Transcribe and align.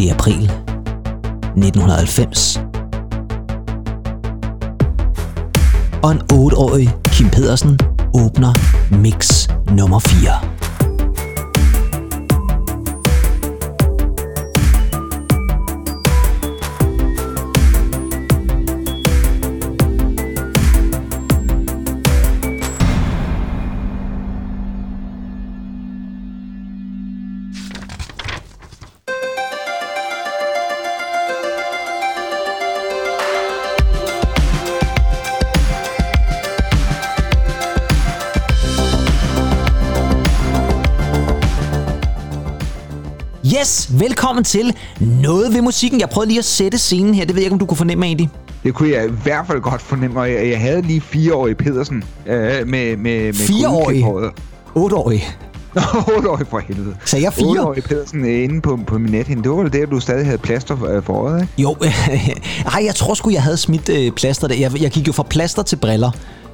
Det 0.00 0.08
er 0.08 0.14
april 0.14 0.42
1990. 1.56 2.60
Og 6.02 6.10
en 6.12 6.20
8-årig 6.32 6.90
Kim 7.04 7.28
Pedersen 7.28 7.78
åbner 8.14 8.54
mix 8.96 9.48
nummer 9.70 9.98
4. 9.98 10.69
velkommen 44.40 44.44
til 44.44 44.76
Noget 45.22 45.54
ved 45.54 45.62
musikken. 45.62 46.00
Jeg 46.00 46.08
prøvede 46.08 46.28
lige 46.28 46.38
at 46.38 46.44
sætte 46.44 46.78
scenen 46.78 47.14
her. 47.14 47.24
Det 47.24 47.34
ved 47.34 47.42
jeg 47.42 47.46
ikke, 47.46 47.54
om 47.54 47.58
du 47.58 47.66
kunne 47.66 47.76
fornemme, 47.76 48.06
Andy. 48.06 48.26
Det 48.64 48.74
kunne 48.74 48.90
jeg 48.90 49.06
i 49.06 49.12
hvert 49.22 49.46
fald 49.46 49.60
godt 49.60 49.82
fornemme, 49.82 50.20
og 50.20 50.32
jeg, 50.32 50.48
jeg 50.48 50.60
havde 50.60 50.82
lige 50.82 51.00
fireårige 51.00 51.54
Pedersen 51.54 52.04
øh, 52.26 52.34
med, 52.34 52.96
med, 52.96 52.96
med 52.96 53.32
Fireårige? 53.34 54.06
Otteårige? 54.74 55.24
Nå, 55.74 55.82
otteårige 56.16 56.46
for 56.50 56.58
helvede. 56.58 56.96
Sagde 57.04 57.24
jeg 57.24 57.32
fire? 57.32 57.46
Otteårige 57.46 57.82
Pedersen 57.82 58.24
øh, 58.24 58.44
inde 58.44 58.60
på, 58.60 58.78
på 58.86 58.98
min 58.98 59.12
nethinde. 59.12 59.42
Det 59.42 59.50
var 59.50 59.68
der, 59.68 59.86
du 59.86 60.00
stadig 60.00 60.24
havde 60.24 60.38
plaster 60.38 60.84
øh, 60.84 61.02
for 61.02 61.12
øjet, 61.12 61.40
ikke? 61.40 61.52
Jo, 61.58 61.76
ej, 62.74 62.84
jeg 62.84 62.94
tror 62.94 63.14
sgu, 63.14 63.30
jeg 63.30 63.42
havde 63.42 63.56
smidt 63.56 63.88
øh, 63.88 64.12
plaster 64.12 64.48
der. 64.48 64.54
Jeg, 64.54 64.82
jeg 64.82 64.90
gik 64.90 65.06
jo 65.06 65.12
fra 65.12 65.22
plaster 65.22 65.62
til 65.62 65.76
briller. 65.76 66.10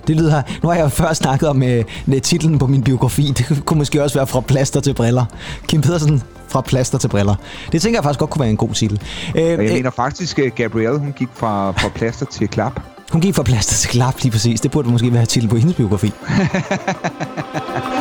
Det 0.06 0.16
lyder, 0.16 0.42
nu 0.62 0.68
har 0.68 0.76
jeg 0.76 0.92
før 0.92 1.12
snakket 1.12 1.48
om 1.48 1.62
øh, 1.62 1.84
titlen 2.22 2.58
på 2.58 2.66
min 2.66 2.82
biografi. 2.82 3.32
Det 3.38 3.62
kunne 3.64 3.78
måske 3.78 4.02
også 4.02 4.18
være 4.18 4.26
fra 4.26 4.40
plaster 4.40 4.80
til 4.80 4.94
briller. 4.94 5.24
Kim 5.68 5.80
Pedersen 5.80 6.22
fra 6.48 6.60
plaster 6.60 6.98
til 6.98 7.08
briller. 7.08 7.34
Det 7.72 7.82
tænker 7.82 7.98
jeg 7.98 8.04
faktisk 8.04 8.18
godt 8.18 8.30
kunne 8.30 8.40
være 8.40 8.50
en 8.50 8.56
god 8.56 8.74
titel. 8.74 9.00
Øh, 9.36 9.42
jeg 9.42 9.58
øh, 9.58 9.58
mener 9.58 9.90
faktisk, 9.90 10.38
at 10.38 10.54
Gabrielle 10.54 10.98
hun 10.98 11.12
gik 11.12 11.28
fra, 11.34 11.70
fra 11.70 11.88
plaster 11.88 12.26
til 12.26 12.48
klap. 12.48 12.80
Hun 13.12 13.20
gik 13.20 13.34
fra 13.34 13.42
plaster 13.42 13.74
til 13.74 13.90
klap, 13.90 14.14
lige 14.22 14.32
præcis. 14.32 14.60
Det 14.60 14.70
burde 14.70 14.88
måske 14.88 15.12
være 15.12 15.26
titel 15.26 15.48
på 15.48 15.56
hendes 15.56 15.76
biografi. 15.76 16.12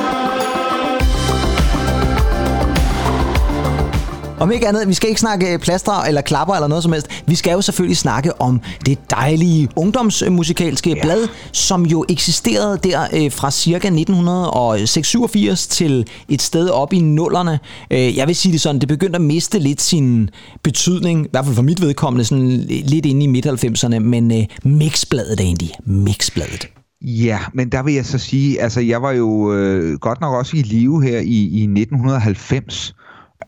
Om 4.40 4.52
ikke 4.52 4.68
andet, 4.68 4.88
vi 4.88 4.94
skal 4.94 5.10
ikke 5.10 5.22
snakke 5.22 5.60
plaster 5.60 6.02
eller 6.02 6.22
klapper 6.22 6.54
eller 6.54 6.68
noget 6.68 6.84
som 6.84 6.92
helst. 6.94 7.08
Vi 7.28 7.36
skal 7.36 7.52
jo 7.52 7.62
selvfølgelig 7.62 7.98
snakke 7.98 8.42
om 8.42 8.62
det 8.86 8.98
dejlige 9.10 9.70
ungdomsmusikalske 9.76 10.90
ja. 10.90 11.02
blad, 11.02 11.28
som 11.52 11.86
jo 11.86 12.06
eksisterede 12.10 12.80
der 12.84 13.02
øh, 13.14 13.32
fra 13.32 13.52
cirka 13.52 13.88
1986 13.88 15.68
til 15.68 16.08
et 16.30 16.42
sted 16.42 16.70
op 16.70 16.94
i 16.94 17.02
nullerne. 17.02 17.60
Øh, 17.92 18.18
jeg 18.18 18.28
vil 18.28 18.36
sige 18.36 18.52
det 18.52 18.62
sådan, 18.62 18.82
det 18.82 18.88
begyndte 18.88 19.16
at 19.16 19.22
miste 19.22 19.60
lidt 19.60 19.82
sin 19.82 20.30
betydning, 20.64 21.26
i 21.26 21.30
hvert 21.32 21.46
fald 21.46 21.56
for 21.56 21.64
mit 21.64 21.82
vedkommende, 21.82 22.26
sådan 22.26 22.50
lidt 22.68 23.06
inde 23.06 23.24
i 23.24 23.28
midt-90'erne, 23.28 24.00
men 24.00 24.32
øh, 24.40 24.46
Mixbladet 24.64 25.40
egentlig. 25.40 25.72
Mixbladet. 25.86 26.68
Ja, 27.02 27.40
men 27.54 27.70
der 27.70 27.84
vil 27.84 27.94
jeg 27.94 28.06
så 28.06 28.18
sige, 28.18 28.62
altså 28.62 28.82
jeg 28.82 29.02
var 29.02 29.12
jo 29.12 29.54
øh, 29.54 30.00
godt 30.00 30.22
nok 30.22 30.34
også 30.34 30.58
i 30.58 30.62
live 30.62 31.04
her 31.04 31.20
i, 31.20 31.48
i 31.48 31.64
1990, 31.64 32.96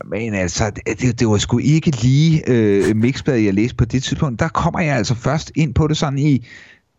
men 0.06 0.34
altså, 0.34 0.72
det, 1.00 1.20
det 1.20 1.28
var 1.28 1.38
sgu 1.38 1.58
ikke 1.58 1.92
lige 2.02 2.44
øh, 2.48 2.96
mixbladet, 2.96 3.46
jeg 3.46 3.54
læste 3.54 3.76
på 3.76 3.86
det 3.86 4.04
tidspunkt. 4.04 4.40
Der 4.40 4.48
kommer 4.48 4.80
jeg 4.80 4.96
altså 4.96 5.16
først 5.16 5.52
ind 5.56 5.74
på 5.74 5.88
det 5.88 5.98
sådan 5.98 6.20
i 6.20 6.46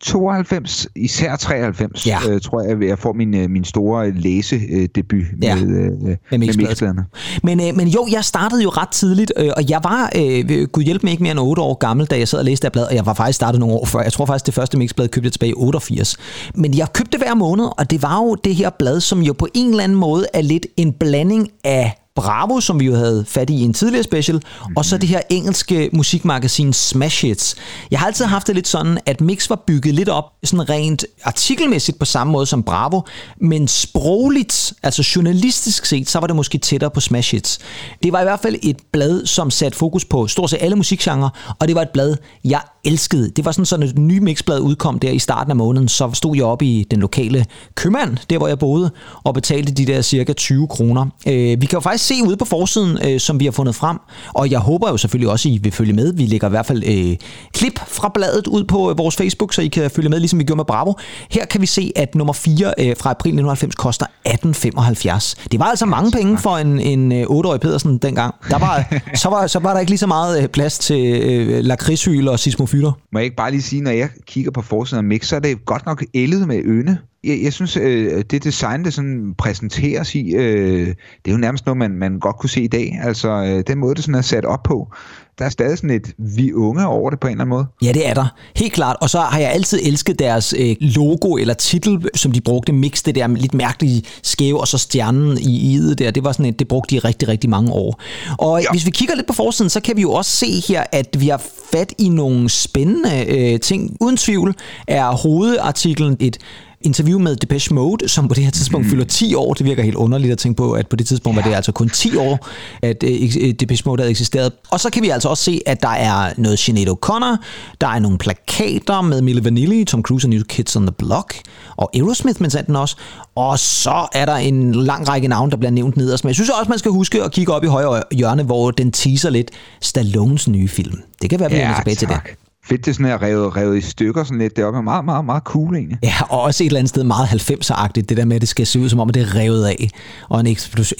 92, 0.01 0.87
især 0.95 1.35
93, 1.35 2.07
ja. 2.07 2.19
øh, 2.29 2.41
tror 2.41 2.61
jeg, 2.61 2.87
jeg 2.87 2.99
får 2.99 3.13
min, 3.13 3.35
øh, 3.35 3.49
min 3.49 3.63
store 3.63 4.11
læsedebut 4.11 5.23
ja. 5.41 5.55
med, 5.55 5.63
øh, 5.63 6.01
med, 6.01 6.17
med 6.31 6.39
mixbladene. 6.39 7.05
Men, 7.43 7.61
øh, 7.61 7.75
men 7.75 7.87
jo, 7.87 8.07
jeg 8.11 8.23
startede 8.23 8.63
jo 8.63 8.69
ret 8.69 8.89
tidligt, 8.89 9.33
øh, 9.37 9.49
og 9.57 9.69
jeg 9.69 9.79
var, 9.83 10.11
øh, 10.15 10.67
gud 10.67 10.83
hjælp 10.83 11.03
mig, 11.03 11.11
ikke 11.11 11.23
mere 11.23 11.31
end 11.31 11.39
8 11.39 11.61
år 11.61 11.73
gammel, 11.73 12.05
da 12.05 12.17
jeg 12.17 12.27
sad 12.27 12.39
og 12.39 12.45
læste 12.45 12.65
det 12.65 12.71
blad, 12.71 12.83
og 12.83 12.95
jeg 12.95 13.05
var 13.05 13.13
faktisk 13.13 13.35
startet 13.35 13.59
nogle 13.59 13.75
år 13.75 13.85
før. 13.85 14.01
Jeg 14.01 14.13
tror 14.13 14.25
faktisk, 14.25 14.45
det 14.45 14.53
første 14.53 14.77
mixblad 14.77 15.07
købte 15.07 15.27
jeg 15.27 15.33
tilbage 15.33 15.49
i 15.49 15.55
88. 15.57 16.17
Men 16.55 16.77
jeg 16.77 16.93
købte 16.93 17.11
det 17.11 17.19
hver 17.19 17.33
måned, 17.33 17.65
og 17.77 17.91
det 17.91 18.01
var 18.01 18.23
jo 18.23 18.35
det 18.35 18.55
her 18.55 18.69
blad, 18.79 18.99
som 18.99 19.21
jo 19.21 19.33
på 19.33 19.47
en 19.53 19.69
eller 19.69 19.83
anden 19.83 19.97
måde 19.97 20.25
er 20.33 20.41
lidt 20.41 20.65
en 20.77 20.93
blanding 20.93 21.49
af 21.63 21.98
Bravo, 22.19 22.59
som 22.59 22.79
vi 22.79 22.85
jo 22.85 22.95
havde 22.95 23.25
fat 23.27 23.49
i 23.49 23.53
i 23.59 23.63
en 23.63 23.73
tidligere 23.73 24.03
special, 24.03 24.37
mm-hmm. 24.37 24.77
og 24.77 24.85
så 24.85 24.97
det 24.97 25.09
her 25.09 25.21
engelske 25.29 25.89
musikmagasin 25.93 26.73
Smash 26.73 27.25
Hits. 27.25 27.55
Jeg 27.91 27.99
har 27.99 28.07
altid 28.07 28.25
haft 28.25 28.47
det 28.47 28.55
lidt 28.55 28.67
sådan, 28.67 28.97
at 29.05 29.21
Mix 29.21 29.49
var 29.49 29.63
bygget 29.67 29.95
lidt 29.95 30.09
op 30.09 30.23
sådan 30.43 30.69
rent 30.69 31.05
artikelmæssigt 31.23 31.99
på 31.99 32.05
samme 32.05 32.33
måde 32.33 32.45
som 32.45 32.63
Bravo, 32.63 33.01
men 33.41 33.67
sprogligt, 33.67 34.73
altså 34.83 35.09
journalistisk 35.15 35.85
set, 35.85 36.09
så 36.09 36.19
var 36.19 36.27
det 36.27 36.35
måske 36.35 36.57
tættere 36.57 36.91
på 36.91 36.99
Smash 36.99 37.31
Hits. 37.31 37.59
Det 38.03 38.13
var 38.13 38.19
i 38.19 38.23
hvert 38.23 38.39
fald 38.39 38.55
et 38.63 38.77
blad, 38.93 39.25
som 39.25 39.51
satte 39.51 39.77
fokus 39.77 40.05
på 40.05 40.27
stort 40.27 40.49
set 40.49 40.57
alle 40.61 40.75
musikgenre, 40.75 41.29
og 41.59 41.67
det 41.67 41.75
var 41.75 41.81
et 41.81 41.89
blad, 41.89 42.15
jeg 42.43 42.61
elskede. 42.85 43.29
Det 43.29 43.45
var 43.45 43.51
sådan, 43.51 43.65
sådan 43.65 43.87
et 43.87 43.97
ny 43.97 44.17
mixblad 44.19 44.59
udkom 44.59 44.99
der 44.99 45.09
i 45.09 45.19
starten 45.19 45.51
af 45.51 45.55
måneden, 45.55 45.87
så 45.87 46.09
stod 46.13 46.35
jeg 46.35 46.45
op 46.45 46.61
i 46.61 46.85
den 46.91 46.99
lokale 46.99 47.45
købmand, 47.75 48.17
der 48.29 48.37
hvor 48.37 48.47
jeg 48.47 48.59
boede, 48.59 48.91
og 49.23 49.33
betalte 49.33 49.71
de 49.71 49.85
der 49.85 50.01
cirka 50.01 50.33
20 50.33 50.67
kroner. 50.67 51.05
Øh, 51.27 51.33
vi 51.33 51.65
kan 51.65 51.73
jo 51.73 51.79
faktisk 51.79 52.05
se 52.05 52.15
ude 52.27 52.37
på 52.37 52.45
forsiden, 52.45 52.97
øh, 53.05 53.19
som 53.19 53.39
vi 53.39 53.45
har 53.45 53.51
fundet 53.51 53.75
frem, 53.75 53.97
og 54.33 54.51
jeg 54.51 54.59
håber 54.59 54.89
jo 54.89 54.97
selvfølgelig 54.97 55.31
også, 55.31 55.49
at 55.49 55.53
I 55.53 55.57
vil 55.57 55.71
følge 55.71 55.93
med. 55.93 56.13
Vi 56.13 56.25
lægger 56.25 56.47
i 56.47 56.49
hvert 56.49 56.65
fald 56.65 56.83
øh, 56.87 57.17
klip 57.53 57.79
fra 57.87 58.11
bladet 58.13 58.47
ud 58.47 58.63
på 58.63 58.89
øh, 58.91 58.97
vores 58.97 59.15
Facebook, 59.15 59.53
så 59.53 59.61
I 59.61 59.67
kan 59.67 59.91
følge 59.91 60.09
med, 60.09 60.19
ligesom 60.19 60.39
vi 60.39 60.43
gjorde 60.43 60.57
med 60.57 60.65
Bravo. 60.65 60.93
Her 61.31 61.45
kan 61.45 61.61
vi 61.61 61.65
se, 61.65 61.91
at 61.95 62.15
nummer 62.15 62.33
4 62.33 62.73
øh, 62.79 62.95
fra 62.97 63.09
april 63.09 63.29
1990 63.29 63.75
koster 63.75 64.05
18,75. 64.27 65.47
Det 65.51 65.59
var 65.59 65.65
altså 65.65 65.85
mange 65.85 66.11
penge 66.11 66.37
for 66.37 66.57
en, 66.57 66.79
en 66.79 67.11
øh, 67.11 67.23
8-årig 67.23 67.59
Pedersen 67.59 67.97
dengang. 67.97 68.35
Der 68.49 68.57
var, 68.57 68.93
så, 69.15 69.29
var, 69.29 69.47
så 69.47 69.59
var 69.59 69.73
der 69.73 69.79
ikke 69.79 69.91
lige 69.91 69.99
så 69.99 70.07
meget 70.07 70.43
øh, 70.43 70.47
plads 70.47 70.77
til 70.77 71.21
øh, 71.21 71.63
lakridshyl 71.63 72.27
og 72.27 72.39
sismofytter. 72.79 73.05
Må 73.11 73.19
jeg 73.19 73.23
ikke 73.23 73.35
bare 73.35 73.51
lige 73.51 73.61
sige, 73.61 73.81
når 73.81 73.91
jeg 73.91 74.09
kigger 74.25 74.51
på 74.51 74.61
forsiden 74.61 75.05
af 75.05 75.07
Mix, 75.07 75.25
så 75.25 75.35
er 75.35 75.39
det 75.39 75.65
godt 75.65 75.85
nok 75.85 76.03
ældet 76.13 76.47
med 76.47 76.61
øne 76.65 76.99
jeg, 77.23 77.39
jeg 77.43 77.53
synes, 77.53 77.77
øh, 77.77 78.23
det 78.31 78.43
design, 78.43 78.85
det 78.85 78.93
sådan 78.93 79.35
præsenteres 79.37 80.15
i, 80.15 80.35
øh, 80.35 80.87
det 80.87 81.27
er 81.27 81.31
jo 81.31 81.37
nærmest 81.37 81.65
noget, 81.65 81.77
man, 81.77 81.91
man 81.91 82.19
godt 82.19 82.35
kunne 82.35 82.49
se 82.49 82.61
i 82.61 82.67
dag. 82.67 82.99
Altså, 83.03 83.29
øh, 83.29 83.63
den 83.67 83.77
måde, 83.77 83.95
det 83.95 84.03
sådan 84.03 84.15
er 84.15 84.21
sat 84.21 84.45
op 84.45 84.63
på, 84.63 84.93
der 85.39 85.45
er 85.45 85.49
stadig 85.49 85.77
sådan 85.77 85.89
et 85.89 86.13
vi 86.17 86.53
unge 86.53 86.87
over 86.87 87.09
det 87.09 87.19
på 87.19 87.27
en 87.27 87.31
eller 87.31 87.41
anden 87.41 87.49
måde. 87.49 87.65
Ja, 87.81 87.91
det 87.91 88.07
er 88.07 88.13
der. 88.13 88.25
Helt 88.55 88.73
klart. 88.73 88.95
Og 89.01 89.09
så 89.09 89.19
har 89.19 89.39
jeg 89.39 89.51
altid 89.51 89.79
elsket 89.83 90.19
deres 90.19 90.53
øh, 90.57 90.75
logo 90.79 91.35
eller 91.35 91.53
titel, 91.53 92.09
som 92.15 92.31
de 92.31 92.41
brugte. 92.41 92.73
Mix 92.73 93.03
det 93.03 93.15
der 93.15 93.27
lidt 93.27 93.53
mærkelige 93.53 94.03
skæve, 94.23 94.59
og 94.59 94.67
så 94.67 94.77
stjernen 94.77 95.37
i 95.37 95.73
idet 95.73 95.99
der. 95.99 96.11
Det 96.11 96.23
var 96.23 96.31
sådan 96.31 96.45
et, 96.45 96.59
det 96.59 96.67
brugte 96.67 96.95
de 96.95 96.99
rigtig, 96.99 97.27
rigtig 97.27 97.49
mange 97.49 97.71
år. 97.71 98.01
Og 98.37 98.61
ja. 98.61 98.71
hvis 98.71 98.85
vi 98.85 98.91
kigger 98.91 99.15
lidt 99.15 99.27
på 99.27 99.33
forsiden, 99.33 99.69
så 99.69 99.79
kan 99.79 99.95
vi 99.95 100.01
jo 100.01 100.11
også 100.11 100.37
se 100.37 100.63
her, 100.67 100.83
at 100.91 101.15
vi 101.19 101.27
har 101.27 101.41
fat 101.71 101.93
i 101.97 102.09
nogle 102.09 102.49
spændende 102.49 103.25
øh, 103.27 103.59
ting. 103.59 103.97
Uden 104.01 104.17
tvivl 104.17 104.55
er 104.87 105.11
hovedartiklen 105.11 106.17
et 106.19 106.37
interview 106.81 107.19
med 107.19 107.35
Depeche 107.35 107.75
Mode, 107.75 108.09
som 108.09 108.27
på 108.27 108.33
det 108.33 108.43
her 108.43 108.51
tidspunkt 108.51 108.85
mm. 108.85 108.91
fylder 108.91 109.05
10 109.05 109.35
år. 109.35 109.53
Det 109.53 109.65
virker 109.65 109.83
helt 109.83 109.95
underligt 109.95 110.31
at 110.31 110.37
tænke 110.37 110.57
på, 110.57 110.71
at 110.71 110.87
på 110.87 110.95
det 110.95 111.07
tidspunkt 111.07 111.37
ja. 111.37 111.41
var 111.41 111.49
det 111.49 111.55
altså 111.55 111.71
kun 111.71 111.89
10 111.89 112.17
år, 112.17 112.47
at 112.81 113.03
uh, 113.03 113.49
Depeche 113.59 113.83
Mode 113.85 114.01
havde 114.01 114.09
eksisteret. 114.09 114.51
Og 114.71 114.79
så 114.79 114.89
kan 114.89 115.03
vi 115.03 115.09
altså 115.09 115.29
også 115.29 115.43
se, 115.43 115.61
at 115.65 115.81
der 115.81 115.89
er 115.89 116.33
noget 116.37 116.59
Sinead 116.59 116.87
O'Connor, 116.87 117.43
der 117.81 117.87
er 117.87 117.99
nogle 117.99 118.17
plakater 118.17 119.01
med 119.01 119.21
Milli 119.21 119.43
Vanilli, 119.43 119.85
Tom 119.85 120.03
Cruise 120.03 120.25
og 120.25 120.29
New 120.29 120.41
Kids 120.49 120.75
on 120.75 120.83
the 120.83 120.91
Block, 120.97 121.35
og 121.75 121.89
Aerosmith, 121.95 122.41
men 122.41 122.51
den 122.51 122.75
også. 122.75 122.95
Og 123.35 123.59
så 123.59 124.07
er 124.13 124.25
der 124.25 124.35
en 124.35 124.75
lang 124.75 125.09
række 125.09 125.27
navne, 125.27 125.51
der 125.51 125.57
bliver 125.57 125.71
nævnt 125.71 125.97
nederst. 125.97 126.23
Men 126.23 126.27
jeg 126.27 126.35
synes 126.35 126.49
også, 126.49 126.69
man 126.69 126.79
skal 126.79 126.91
huske 126.91 127.23
at 127.23 127.31
kigge 127.31 127.53
op 127.53 127.63
i 127.63 127.67
højre 127.67 128.03
hjørne, 128.11 128.43
hvor 128.43 128.71
den 128.71 128.91
teaser 128.91 129.29
lidt 129.29 129.51
Stallones 129.81 130.47
nye 130.47 130.67
film. 130.67 131.01
Det 131.21 131.29
kan 131.29 131.39
være, 131.39 131.49
vi 131.49 131.55
ja, 131.55 131.73
tilbage 131.77 131.95
tak. 131.95 132.23
til 132.23 132.33
det 132.33 132.48
fedt, 132.69 132.85
det 132.85 132.95
sådan 132.95 133.05
er 133.05 133.21
revet, 133.21 133.55
revet 133.55 133.77
i 133.77 133.81
stykker 133.81 134.23
sådan 134.23 134.37
lidt 134.37 134.55
deroppe. 134.55 134.81
Meget, 134.81 135.05
meget, 135.05 135.25
meget 135.25 135.43
cool 135.43 135.75
egentlig. 135.75 135.97
Ja, 136.03 136.13
og 136.29 136.41
også 136.41 136.63
et 136.63 136.65
eller 136.65 136.79
andet 136.79 136.89
sted 136.89 137.03
meget 137.03 137.27
90'er-agtigt, 137.27 138.01
det 138.01 138.17
der 138.17 138.25
med, 138.25 138.35
at 138.35 138.41
det 138.41 138.49
skal 138.49 138.67
se 138.67 138.79
ud 138.79 138.89
som 138.89 138.99
om, 138.99 139.09
at 139.09 139.15
det 139.15 139.21
er 139.21 139.35
revet 139.35 139.65
af, 139.65 139.89
og 140.29 140.39
en 140.39 140.47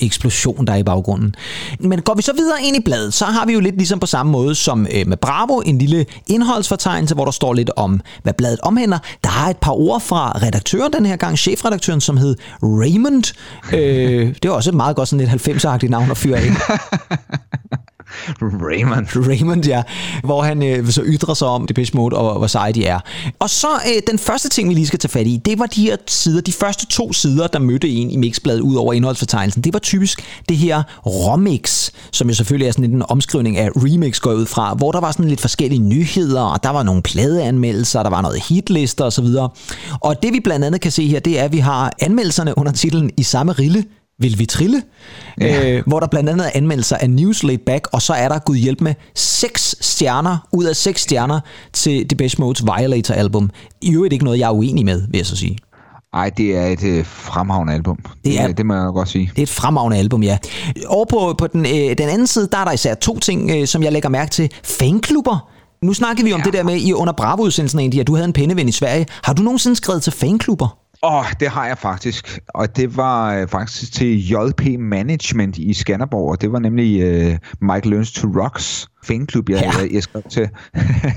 eksplosion, 0.02 0.68
der 0.68 0.74
er 0.74 0.78
i 0.78 0.84
baggrunden. 0.84 1.36
Men 1.80 2.02
går 2.02 2.14
vi 2.14 2.22
så 2.22 2.34
videre 2.34 2.58
ind 2.64 2.78
i 2.78 2.82
bladet, 2.86 3.14
så 3.14 3.26
har 3.26 3.46
vi 3.46 3.54
jo 3.54 3.60
lidt 3.60 3.76
ligesom 3.76 4.00
på 4.00 4.06
samme 4.06 4.32
måde 4.32 4.56
som 4.56 4.88
øh, 4.96 5.08
med 5.08 5.18
Bravo, 5.18 5.60
en 5.60 5.78
lille 5.78 6.06
indholdsfortegnelse, 6.28 7.16
hvor 7.16 7.26
der 7.26 7.32
står 7.32 7.54
lidt 7.54 7.72
om, 7.76 8.02
hvad 8.24 8.34
bladet 8.34 8.60
omhandler. 8.60 9.00
Der 9.24 9.30
er 9.30 9.50
et 9.50 9.58
par 9.58 9.72
ord 9.72 10.02
fra 10.02 10.32
redaktøren 10.32 10.94
den 10.94 11.06
her 11.06 11.16
gang, 11.16 11.38
chefredaktøren, 11.38 12.02
som 12.02 12.18
hed 12.18 12.36
Raymond. 12.64 13.34
Øh, 13.74 14.36
det 14.44 14.50
var 14.50 14.56
også 14.56 14.70
et 14.70 14.76
meget 14.76 14.96
godt 14.96 15.10
sådan 15.10 15.28
lidt 15.28 15.48
90'er-agtigt 15.48 15.90
navn 15.90 16.12
at 16.12 16.18
fyre 16.18 16.38
af. 16.38 16.50
Raymond. 18.70 19.08
Raymond, 19.28 19.66
ja. 19.66 19.84
Hvor 20.24 20.42
han 20.42 20.64
øh, 20.64 20.92
så 20.92 21.02
ytrer 21.06 21.34
sig 21.34 21.48
om 21.48 21.68
Depeche 21.68 21.98
Mode 21.98 22.16
og 22.16 22.38
hvor 22.38 22.48
seje 22.48 22.72
de 22.72 22.86
er. 22.86 23.00
Og 23.40 23.50
så 23.50 23.68
øh, 23.68 24.02
den 24.08 24.20
første 24.20 24.50
ting, 24.50 24.70
vi 24.70 24.74
lige 24.74 24.88
skal 24.88 25.00
tage 25.00 25.10
fat 25.10 25.28
i, 25.28 25.42
det 25.46 25.60
var 25.60 25.66
de 25.66 25.82
her 25.82 25.98
sider, 26.08 26.42
de 26.42 26.52
første 26.52 26.86
to 26.86 27.14
sider, 27.14 27.48
der 27.48 27.60
mødte 27.60 27.90
en 27.90 28.12
i 28.12 28.18
mixbladet 28.18 28.62
ud 28.62 28.76
over 28.76 28.94
indholdsfortegnelsen. 28.94 29.64
Det 29.64 29.74
var 29.74 29.80
typisk 29.80 30.22
det 30.50 30.58
her 30.58 30.84
remix, 31.06 31.90
som 32.12 32.28
jo 32.28 32.34
selvfølgelig 32.34 32.68
er 32.68 32.72
sådan 32.72 32.92
en 32.92 33.04
omskrivning 33.10 33.58
af 33.58 33.70
remix 33.76 34.20
går 34.20 34.34
ud 34.34 34.46
fra, 34.46 34.74
hvor 34.74 34.92
der 34.92 35.00
var 35.00 35.12
sådan 35.12 35.30
lidt 35.30 35.42
forskellige 35.42 35.80
nyheder, 35.80 36.42
og 36.42 36.64
der 36.64 36.70
var 36.70 36.84
nogle 36.84 37.02
pladeanmeldelser, 37.02 38.04
der 38.04 38.10
var 38.10 38.22
noget 38.22 38.42
hitlister 38.50 39.06
osv. 39.06 39.26
Og 40.00 40.24
det 40.24 40.34
vi 40.34 40.40
blandt 40.40 40.66
andet 40.66 40.82
kan 40.82 40.92
se 40.92 41.08
her, 41.08 41.20
det 41.20 41.40
er, 41.40 41.44
at 41.44 41.52
vi 41.52 41.60
har 41.60 41.94
anmeldelserne 42.02 42.58
under 42.58 42.72
titlen 42.72 43.12
I 43.18 43.24
samme 43.24 43.52
rille, 43.52 43.84
vil 44.20 44.40
vi 44.40 44.46
trille? 44.46 44.84
Ja. 45.42 45.78
Øh, 45.78 45.84
hvor 45.88 46.00
der 46.00 46.08
blandt 46.08 46.30
andet 46.30 46.48
er 46.48 46.52
anmeldelser 46.54 46.98
af 46.98 47.10
News 47.10 47.44
Laid 47.44 47.58
Back, 47.58 47.88
og 47.94 48.02
så 48.02 48.14
er 48.14 48.30
der, 48.30 48.40
gud 48.40 48.56
hjælp 48.56 48.82
med, 48.82 48.94
seks 49.16 49.76
stjerner 49.82 50.48
ud 50.52 50.66
af 50.66 50.76
seks 50.76 51.02
stjerner 51.02 51.40
til 51.74 52.10
Depeche 52.10 52.42
Modes 52.42 52.64
Violator-album. 52.64 53.50
I 53.82 53.94
øvrigt 53.94 54.14
ikke 54.14 54.26
noget, 54.26 54.40
jeg 54.40 54.48
er 54.48 54.54
uenig 54.54 54.86
med, 54.86 55.02
vil 55.10 55.18
jeg 55.18 55.26
så 55.26 55.36
sige. 55.36 55.58
Ej, 56.14 56.30
det 56.30 56.58
er 56.58 56.66
et 56.66 56.84
øh, 56.84 57.06
fremragende 57.06 57.74
album. 57.74 57.98
Det, 58.26 58.40
er, 58.40 58.48
det, 58.48 58.58
det 58.58 58.66
må 58.66 58.74
jeg 58.74 58.92
godt 58.94 59.10
sige. 59.10 59.32
Det 59.36 59.40
er 59.40 59.44
et 59.44 59.50
fremragende 59.50 59.98
album, 59.98 60.24
ja. 60.24 60.38
Over 60.88 61.06
på, 61.06 61.36
på 61.38 61.48
den, 61.48 61.66
øh, 61.66 61.98
den 61.98 62.10
anden 62.10 62.28
side, 62.28 62.48
der 62.52 62.58
er 62.58 62.66
der 62.66 62.72
især 62.72 62.96
to 62.96 63.20
ting, 63.20 63.52
øh, 63.52 63.68
som 63.68 63.84
jeg 63.84 63.92
lægger 63.92 64.10
mærke 64.10 64.32
til. 64.32 64.52
Fanklubber. 64.64 65.50
Nu 65.84 65.94
snakkede 65.94 66.26
vi 66.26 66.34
om 66.34 66.40
ja. 66.40 66.44
det 66.44 66.54
der 66.54 66.64
med 66.64 66.76
i 66.76 66.94
under 66.94 67.14
Bravo-udsendelsen 67.14 67.80
egentlig, 67.80 68.02
at 68.02 68.08
du 68.08 68.16
havde 68.16 68.26
en 68.26 68.34
penneven 68.34 68.70
i 68.70 68.72
Sverige. 68.72 69.06
Har 69.24 69.34
du 69.34 69.42
nogensinde 69.42 69.76
skrevet 69.76 70.04
til 70.04 70.14
fanklubber? 70.14 70.78
Åh, 71.04 71.20
oh, 71.20 71.26
det 71.40 71.50
har 71.50 71.68
jeg 71.68 71.78
faktisk. 71.78 72.40
Og 72.48 72.76
det 72.78 72.98
var 72.98 73.36
øh, 73.36 73.48
faktisk 73.48 73.94
til 73.94 74.30
JP 74.30 74.62
Management 74.80 75.58
i 75.58 75.74
Skanderborg, 75.74 76.32
og 76.32 76.42
det 76.42 76.52
var 76.52 76.60
nemlig 76.60 77.02
øh, 77.02 77.38
Mike 77.62 77.90
Learns 77.90 78.12
to 78.12 78.28
Rocks 78.28 78.88
fanklub, 79.04 79.50
jeg, 79.50 79.62
ja. 79.62 79.82
jeg, 79.82 79.94
jeg 79.94 80.04
skrev 80.04 80.24
til 80.30 80.50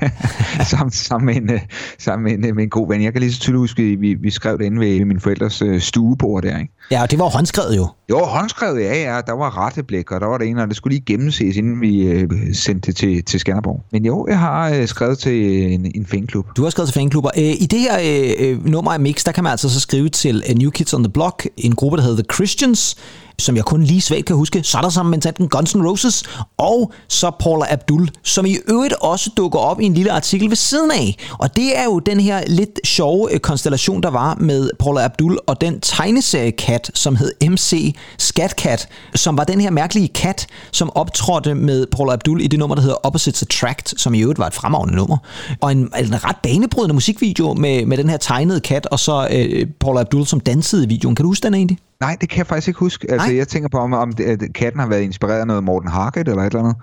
sammen, 0.70 0.90
sammen, 0.90 1.26
med 1.26 1.37
en, 1.37 1.50
øh, 1.50 1.61
sammen 1.99 2.25
med, 2.25 2.32
en, 2.32 2.50
øh, 2.50 2.56
med 2.56 2.64
en 2.64 2.70
god 2.70 2.88
ven. 2.88 3.02
Jeg 3.02 3.12
kan 3.12 3.20
lige 3.20 3.32
så 3.32 3.40
tydeligt 3.40 3.58
huske, 3.58 3.82
at 3.82 4.00
vi, 4.00 4.14
vi 4.14 4.31
skrev 4.31 4.58
det 4.58 4.64
inde 4.64 4.81
ved 4.81 5.05
min 5.05 5.20
forældres 5.20 5.62
øh, 5.62 5.81
stuebord 5.81 6.43
der. 6.43 6.58
Ikke? 6.58 6.73
Ja, 6.90 7.02
og 7.02 7.11
det 7.11 7.19
var 7.19 7.25
håndskrevet 7.29 7.76
jo. 7.76 7.88
Var 8.11 8.25
håndskrevet, 8.25 8.82
ja, 8.82 9.14
ja. 9.14 9.20
Der 9.26 9.32
var 9.32 9.67
retteblik, 9.67 10.11
og 10.11 10.20
der 10.20 10.26
var 10.26 10.38
det 10.38 10.49
en, 10.49 10.58
og 10.58 10.69
det 10.69 10.76
skulle 10.76 10.94
lige 10.94 11.05
gennemses, 11.06 11.56
inden 11.56 11.81
vi 11.81 12.02
øh, 12.02 12.31
sendte 12.52 12.87
det 12.87 12.96
til, 12.96 13.25
til 13.25 13.40
Skanderborg. 13.40 13.84
Men 13.93 14.06
jo, 14.06 14.26
jeg 14.29 14.38
har 14.38 14.70
øh, 14.70 14.87
skrevet 14.87 15.19
til 15.19 15.73
en, 15.73 15.93
en 15.94 16.06
fanklub. 16.06 16.46
Du 16.56 16.62
har 16.62 16.70
skrevet 16.70 16.88
til 16.88 17.00
fanklubber. 17.00 17.31
Øh, 17.37 17.43
I 17.43 17.67
det 17.70 17.81
her 17.81 17.99
øh, 18.38 18.67
nummer 18.67 18.93
af 18.93 19.00
Mix, 19.00 19.25
der 19.25 19.32
kan 19.32 19.44
man 19.44 19.50
altså 19.50 19.69
så 19.69 19.81
skrive 19.81 20.08
til 20.08 20.43
New 20.56 20.70
Kids 20.70 20.94
on 20.94 21.05
the 21.05 21.12
Block, 21.12 21.46
en 21.56 21.75
gruppe, 21.75 21.96
der 21.96 22.02
hedder 22.02 22.23
The 22.23 22.34
Christians, 22.34 22.96
som 23.38 23.56
jeg 23.56 23.64
kun 23.64 23.82
lige 23.82 24.00
svagt 24.00 24.26
kan 24.26 24.37
huske. 24.37 24.62
Så 24.62 24.79
er 24.79 24.82
der 24.82 24.88
sammen 24.88 25.11
med 25.11 25.20
tanten 25.20 25.49
Guns 25.49 25.75
N' 25.75 25.88
Roses, 25.88 26.25
og 26.58 26.93
så 27.08 27.31
Paula 27.40 27.67
Abdul, 27.73 28.08
som 28.23 28.46
i 28.46 28.56
øvrigt 28.69 28.94
også 29.00 29.31
dukker 29.37 29.58
op 29.58 29.81
i 29.81 29.84
en 29.84 29.94
lille 29.94 30.12
artikel 30.12 30.49
ved 30.49 30.56
siden 30.56 30.90
af. 30.90 31.17
Og 31.38 31.56
det 31.56 31.79
er 31.79 31.84
jo 31.84 31.99
den 31.99 32.20
her 32.20 32.44
lidt 32.46 32.87
sjove 32.87 33.29
øh, 33.32 33.40
konstellation, 33.40 34.02
der 34.02 34.11
var 34.11 34.34
med 34.40 34.70
Paula 34.79 35.05
Abdul 35.05 35.38
og 35.46 35.61
den 35.61 35.81
tegneseriekat, 35.81 36.90
som 36.94 37.17
hed 37.17 37.32
MC 37.50 37.96
Skatcat, 38.19 38.88
som 39.14 39.38
var 39.38 39.44
den 39.44 39.61
her 39.61 39.70
mærkelige 39.70 40.08
kat, 40.08 40.46
som 40.73 40.90
optrådte 40.94 41.55
med 41.55 41.87
Paula 41.87 42.12
Abdul 42.12 42.40
i 42.40 42.46
det 42.46 42.58
nummer, 42.58 42.75
der 42.75 42.82
hedder 42.82 42.96
Opposites 42.96 43.43
Attract, 43.43 43.94
som 44.00 44.14
i 44.14 44.20
øvrigt 44.20 44.38
var 44.38 44.46
et 44.46 44.55
fremragende 44.55 44.96
nummer. 44.96 45.17
Og 45.61 45.73
en, 45.73 45.79
en 45.79 46.25
ret 46.25 46.37
banebrydende 46.43 46.94
musikvideo 46.94 47.55
med, 47.55 47.87
med 47.87 47.96
den 47.96 48.08
her 48.08 48.17
tegnede 48.17 48.61
kat, 48.61 48.87
og 48.87 48.99
så 48.99 49.29
øh, 49.31 49.67
Paula 49.81 50.00
Abdul, 50.00 50.26
som 50.26 50.40
dansede 50.40 50.84
i 50.84 50.88
videoen. 50.88 51.17
Kan 51.17 51.23
du 51.23 51.29
huske 51.29 51.46
den 51.46 51.55
egentlig? 51.55 51.79
Nej, 52.03 52.17
det 52.21 52.29
kan 52.29 52.39
jeg 52.39 52.47
faktisk 52.47 52.69
ikke 52.69 52.81
huske. 52.81 53.11
Altså, 53.11 53.29
Nej. 53.29 53.37
jeg 53.37 53.49
tænker 53.49 53.69
på, 53.69 53.79
om, 53.79 53.93
om 53.93 54.13
det, 54.13 54.25
at 54.25 54.41
katten 54.55 54.81
har 54.81 54.89
været 54.89 55.03
inspireret 55.03 55.41
af 55.41 55.47
noget 55.47 55.65
Morten 55.65 55.91
Harket 55.91 56.29
eller 56.29 56.43
et 56.43 56.47
eller 56.47 56.61
andet. 56.61 56.77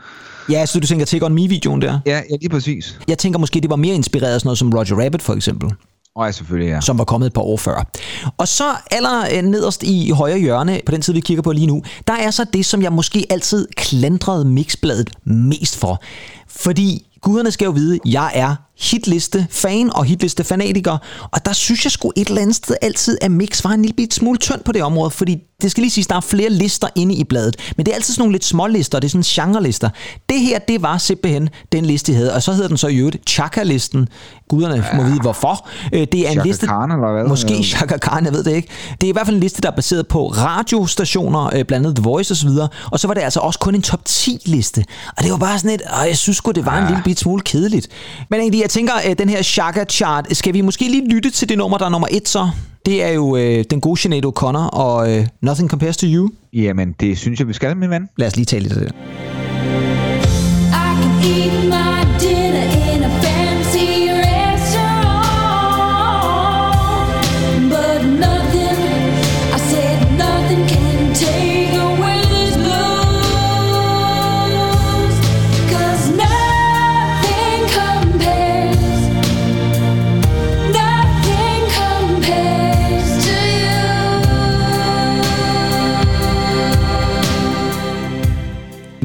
Ja, 0.50 0.66
så 0.66 0.80
du 0.80 0.88
tænker 0.88 1.06
Take 1.06 1.26
On 1.26 1.34
Me-videoen 1.34 1.82
der? 1.82 2.00
Ja, 2.06 2.22
ja, 2.32 2.36
lige 2.42 2.50
præcis. 2.50 3.00
Jeg 3.08 3.18
tænker 3.18 3.40
måske, 3.40 3.62
det 3.62 3.70
var 3.70 3.76
mere 3.76 3.96
inspireret 3.96 4.34
af 4.34 4.40
sådan 4.40 4.48
noget 4.48 4.58
som 4.58 4.74
Roger 4.74 5.04
Rabbit 5.04 5.22
for 5.22 5.34
eksempel. 5.34 5.72
Og 6.16 6.26
ja, 6.26 6.32
selvfølgelig, 6.32 6.70
ja. 6.72 6.82
Som 6.82 6.98
var 6.98 7.04
kommet 7.04 7.28
et 7.28 7.34
par 7.34 7.42
år 7.42 7.58
før. 7.58 7.88
Og 8.38 8.48
så 8.48 8.64
aller 8.92 9.26
øh, 9.36 9.42
nederst 9.44 9.84
i 9.84 10.12
højre 10.12 10.40
hjørne, 10.40 10.82
på 10.86 10.92
den 10.92 11.02
side, 11.02 11.16
vi 11.16 11.22
kigger 11.22 11.42
på 11.42 11.52
lige 11.52 11.68
nu, 11.68 11.84
der 12.08 12.14
er 12.14 12.32
så 12.32 12.46
det, 12.54 12.66
som 12.66 12.82
jeg 12.82 12.94
måske 12.94 13.26
altid 13.30 13.68
klandrede 13.76 14.46
Mixbladet 14.46 15.10
mest 15.26 15.78
for. 15.78 16.02
Fordi 16.48 17.08
guderne 17.22 17.52
skal 17.52 17.66
jo 17.66 17.72
vide, 17.72 18.00
jeg 18.06 18.32
er 18.36 18.56
hitliste 18.80 19.48
fan 19.50 19.96
og 19.96 20.06
hitliste 20.06 20.44
fanatiker, 20.44 20.98
og 21.32 21.46
der 21.46 21.54
synes 21.54 21.84
jeg 21.84 21.92
sgu 21.92 22.12
et 22.16 22.28
eller 22.28 22.42
andet 22.42 22.56
sted 22.56 22.76
altid, 22.82 23.18
at 23.22 23.32
Mix 23.32 23.64
var 23.64 23.70
en 23.70 23.82
lille 23.82 23.96
bit 23.96 24.14
smule 24.14 24.38
tynd 24.38 24.62
på 24.64 24.72
det 24.72 24.84
område, 24.84 25.12
fordi 25.12 25.44
det 25.62 25.72
skal 25.72 25.82
lige 25.82 25.92
sige, 25.92 26.06
der 26.10 26.16
er 26.16 26.22
flere 26.22 26.50
lister 26.50 26.88
inde 26.96 27.16
i 27.16 27.24
bladet, 27.24 27.56
men 27.78 27.86
det 27.86 27.92
er 27.92 27.96
altid 27.96 28.14
sådan 28.14 28.22
nogle 28.22 28.32
lidt 28.32 28.46
små 28.46 28.68
lister, 28.68 29.00
det 29.00 29.08
er 29.08 29.22
sådan 29.22 29.54
genre-lister. 29.54 29.90
Det 30.30 30.40
her, 30.40 30.60
det 30.60 30.82
var 30.82 30.98
simpelthen 30.98 31.50
den 31.72 31.86
liste, 31.86 32.12
de 32.12 32.18
havde, 32.18 32.34
og 32.34 32.44
så 32.44 32.54
hedder 32.54 32.68
den 32.68 32.78
så 32.78 32.88
i 32.88 32.98
øvrigt 32.98 33.30
Chaka-listen. 33.30 34.08
Guderne 34.50 34.76
ja. 34.76 34.98
må 34.98 35.04
vide 35.04 35.22
hvorfor. 35.22 35.68
Øh, 35.94 36.08
det 36.12 36.20
er 36.20 36.28
en 36.28 36.34
Chaka 36.34 36.48
liste, 36.48 36.68
Khan, 36.68 36.92
eller 36.92 37.14
hvad? 37.14 37.28
måske 37.28 37.64
Chaka 37.64 37.98
Khan, 37.98 38.26
jeg 38.26 38.34
ved 38.34 38.44
det 38.44 38.52
ikke. 38.52 38.68
Det 39.02 39.08
er 39.08 39.10
i 39.10 39.12
hvert 39.12 39.26
fald 39.26 39.36
en 39.36 39.42
liste, 39.42 39.62
der 39.62 39.72
er 39.72 39.76
baseret 39.76 40.08
på 40.08 40.28
radiostationer, 40.28 41.46
øh, 41.56 41.66
blandt 41.66 41.86
andet 41.86 41.96
The 41.96 42.04
Voice 42.04 42.32
osv., 42.32 42.50
og 42.92 43.00
så 43.00 43.08
var 43.08 43.14
det 43.14 43.22
altså 43.22 43.40
også 43.40 43.60
kun 43.60 43.76
en 43.76 43.82
top 43.82 44.06
10 44.06 44.42
liste. 44.46 44.86
Og 45.18 45.24
det 45.24 45.32
var 45.32 45.38
bare 45.38 45.60
sådan 45.60 45.76
et, 45.76 45.82
og 45.82 46.08
jeg 46.08 46.18
synes 46.18 46.38
sgu, 46.38 46.52
det 46.52 46.66
var 46.66 46.76
ja. 46.76 46.82
en 46.82 46.88
lille 46.88 47.04
bit 47.04 47.20
smule 47.20 47.42
kedeligt. 47.42 47.88
Men 48.30 48.40
egentlig, 48.40 48.64
jeg 48.70 48.74
tænker, 48.74 48.94
at 48.94 49.20
den 49.20 49.30
her 49.30 49.42
Chaka 49.42 49.86
Chart, 49.86 50.26
skal 50.32 50.54
vi 50.54 50.62
måske 50.62 50.90
lige 50.90 51.10
lytte 51.10 51.30
til 51.30 51.50
det 51.50 51.58
nummer, 51.58 51.78
der 51.78 51.86
er 51.86 51.90
nummer 51.90 52.08
1 52.12 52.28
så? 52.28 52.50
Det 52.86 53.04
er 53.04 53.10
jo 53.10 53.36
øh, 53.36 53.64
den 53.70 53.82
gode 53.82 54.00
Sinead 54.00 54.26
O'Connor 54.26 54.70
og 54.70 55.18
øh, 55.18 55.28
Nothing 55.42 55.70
Compares 55.70 55.98
to 55.98 56.08
You. 56.08 56.30
Jamen, 56.54 56.96
det 57.00 57.18
synes 57.18 57.40
jeg, 57.40 57.48
vi 57.48 57.54
skal, 57.54 57.78
min 57.78 57.90
ven. 57.90 58.10
Lad 58.18 58.28
os 58.28 58.36
lige 58.36 58.46
tale 58.46 58.64
lidt 58.64 58.74
af 58.74 58.80
det. 58.80 58.92
I 60.72 61.02
can 61.02 61.12
eat 61.24 61.49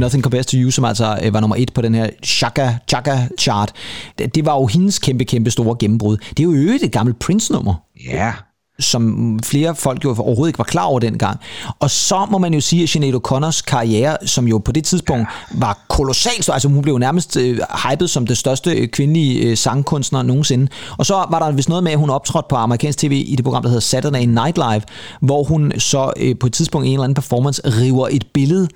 Nothing 0.05 0.23
Compares 0.23 0.47
to 0.47 0.57
You, 0.57 0.71
som 0.71 0.85
altså 0.85 1.19
øh, 1.23 1.35
var 1.35 1.41
nummer 1.41 1.57
et 1.57 1.73
på 1.75 1.83
den 1.83 1.95
her 1.95 2.11
Chaka, 2.25 2.75
Chaka 2.89 3.19
chart. 3.39 3.73
Det, 4.19 4.35
det 4.35 4.47
var 4.47 4.55
jo 4.55 4.67
hendes 4.67 4.99
kæmpe, 4.99 5.25
kæmpe 5.25 5.51
store 5.51 5.77
gennembrud. 5.81 6.17
Det 6.17 6.41
er 6.41 6.45
jo 6.45 6.53
øvrigt 6.53 6.83
et 6.83 6.93
gammelt 6.93 7.19
Prince-nummer. 7.19 7.75
Ja, 8.11 8.33
som 8.79 9.39
flere 9.43 9.75
folk 9.75 10.05
jo 10.05 10.15
overhovedet 10.19 10.49
ikke 10.49 10.59
var 10.59 10.65
klar 10.65 10.85
over 10.85 11.01
dengang. 11.01 11.41
Og 11.81 11.91
så 11.91 12.27
må 12.31 12.39
man 12.39 12.55
jo 12.55 12.61
sige, 12.61 12.83
at 12.83 12.89
Sinead 12.89 13.15
O'Connors 13.15 13.63
karriere, 13.67 14.17
som 14.27 14.49
jo 14.49 14.59
på 14.59 14.73
det 14.73 14.85
tidspunkt 14.85 15.29
var 15.55 15.79
kolossalt, 15.89 16.49
altså 16.49 16.69
hun 16.69 16.83
blev 16.83 16.99
nærmest 16.99 17.37
øh, 17.37 17.59
hypet 17.91 18.11
som 18.11 18.27
det 18.27 18.39
største 18.39 18.71
øh, 18.71 18.89
kvindelige 18.89 19.41
øh, 19.41 19.57
sangkunstner 19.57 20.23
nogensinde. 20.23 20.69
Og 20.99 21.07
så 21.07 21.15
var 21.31 21.39
der 21.39 21.53
vist 21.53 21.69
noget 21.69 21.85
med, 21.85 21.93
at 21.93 21.99
hun 21.99 22.11
optrådte 22.11 22.47
på 22.49 22.57
amerikansk 22.57 22.99
tv 22.99 23.25
i 23.27 23.37
det 23.37 23.45
program, 23.45 23.63
der 23.63 23.69
hedder 23.69 23.81
Saturday 23.81 24.25
Night 24.25 24.57
Live, 24.57 24.83
hvor 25.21 25.45
hun 25.45 25.73
så 25.79 26.13
øh, 26.17 26.39
på 26.41 26.47
et 26.47 26.53
tidspunkt 26.53 26.87
i 26.87 26.89
en 26.89 26.95
eller 26.95 27.05
anden 27.05 27.15
performance 27.15 27.63
river 27.65 28.09
et 28.11 28.27
billede 28.35 28.69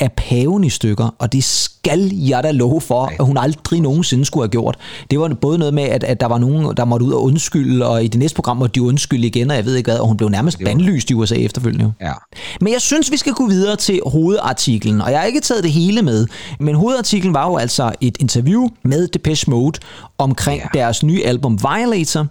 af 0.00 0.12
paven 0.12 0.64
i 0.64 0.70
stykker, 0.70 1.14
og 1.18 1.32
det 1.32 1.44
skal 1.44 2.00
jeg 2.14 2.42
da 2.42 2.50
love 2.50 2.80
for, 2.80 3.12
at 3.18 3.26
hun 3.26 3.36
aldrig 3.36 3.80
nogensinde 3.80 4.24
skulle 4.24 4.42
have 4.44 4.50
gjort. 4.50 4.76
Det 5.10 5.20
var 5.20 5.28
både 5.40 5.58
noget 5.58 5.74
med, 5.74 5.82
at, 5.82 6.04
at 6.04 6.20
der 6.20 6.26
var 6.26 6.38
nogen, 6.38 6.76
der 6.76 6.84
måtte 6.84 7.06
ud 7.06 7.12
og 7.12 7.22
undskylde, 7.22 7.86
og 7.86 8.04
i 8.04 8.08
det 8.08 8.18
næste 8.18 8.34
program 8.34 8.56
måtte 8.56 8.74
de 8.74 8.82
undskylde 8.82 9.26
igen, 9.26 9.50
og 9.50 9.56
jeg 9.56 9.64
ved 9.64 9.74
ikke 9.76 9.90
hvad, 9.90 9.98
og 10.00 10.06
hun 10.08 10.16
blev 10.16 10.28
nærmest 10.28 10.58
bandlyst 10.64 11.10
i 11.10 11.14
USA 11.14 11.34
efterfølgende. 11.34 11.92
ja. 12.00 12.12
Men 12.60 12.72
jeg 12.72 12.80
synes, 12.80 13.10
vi 13.10 13.16
skal 13.16 13.32
gå 13.32 13.46
videre 13.46 13.76
til 13.76 14.00
hovedartiklen, 14.06 15.00
og 15.00 15.10
jeg 15.10 15.18
har 15.18 15.26
ikke 15.26 15.40
taget 15.40 15.64
det 15.64 15.72
hele 15.72 16.02
med, 16.02 16.26
men 16.60 16.74
hovedartiklen 16.74 17.34
var 17.34 17.46
jo 17.46 17.56
altså 17.56 17.92
et 18.00 18.16
interview 18.20 18.68
med 18.82 19.08
Depeche 19.08 19.50
Mode 19.50 19.78
omkring 20.18 20.62
Ja. 20.74 20.78
deres 20.78 21.02
nye 21.02 21.22
album 21.24 21.58
Violator, 21.62 22.26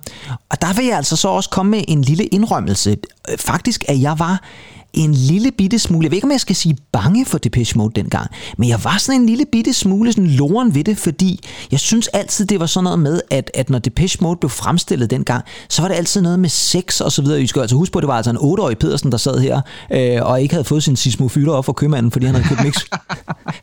og 0.49 0.61
der 0.61 0.73
vil 0.73 0.85
jeg 0.85 0.97
altså 0.97 1.15
så 1.15 1.27
også 1.27 1.49
komme 1.49 1.69
med 1.71 1.81
en 1.87 2.01
lille 2.01 2.25
indrømmelse. 2.25 2.97
Faktisk, 3.39 3.83
at 3.87 4.01
jeg 4.01 4.19
var 4.19 4.43
en 4.95 5.13
lille 5.13 5.51
bitte 5.51 5.79
smule, 5.79 6.03
jeg 6.03 6.11
ved 6.11 6.17
ikke, 6.17 6.25
om 6.25 6.31
jeg 6.31 6.39
skal 6.39 6.55
sige 6.55 6.77
bange 6.91 7.25
for 7.25 7.37
Depeche 7.37 7.77
Mode 7.77 7.91
dengang, 7.95 8.29
men 8.57 8.69
jeg 8.69 8.83
var 8.83 8.97
sådan 8.97 9.21
en 9.21 9.27
lille 9.27 9.45
bitte 9.51 9.73
smule 9.73 10.11
sådan 10.11 10.29
loren 10.29 10.75
ved 10.75 10.83
det, 10.83 10.97
fordi 10.97 11.39
jeg 11.71 11.79
synes 11.79 12.07
altid, 12.07 12.45
det 12.45 12.59
var 12.59 12.65
sådan 12.65 12.83
noget 12.83 12.99
med, 12.99 13.21
at, 13.29 13.51
at 13.53 13.69
når 13.69 13.79
Depeche 13.79 14.17
Mode 14.21 14.37
blev 14.39 14.49
fremstillet 14.49 15.09
dengang, 15.09 15.43
så 15.69 15.81
var 15.81 15.89
det 15.89 15.95
altid 15.95 16.21
noget 16.21 16.39
med 16.39 16.49
sex 16.49 17.01
og 17.01 17.11
så 17.11 17.21
videre. 17.21 17.41
I 17.41 17.47
skal 17.47 17.59
altså 17.61 17.75
huske 17.75 17.93
på, 17.93 17.99
at 17.99 18.03
det 18.03 18.07
var 18.07 18.17
altså 18.17 18.31
en 18.31 18.37
8-årig 18.37 18.77
Pedersen, 18.77 19.11
der 19.11 19.17
sad 19.17 19.39
her, 19.39 19.61
øh, 19.91 20.21
og 20.21 20.41
ikke 20.41 20.53
havde 20.53 20.65
fået 20.65 20.83
sin 20.83 20.95
sismofytter 20.95 21.53
op 21.53 21.65
for 21.65 21.73
købmanden, 21.73 22.11
fordi 22.11 22.25
han 22.25 22.35
havde 22.35 22.47
købt 22.47 22.63
mix. 22.63 22.75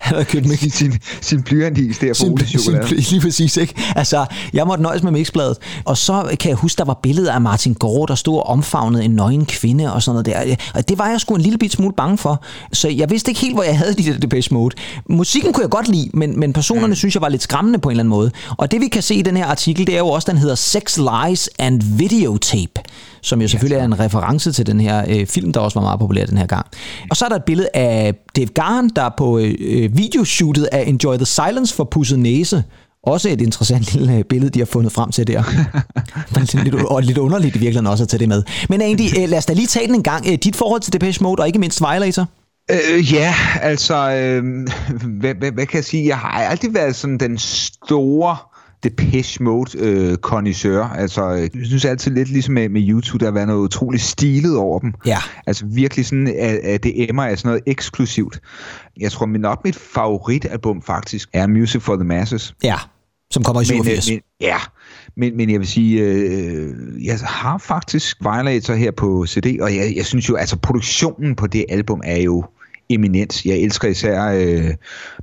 han 0.00 0.14
havde 0.14 0.24
købt 0.24 0.46
med 0.46 0.56
sin, 0.56 0.70
sin, 0.70 0.92
sin 1.20 1.42
blyantis 1.42 1.98
der 1.98 2.12
sin, 2.12 2.38
chokolade. 2.38 2.94
lige 2.94 3.20
præcis, 3.20 3.56
ikke? 3.56 3.74
Altså, 3.96 4.26
jeg 4.52 4.66
måtte 4.66 4.82
nøjes 4.82 5.02
med 5.02 5.12
mixbladet. 5.12 5.56
Og 5.84 5.98
så 5.98 6.36
kan 6.40 6.48
jeg 6.48 6.56
huske, 6.56 6.78
der 6.78 6.84
var 6.84 6.98
billeder 7.02 7.32
af 7.32 7.40
Martin 7.40 7.74
Gård, 7.74 8.08
der 8.08 8.14
stod 8.14 8.36
og 8.36 8.46
omfavnede 8.46 9.04
en 9.04 9.10
nøgen 9.10 9.46
kvinde 9.46 9.92
og 9.92 10.02
sådan 10.02 10.22
noget 10.24 10.48
der. 10.48 10.56
Og 10.74 10.88
det 10.88 10.98
var 10.98 11.08
jeg 11.08 11.20
sgu 11.22 11.34
en 11.34 11.40
lille 11.40 11.58
bit 11.58 11.72
smule 11.72 11.94
bange 11.96 12.18
for. 12.18 12.44
Så 12.72 12.88
jeg 12.88 13.10
vidste 13.10 13.30
ikke 13.30 13.40
helt, 13.40 13.54
hvor 13.54 13.62
jeg 13.62 13.78
havde 13.78 13.94
de 13.94 14.02
der 14.02 14.18
Depeche 14.18 14.54
Mode. 14.54 14.76
Musikken 15.08 15.52
kunne 15.52 15.62
jeg 15.62 15.70
godt 15.70 15.88
lide, 15.88 16.10
men, 16.14 16.40
men 16.40 16.52
personerne 16.52 16.86
mm. 16.86 16.94
synes 16.94 17.14
jeg 17.14 17.22
var 17.22 17.28
lidt 17.28 17.42
skræmmende 17.42 17.78
på 17.78 17.88
en 17.88 17.90
eller 17.90 18.02
anden 18.02 18.10
måde. 18.10 18.30
Og 18.56 18.70
det 18.70 18.80
vi 18.80 18.88
kan 18.88 19.02
se 19.02 19.14
i 19.14 19.22
den 19.22 19.36
her 19.36 19.46
artikel, 19.46 19.86
det 19.86 19.94
er 19.94 19.98
jo 19.98 20.08
også, 20.08 20.30
den 20.30 20.38
hedder 20.38 20.54
Sex, 20.54 20.98
Lies 20.98 21.50
and 21.58 21.82
Videotape 21.82 22.80
som 23.22 23.42
jo 23.42 23.48
selvfølgelig 23.48 23.80
er 23.80 23.84
en 23.84 24.00
reference 24.00 24.52
til 24.52 24.66
den 24.66 24.80
her 24.80 25.04
øh, 25.08 25.26
film, 25.26 25.52
der 25.52 25.60
også 25.60 25.80
var 25.80 25.86
meget 25.86 26.00
populær 26.00 26.26
den 26.26 26.38
her 26.38 26.46
gang. 26.46 26.66
Og 27.10 27.16
så 27.16 27.24
er 27.24 27.28
der 27.28 27.36
et 27.36 27.44
billede 27.44 27.68
af 27.74 28.14
Dave 28.36 28.46
Garn, 28.46 28.88
der 28.88 29.10
på 29.16 29.38
øh, 29.38 29.96
videoshootet 29.96 30.64
af 30.72 30.84
Enjoy 30.86 31.16
the 31.16 31.26
Silence 31.26 31.74
for 31.74 31.84
pusset 31.84 32.18
næse. 32.18 32.64
Også 33.06 33.28
et 33.28 33.40
interessant 33.40 33.94
lille 33.94 34.16
øh, 34.16 34.24
billede, 34.24 34.50
de 34.50 34.58
har 34.58 34.66
fundet 34.66 34.92
frem 34.92 35.10
til 35.10 35.26
der. 35.26 35.42
Lidt, 36.64 36.74
og 36.74 37.02
lidt 37.02 37.18
underligt 37.18 37.56
i 37.56 37.58
virkeligheden 37.58 37.86
også 37.86 38.04
at 38.04 38.08
tage 38.08 38.18
det 38.18 38.28
med. 38.28 38.42
Men 38.68 38.80
Andy, 38.80 39.00
øh, 39.18 39.28
lad 39.28 39.38
os 39.38 39.46
da 39.46 39.52
lige 39.52 39.66
tage 39.66 39.86
den 39.86 39.94
en 39.94 40.02
gang. 40.02 40.26
Øh, 40.28 40.38
Dit 40.44 40.56
forhold 40.56 40.80
til 40.80 40.92
Depeche 40.92 41.22
Mode, 41.22 41.40
og 41.40 41.46
ikke 41.46 41.58
mindst 41.58 41.80
Violator? 41.80 42.28
Øh, 42.70 43.12
ja, 43.12 43.34
altså, 43.60 44.12
øh, 44.14 44.44
hvad, 45.20 45.34
hvad, 45.34 45.52
hvad 45.52 45.66
kan 45.66 45.76
jeg 45.76 45.84
sige? 45.84 46.06
Jeg 46.06 46.18
har 46.18 46.28
altid 46.28 46.72
været 46.72 46.96
sådan 46.96 47.18
den 47.18 47.38
store 47.38 48.36
Depeche 48.82 49.44
Mode 49.44 49.78
øh, 49.78 50.16
connoisseur. 50.16 50.84
Altså, 50.84 51.30
jeg 51.30 51.50
synes 51.64 51.84
altid 51.84 52.10
lidt 52.10 52.28
ligesom 52.28 52.54
med, 52.54 52.68
med 52.68 52.88
YouTube, 52.88 53.18
der 53.18 53.30
har 53.30 53.34
været 53.34 53.48
noget 53.48 53.60
utroligt 53.60 54.02
stilet 54.02 54.56
over 54.56 54.78
dem. 54.78 54.94
Ja. 55.06 55.18
Altså 55.46 55.66
virkelig 55.66 56.06
sådan, 56.06 56.26
at, 56.26 56.56
at 56.56 56.82
det 56.82 57.08
emmer 57.08 57.24
af 57.24 57.38
sådan 57.38 57.48
noget 57.48 57.62
eksklusivt. 57.66 58.40
Jeg 59.00 59.12
tror, 59.12 59.26
min 59.26 59.44
op 59.44 59.64
mit 59.64 59.76
favoritalbum 59.76 60.82
faktisk 60.82 61.28
er 61.32 61.46
Music 61.46 61.82
for 61.82 61.96
the 61.96 62.04
Masses. 62.04 62.54
Ja, 62.64 62.76
som 63.32 63.42
kommer 63.42 63.60
i 63.60 63.64
Men, 63.74 63.84
87. 63.84 64.10
øh, 64.10 64.14
men, 64.14 64.22
ja, 64.40 64.58
men, 65.16 65.36
men 65.36 65.50
jeg 65.50 65.60
vil 65.60 65.68
sige, 65.68 66.00
øh, 66.00 66.74
jeg 67.04 67.18
har 67.18 67.58
faktisk 67.58 68.16
Violator 68.20 68.74
her 68.74 68.90
på 68.90 69.26
CD, 69.26 69.60
og 69.60 69.76
jeg, 69.76 69.92
jeg 69.96 70.06
synes 70.06 70.28
jo, 70.28 70.36
altså 70.36 70.56
produktionen 70.56 71.36
på 71.36 71.46
det 71.46 71.64
album 71.68 72.00
er 72.04 72.16
jo 72.20 72.44
eminent. 72.88 73.46
Jeg 73.46 73.56
elsker 73.58 73.88
især 73.88 74.24
øh, 74.24 74.74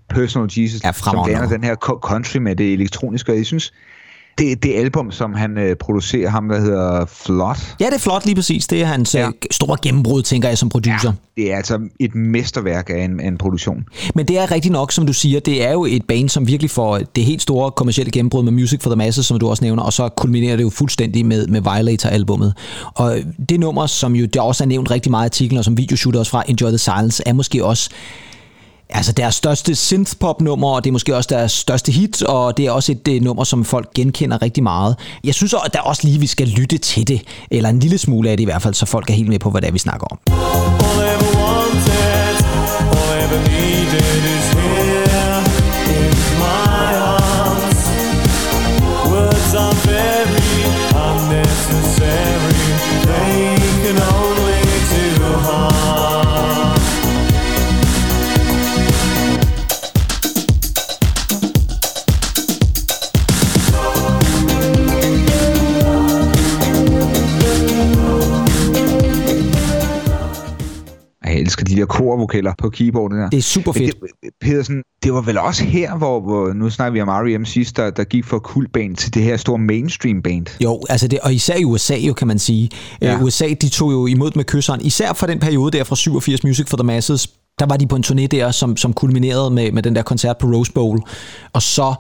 Personal 0.10 0.50
Jesus, 0.58 0.84
Ja, 0.84 0.92
som 0.92 1.18
blander 1.26 1.50
den 1.50 1.64
her 1.64 1.76
co- 1.86 2.00
country 2.04 2.38
med 2.38 2.56
det 2.56 2.74
elektroniske, 2.74 3.32
og 3.32 3.38
jeg 3.38 3.46
synes, 3.46 3.74
det, 4.40 4.64
det 4.64 4.76
album, 4.76 5.12
som 5.12 5.34
han 5.34 5.58
øh, 5.58 5.76
producerer, 5.76 6.30
ham 6.30 6.50
der 6.50 6.60
hedder 6.60 7.06
Flot, 7.06 7.76
Ja, 7.80 7.86
det 7.86 7.94
er 7.94 8.00
flot 8.00 8.26
lige 8.26 8.36
præcis. 8.36 8.68
Det 8.68 8.82
er 8.82 8.86
hans 8.86 9.16
ja. 9.16 9.20
Ja. 9.20 9.32
store 9.52 9.78
gennembrud, 9.82 10.22
tænker 10.22 10.48
jeg, 10.48 10.58
som 10.58 10.70
producer. 10.70 11.14
det 11.38 11.52
er 11.52 11.58
altså 11.58 11.80
et 12.00 12.16
mesterværk 12.16 12.90
af 12.90 13.04
en, 13.04 13.20
en 13.20 13.38
produktion. 13.38 13.86
Men 14.16 14.28
det 14.28 14.38
er 14.38 14.52
rigtigt 14.52 14.72
nok, 14.72 14.92
som 14.92 15.06
du 15.06 15.14
siger, 15.14 15.40
det 15.40 15.68
er 15.68 15.72
jo 15.72 15.86
et 15.86 16.06
band, 16.08 16.30
som 16.30 16.48
virkelig 16.48 16.72
får 16.72 16.98
det 17.16 17.26
helt 17.26 17.42
store 17.42 17.72
kommercielle 17.72 18.12
gennembrud 18.12 18.44
med 18.44 18.52
Music 18.52 18.82
for 18.84 18.90
the 18.90 18.98
Masses, 18.98 19.26
som 19.26 19.40
du 19.40 19.50
også 19.50 19.64
nævner, 19.64 19.84
og 19.84 19.94
så 19.94 20.10
kulminerer 20.10 20.56
det 20.56 20.64
jo 20.64 20.70
fuldstændig 20.70 21.26
med, 21.26 21.48
med 21.48 21.62
Violator-albummet. 21.62 22.54
Og 22.96 23.18
det 23.50 23.60
nummer, 23.60 23.86
som 23.86 24.16
jo 24.16 24.26
der 24.26 24.42
også 24.42 24.64
er 24.64 24.68
nævnt 24.68 24.92
rigtig 24.92 25.12
meget 25.12 25.26
i 25.26 25.28
artiklen, 25.30 25.58
og 25.58 25.66
som 25.66 25.78
videoshooter 25.78 26.20
også 26.20 26.32
fra 26.32 26.44
Enjoy 26.48 26.70
the 26.70 26.78
Silence, 26.78 27.24
er 27.26 27.34
måske 27.34 27.66
også 27.66 27.90
altså 28.90 29.12
deres 29.12 29.36
største 29.36 29.76
synthpop-nummer, 29.76 30.70
og 30.70 30.84
det 30.84 30.90
er 30.90 30.92
måske 30.92 31.16
også 31.16 31.28
deres 31.32 31.52
største 31.52 31.92
hit, 31.92 32.24
og 32.24 32.58
det 32.58 32.66
er 32.66 32.72
også 32.72 32.92
et 32.92 33.06
det 33.06 33.24
nummer, 33.24 33.44
som 33.44 33.66
folk 33.66 33.94
genkender 33.94 34.42
rigtig 34.42 34.64
meget. 34.64 34.96
Jeg 35.24 35.34
synes 35.34 35.54
at 35.54 35.74
der 35.74 35.80
også 35.80 36.02
lige, 36.08 36.20
vi 36.20 36.28
skal 36.28 36.48
lytte 36.48 36.78
til 36.78 37.08
det, 37.08 37.22
eller 37.52 37.70
en 37.70 37.80
lille 37.80 37.98
smule 37.98 38.30
af 38.30 38.38
det 38.38 38.42
i 38.42 38.46
hvert 38.46 38.62
fald, 38.62 38.74
så 38.74 38.86
folk 38.86 39.10
er 39.10 39.14
helt 39.14 39.30
med 39.30 39.40
på, 39.40 39.50
hvad 39.50 39.62
det 39.62 39.68
er, 39.68 39.72
vi 39.72 39.80
snakker 39.80 40.08
om. 40.08 40.18
All 40.28 40.38
I 40.38 41.14
ever 41.16 41.32
wanted, 41.42 42.46
all 42.92 43.20
I 43.20 43.24
ever 43.26 43.40
needed 43.50 44.39
Jeg 71.30 71.40
elsker 71.40 71.66
de 71.66 71.76
der 71.76 71.86
korvokaler 71.86 72.54
på 72.58 72.70
keyboardet 72.70 73.18
der. 73.18 73.30
Det 73.30 73.38
er 73.38 73.42
super 73.42 73.72
Men 73.76 73.84
fedt. 73.84 73.96
Det, 74.24 74.30
Pedersen, 74.42 74.84
det 75.04 75.14
var 75.14 75.22
vel 75.22 75.38
også 75.38 75.64
her, 75.64 75.98
hvor, 75.98 76.22
hvor 76.22 76.54
nu 76.54 76.70
snakker 76.70 76.94
vi 76.94 77.02
om 77.02 77.08
R.E.M. 77.08 77.46
sidst, 77.46 77.78
der, 77.78 77.90
der 77.90 78.04
gik 78.04 78.26
fra 78.26 78.40
kultband 78.40 78.96
til 78.96 79.14
det 79.14 79.24
her 79.24 79.38
store 79.38 79.58
mainstream 79.58 80.22
band. 80.22 80.46
Jo, 80.64 80.82
altså 80.90 81.08
det, 81.08 81.20
og 81.20 81.34
især 81.34 81.56
i 81.56 81.66
USA 81.66 81.96
jo, 81.96 82.14
kan 82.14 82.28
man 82.28 82.40
sige. 82.40 82.70
Ja. 83.02 83.12
Ja. 83.12 83.18
Uh, 83.18 83.24
USA, 83.24 83.48
de 83.62 83.70
tog 83.70 83.92
jo 83.92 84.08
imod 84.08 84.32
med 84.36 84.46
kysseren. 84.46 84.82
Især 84.82 85.14
fra 85.14 85.28
den 85.28 85.40
periode 85.40 85.78
der 85.78 85.84
fra 85.84 85.96
87 85.96 86.44
Music 86.44 86.68
for 86.70 86.78
the 86.78 86.86
Masses, 86.86 87.28
der 87.60 87.66
var 87.66 87.78
de 87.78 87.88
på 87.88 87.96
en 87.96 88.04
turné 88.08 88.28
der, 88.28 88.52
som, 88.52 88.78
som 88.78 88.94
kulminerede 88.94 89.50
med, 89.52 89.72
med 89.72 89.84
den 89.84 89.96
der 89.96 90.02
koncert 90.02 90.38
på 90.38 90.48
Rose 90.48 90.72
Bowl. 90.72 91.02
Og 91.54 91.62
så 91.62 91.96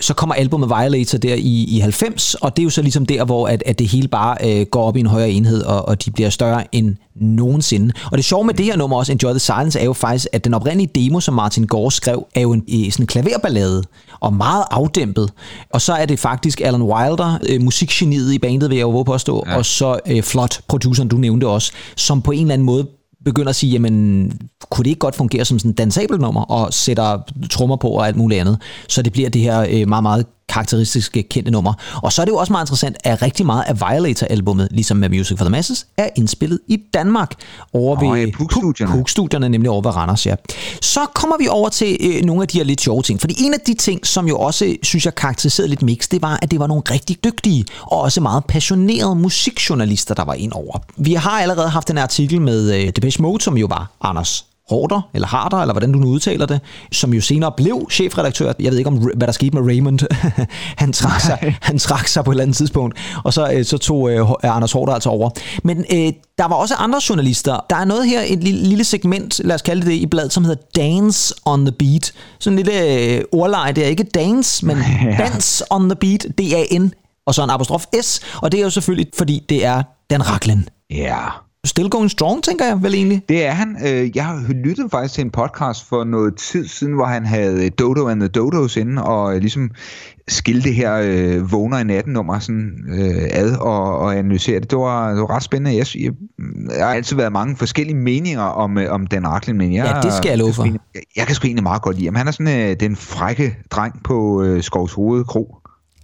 så 0.00 0.14
kommer 0.14 0.34
albumet 0.34 0.68
Violator 0.68 1.18
der 1.18 1.34
i, 1.34 1.64
i 1.68 1.78
90, 1.78 2.34
og 2.34 2.56
det 2.56 2.62
er 2.62 2.64
jo 2.64 2.70
så 2.70 2.82
ligesom 2.82 3.06
der, 3.06 3.24
hvor 3.24 3.48
at, 3.48 3.62
at 3.66 3.78
det 3.78 3.88
hele 3.88 4.08
bare 4.08 4.36
øh, 4.44 4.66
går 4.66 4.84
op 4.84 4.96
i 4.96 5.00
en 5.00 5.06
højere 5.06 5.30
enhed, 5.30 5.62
og, 5.62 5.88
og 5.88 6.04
de 6.04 6.10
bliver 6.10 6.30
større 6.30 6.64
end 6.72 6.96
nogensinde. 7.14 7.92
Og 8.10 8.18
det 8.18 8.24
sjove 8.24 8.44
med 8.44 8.54
det 8.54 8.64
her 8.64 8.76
nummer 8.76 8.96
også, 8.96 9.12
Enjoy 9.12 9.30
the 9.30 9.38
Silence, 9.38 9.80
er 9.80 9.84
jo 9.84 9.92
faktisk, 9.92 10.26
at 10.32 10.44
den 10.44 10.54
oprindelige 10.54 10.90
demo, 10.94 11.20
som 11.20 11.34
Martin 11.34 11.66
Gore 11.66 11.92
skrev, 11.92 12.26
er 12.34 12.40
jo 12.40 12.52
en, 12.52 12.64
i 12.66 12.90
sådan 12.90 13.02
en 13.02 13.06
klaverballade, 13.06 13.82
og 14.20 14.32
meget 14.32 14.64
afdæmpet. 14.70 15.32
Og 15.70 15.80
så 15.80 15.92
er 15.92 16.06
det 16.06 16.18
faktisk 16.18 16.60
Alan 16.60 16.82
Wilder, 16.82 17.38
øh, 17.48 17.62
musikgeniet 17.62 18.32
i 18.32 18.38
bandet, 18.38 18.70
vil 18.70 18.76
jeg 18.76 18.82
jo 18.82 19.02
påstå, 19.02 19.44
ja. 19.46 19.56
og 19.56 19.66
så 19.66 19.98
øh, 20.06 20.22
Flot, 20.22 20.60
produceren, 20.68 21.08
du 21.08 21.16
nævnte 21.16 21.48
også, 21.48 21.72
som 21.96 22.22
på 22.22 22.30
en 22.30 22.40
eller 22.40 22.54
anden 22.54 22.66
måde 22.66 22.86
begynder 23.24 23.48
at 23.48 23.56
sige, 23.56 23.72
jamen, 23.72 24.32
kunne 24.70 24.84
det 24.84 24.90
ikke 24.90 24.98
godt 24.98 25.14
fungere 25.14 25.44
som 25.44 25.58
sådan 25.58 25.70
et 25.70 25.78
dansabelt 25.78 26.20
nummer, 26.20 26.42
og 26.42 26.72
sætter 26.72 27.18
trommer 27.50 27.76
på 27.76 27.88
og 27.88 28.06
alt 28.06 28.16
muligt 28.16 28.40
andet, 28.40 28.58
så 28.88 29.02
det 29.02 29.12
bliver 29.12 29.30
det 29.30 29.42
her 29.42 29.66
øh, 29.70 29.88
meget, 29.88 30.02
meget 30.02 30.26
karakteristiske 30.48 31.22
kendte 31.22 31.50
nummer. 31.50 31.72
Og 32.02 32.12
så 32.12 32.22
er 32.22 32.24
det 32.24 32.32
jo 32.32 32.36
også 32.36 32.52
meget 32.52 32.64
interessant, 32.64 32.96
at 33.04 33.22
rigtig 33.22 33.46
meget 33.46 33.64
af 33.66 33.80
Violator-albummet, 33.80 34.68
ligesom 34.70 34.96
med 34.96 35.08
Music 35.08 35.38
for 35.38 35.44
the 35.44 35.50
Masses, 35.50 35.86
er 35.96 36.08
indspillet 36.16 36.58
i 36.68 36.76
Danmark. 36.94 37.34
Over 37.72 38.00
ved 38.00 38.20
ja, 38.20 38.30
Puk-studierne. 38.30 38.92
Puk-studierne, 38.92 39.48
nemlig 39.48 39.70
over 39.70 39.82
ved 39.82 39.96
Randers, 39.96 40.26
ja. 40.26 40.34
Så 40.82 41.00
kommer 41.14 41.36
vi 41.38 41.48
over 41.48 41.68
til 41.68 41.96
øh, 42.00 42.24
nogle 42.24 42.42
af 42.42 42.48
de 42.48 42.58
her 42.58 42.64
lidt 42.64 42.80
sjove 42.80 43.02
ting. 43.02 43.20
Fordi 43.20 43.34
en 43.38 43.54
af 43.54 43.60
de 43.60 43.74
ting, 43.74 44.06
som 44.06 44.28
jo 44.28 44.38
også, 44.38 44.76
synes 44.82 45.04
jeg, 45.04 45.14
karakteriserede 45.14 45.68
lidt 45.68 45.82
mix, 45.82 46.08
det 46.08 46.22
var, 46.22 46.38
at 46.42 46.50
det 46.50 46.60
var 46.60 46.66
nogle 46.66 46.82
rigtig 46.90 47.24
dygtige 47.24 47.64
og 47.80 48.00
også 48.00 48.20
meget 48.20 48.44
passionerede 48.44 49.14
musikjournalister, 49.14 50.14
der 50.14 50.24
var 50.24 50.34
ind 50.34 50.52
over. 50.52 50.78
Vi 50.96 51.14
har 51.14 51.40
allerede 51.40 51.68
haft 51.68 51.90
en 51.90 51.98
artikel 51.98 52.40
med 52.40 52.74
øh, 52.74 52.86
Depeche 52.86 53.22
Mode, 53.22 53.42
som 53.42 53.58
jo 53.58 53.66
var 53.66 53.90
Anders 54.00 54.46
Hårder, 54.70 55.08
eller 55.14 55.28
Harder, 55.28 55.56
eller 55.56 55.74
hvordan 55.74 55.92
du 55.92 55.98
nu 55.98 56.06
udtaler 56.06 56.46
det, 56.46 56.60
som 56.92 57.14
jo 57.14 57.20
senere 57.20 57.52
blev 57.56 57.88
chefredaktør. 57.90 58.52
Jeg 58.60 58.70
ved 58.70 58.78
ikke, 58.78 58.88
om 58.88 58.96
hvad 58.96 59.26
der 59.26 59.32
skete 59.32 59.56
med 59.56 59.68
Raymond. 59.70 59.98
han, 60.82 60.92
trak 60.92 61.20
sig, 61.20 61.56
han 61.60 61.78
trak 61.78 62.06
sig 62.06 62.24
på 62.24 62.30
et 62.30 62.34
eller 62.34 62.42
andet 62.42 62.56
tidspunkt, 62.56 62.98
og 63.24 63.32
så, 63.32 63.52
øh, 63.52 63.64
så 63.64 63.78
tog 63.78 64.10
øh, 64.10 64.28
Anders 64.42 64.72
Hårder 64.72 64.94
altså 64.94 65.08
over. 65.08 65.30
Men 65.64 65.78
øh, 65.78 66.12
der 66.38 66.48
var 66.48 66.54
også 66.54 66.74
andre 66.74 67.00
journalister. 67.08 67.66
Der 67.70 67.76
er 67.76 67.84
noget 67.84 68.06
her, 68.06 68.22
et 68.26 68.44
lille, 68.44 68.68
lille 68.68 68.84
segment, 68.84 69.40
lad 69.44 69.54
os 69.54 69.62
kalde 69.62 69.86
det 69.86 69.92
i 69.92 70.06
bladet, 70.06 70.32
som 70.32 70.44
hedder 70.44 70.62
Dance 70.76 71.34
on 71.44 71.66
the 71.66 71.72
Beat. 71.72 72.12
Sådan 72.40 72.58
en 72.58 72.64
lille 72.64 73.14
øh, 73.16 73.24
ordleje, 73.32 73.72
det 73.72 73.84
er 73.84 73.88
ikke 73.88 74.04
dance, 74.04 74.66
men 74.66 74.76
Dance 75.18 75.64
on 75.70 75.88
the 75.88 75.96
Beat, 75.96 76.26
D-A-N, 76.38 76.92
og 77.26 77.34
så 77.34 77.44
en 77.44 77.50
apostrof 77.50 77.84
S, 78.02 78.20
og 78.42 78.52
det 78.52 78.60
er 78.60 78.64
jo 78.64 78.70
selvfølgelig, 78.70 79.06
fordi 79.16 79.42
det 79.48 79.64
er 79.64 79.82
Dan 80.10 80.30
Raklen. 80.30 80.68
Ja. 80.90 81.43
Still 81.66 81.88
going 81.90 82.10
strong, 82.10 82.42
tænker 82.44 82.64
jeg 82.64 82.82
vel 82.82 82.94
egentlig. 82.94 83.22
Det 83.28 83.46
er 83.46 83.50
han. 83.50 83.76
Øh, 83.86 84.16
Jeg 84.16 84.24
har 84.26 84.44
lyttet 84.64 84.90
faktisk 84.90 85.14
til 85.14 85.24
en 85.24 85.30
podcast 85.30 85.88
for 85.88 86.04
noget 86.04 86.36
tid 86.36 86.68
siden, 86.68 86.94
hvor 86.94 87.04
han 87.04 87.26
havde 87.26 87.70
Dodo 87.70 88.08
and 88.08 88.20
the 88.20 88.28
Dodos 88.28 88.76
inde, 88.76 89.02
og 89.04 89.34
øh, 89.34 89.40
ligesom 89.40 89.70
skilte 90.28 90.68
det 90.68 90.74
her 90.76 91.00
øh, 91.04 91.52
vågner 91.52 91.78
i 91.78 91.84
natten 91.84 92.12
nummer 92.12 92.38
sådan, 92.38 92.70
øh, 92.88 93.22
ad 93.30 93.56
og, 93.56 93.98
og 93.98 94.16
analysere 94.18 94.60
det. 94.60 94.70
Det 94.70 94.78
var, 94.78 95.08
det 95.10 95.20
var 95.20 95.36
ret 95.36 95.42
spændende. 95.42 95.76
Jeg, 95.78 95.86
jeg, 95.94 96.12
jeg 96.78 96.86
har 96.86 96.94
altid 96.94 97.16
været 97.16 97.32
mange 97.32 97.56
forskellige 97.56 97.96
meninger 97.96 98.40
om, 98.42 98.78
øh, 98.78 98.92
om 98.92 99.06
Dan 99.06 99.26
Racklin, 99.28 99.56
men 99.58 99.74
jeg, 99.74 99.84
Ja, 99.94 100.00
det 100.08 100.12
skal 100.12 100.28
jeg 100.28 100.38
love 100.38 100.52
for. 100.52 100.64
Jeg, 100.64 101.02
jeg 101.16 101.26
kan 101.26 101.34
sgu 101.34 101.46
egentlig 101.46 101.62
meget 101.62 101.82
godt 101.82 101.96
lide 101.96 102.06
ham. 102.06 102.14
Han 102.14 102.28
er 102.28 102.32
sådan 102.32 102.70
øh, 102.70 102.76
den 102.80 102.96
frække 102.96 103.56
dreng 103.70 104.02
på 104.04 104.42
øh, 104.42 104.62
Skovs 104.62 104.92
Hoved 104.92 105.24
Kro. 105.24 105.56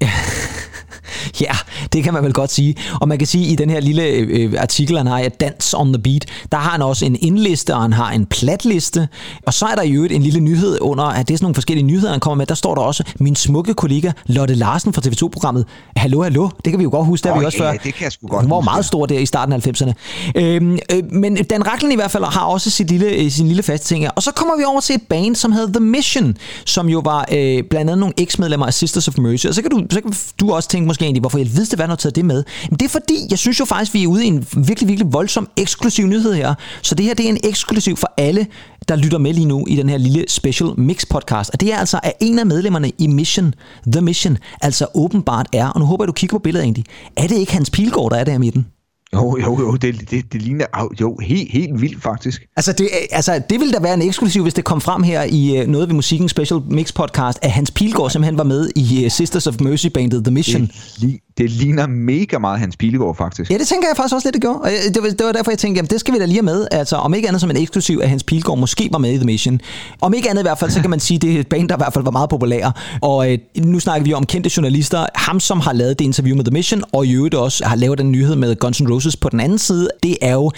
Ja, 0.02 0.10
det 1.92 2.04
kan 2.04 2.12
man 2.12 2.24
vel 2.24 2.32
godt 2.32 2.52
sige. 2.52 2.74
Og 3.00 3.08
man 3.08 3.18
kan 3.18 3.26
sige, 3.26 3.46
at 3.46 3.52
i 3.52 3.54
den 3.54 3.70
her 3.70 3.80
lille 3.80 4.02
øh, 4.02 4.52
artikel, 4.58 4.96
han 4.96 5.06
har 5.06 5.18
i 5.18 5.28
Dance 5.28 5.76
on 5.76 5.92
the 5.92 6.02
Beat, 6.02 6.26
der 6.52 6.58
har 6.58 6.70
han 6.70 6.82
også 6.82 7.06
en 7.06 7.16
indliste, 7.20 7.74
og 7.74 7.82
han 7.82 7.92
har 7.92 8.10
en 8.10 8.26
platliste. 8.26 9.08
Og 9.46 9.54
så 9.54 9.66
er 9.66 9.74
der 9.74 9.82
i 9.82 9.90
øvrigt 9.92 10.12
en 10.12 10.22
lille 10.22 10.40
nyhed 10.40 10.78
under, 10.80 11.04
at 11.04 11.28
det 11.28 11.34
er 11.34 11.38
sådan 11.38 11.44
nogle 11.44 11.54
forskellige 11.54 11.86
nyheder, 11.86 12.10
han 12.10 12.20
kommer 12.20 12.34
med. 12.36 12.46
Der 12.46 12.54
står 12.54 12.74
der 12.74 12.82
også, 12.82 13.04
min 13.20 13.36
smukke 13.36 13.74
kollega 13.74 14.12
Lotte 14.26 14.54
Larsen 14.54 14.92
fra 14.92 15.02
TV2-programmet. 15.06 15.64
Hallo, 15.96 16.22
hallo. 16.22 16.48
Det 16.64 16.72
kan 16.72 16.78
vi 16.78 16.84
jo 16.84 16.90
godt 16.90 17.06
huske, 17.06 17.24
der 17.24 17.34
Åh, 17.34 17.40
vi 17.40 17.44
også 17.44 17.58
ja, 17.58 17.64
før. 17.64 17.72
ja, 17.72 17.78
det 17.84 17.94
kan 17.94 18.04
jeg 18.04 18.12
sgu 18.12 18.26
godt 18.26 18.42
Hun 18.42 18.50
var 18.50 18.56
huske, 18.56 18.64
meget 18.64 18.78
ja. 18.78 18.86
stor 18.86 19.06
der 19.06 19.18
i 19.18 19.26
starten 19.26 19.52
af 19.52 19.66
90'erne. 19.66 19.92
Øhm, 20.34 20.78
øh, 20.92 21.12
men 21.12 21.36
Dan 21.36 21.66
Racklin 21.66 21.92
i 21.92 21.94
hvert 21.94 22.10
fald 22.10 22.24
har 22.24 22.44
også 22.44 22.70
sit 22.70 22.90
lille, 22.90 23.06
øh, 23.06 23.30
sin 23.30 23.46
lille 23.46 23.62
faste 23.62 23.86
ting 23.86 24.04
her. 24.04 24.10
Og 24.10 24.22
så 24.22 24.32
kommer 24.32 24.56
vi 24.56 24.64
over 24.64 24.80
til 24.80 24.94
et 24.94 25.02
band, 25.02 25.36
som 25.36 25.52
hedder 25.52 25.72
The 25.72 25.80
Mission, 25.80 26.36
som 26.64 26.88
jo 26.88 27.02
var 27.04 27.26
øh, 27.32 27.62
blandt 27.70 27.90
andet 27.90 27.98
nogle 27.98 28.14
eks-medlemmer 28.16 28.66
af 28.66 28.74
Sisters 28.74 29.08
of 29.08 29.18
Mercy. 29.18 29.46
Og 29.46 29.54
så 29.54 29.62
kan 29.62 29.70
du, 29.70 29.84
så 29.90 30.00
kan 30.00 30.12
du 30.40 30.52
også 30.52 30.68
tænke 30.68 30.86
måske 30.90 31.04
egentlig, 31.04 31.20
hvorfor 31.20 31.38
jeg 31.38 31.46
vidste, 31.56 31.76
hvad 31.76 31.88
der 31.88 31.94
taget 31.94 32.16
det 32.16 32.24
med. 32.24 32.44
Men 32.70 32.78
det 32.78 32.84
er 32.84 32.88
fordi, 32.88 33.14
jeg 33.30 33.38
synes 33.38 33.60
jo 33.60 33.64
faktisk, 33.64 33.94
vi 33.94 34.02
er 34.02 34.06
ude 34.06 34.24
i 34.24 34.28
en 34.28 34.46
virkelig, 34.56 34.88
virkelig 34.88 35.12
voldsom 35.12 35.48
eksklusiv 35.56 36.06
nyhed 36.06 36.34
her. 36.34 36.54
Så 36.82 36.94
det 36.94 37.06
her, 37.06 37.14
det 37.14 37.24
er 37.24 37.28
en 37.28 37.38
eksklusiv 37.44 37.96
for 37.96 38.12
alle, 38.16 38.46
der 38.88 38.96
lytter 38.96 39.18
med 39.18 39.32
lige 39.34 39.46
nu 39.46 39.66
i 39.68 39.76
den 39.76 39.88
her 39.88 39.98
lille 39.98 40.24
special 40.28 40.70
mix 40.76 41.04
podcast. 41.10 41.50
Og 41.50 41.60
det 41.60 41.72
er 41.72 41.76
altså, 41.76 42.00
at 42.02 42.12
en 42.20 42.38
af 42.38 42.46
medlemmerne 42.46 42.92
i 42.98 43.06
Mission, 43.06 43.54
The 43.92 44.00
Mission, 44.00 44.38
altså 44.62 44.86
åbenbart 44.94 45.46
er, 45.52 45.68
og 45.68 45.80
nu 45.80 45.86
håber 45.86 46.04
jeg, 46.04 46.08
du 46.08 46.12
kigger 46.12 46.38
på 46.38 46.42
billedet 46.42 46.64
egentlig, 46.64 46.84
er 47.16 47.26
det 47.26 47.36
ikke 47.36 47.52
Hans 47.52 47.70
Pilgaard, 47.70 48.10
der 48.10 48.16
er 48.16 48.24
der 48.24 48.34
i 48.34 48.38
midten? 48.38 48.66
Jo, 49.14 49.38
jo, 49.40 49.60
jo, 49.60 49.76
det, 49.76 50.10
det, 50.10 50.32
det 50.32 50.42
ligner 50.42 50.66
jo 51.00 51.18
helt, 51.22 51.52
helt 51.52 51.80
vildt 51.80 52.02
faktisk. 52.02 52.46
Altså 52.56 52.72
det, 52.72 52.88
altså, 53.10 53.42
det 53.50 53.60
ville 53.60 53.72
da 53.72 53.78
være 53.82 53.94
en 53.94 54.02
eksklusiv, 54.02 54.42
hvis 54.42 54.54
det 54.54 54.64
kom 54.64 54.80
frem 54.80 55.02
her 55.02 55.22
i 55.22 55.58
øh, 55.58 55.66
noget 55.66 55.88
ved 55.88 55.94
musikken 55.94 56.28
special 56.28 56.60
mix 56.70 56.94
podcast, 56.94 57.38
at 57.42 57.50
Hans 57.50 57.70
Pilgaard 57.70 58.10
simpelthen 58.10 58.38
var 58.38 58.44
med 58.44 58.70
i 58.76 59.04
øh, 59.04 59.10
Sisters 59.10 59.46
of 59.46 59.54
Mercy 59.60 59.86
bandet 59.86 60.24
The 60.24 60.34
Mission. 60.34 60.70
Det, 61.00 61.18
det 61.38 61.50
ligner 61.50 61.86
mega 61.86 62.38
meget 62.38 62.58
Hans 62.60 62.76
Pilegaard 62.76 63.16
faktisk. 63.16 63.50
Ja, 63.50 63.58
det 63.58 63.66
tænker 63.66 63.88
jeg 63.88 63.96
faktisk 63.96 64.14
også 64.14 64.26
lidt, 64.26 64.34
det 64.34 64.42
gjorde. 64.42 64.60
Og 64.60 64.70
øh, 64.70 64.94
det 64.94 65.02
var, 65.02 65.08
det 65.08 65.26
var 65.26 65.32
derfor, 65.32 65.50
jeg 65.50 65.58
tænkte, 65.58 65.78
jamen 65.78 65.88
det 65.88 66.00
skal 66.00 66.14
vi 66.14 66.18
da 66.18 66.24
lige 66.24 66.36
have 66.36 66.42
med. 66.42 66.66
Altså, 66.70 66.96
om 66.96 67.14
ikke 67.14 67.28
andet 67.28 67.40
som 67.40 67.50
en 67.50 67.56
eksklusiv, 67.56 68.00
at 68.02 68.08
Hans 68.08 68.22
Pilgaard 68.22 68.58
måske 68.58 68.88
var 68.92 68.98
med 68.98 69.12
i 69.12 69.16
The 69.16 69.26
Mission. 69.26 69.60
Om 70.00 70.14
ikke 70.14 70.30
andet 70.30 70.42
i 70.42 70.44
hvert 70.44 70.58
fald, 70.58 70.70
så 70.70 70.80
kan 70.80 70.90
man 70.90 71.00
sige, 71.00 71.16
at 71.16 71.22
det 71.22 71.36
er 71.36 71.40
et 71.40 71.48
band, 71.48 71.68
der 71.68 71.76
i 71.76 71.78
hvert 71.78 71.92
fald 71.92 72.04
var 72.04 72.10
meget 72.10 72.30
populær. 72.30 72.98
Og 73.02 73.32
øh, 73.32 73.38
nu 73.58 73.80
snakker 73.80 74.04
vi 74.04 74.12
om 74.12 74.26
kendte 74.26 74.50
journalister. 74.56 75.06
Ham, 75.14 75.40
som 75.40 75.60
har 75.60 75.72
lavet 75.72 75.98
det 75.98 76.04
interview 76.04 76.36
med 76.36 76.44
The 76.44 76.52
Mission, 76.52 76.82
og 76.92 77.06
i 77.06 77.12
øvrigt 77.12 77.34
også 77.34 77.64
har 77.64 77.76
lavet 77.76 77.98
den 77.98 78.12
nyhed 78.12 78.36
med 78.36 78.56
Guns 78.56 78.80
N' 78.80 78.92
Roses 78.92 78.99
på 79.20 79.28
den 79.28 79.40
anden 79.40 79.58
side, 79.58 79.88
det 80.02 80.16
er 80.22 80.32
jo 80.32 80.50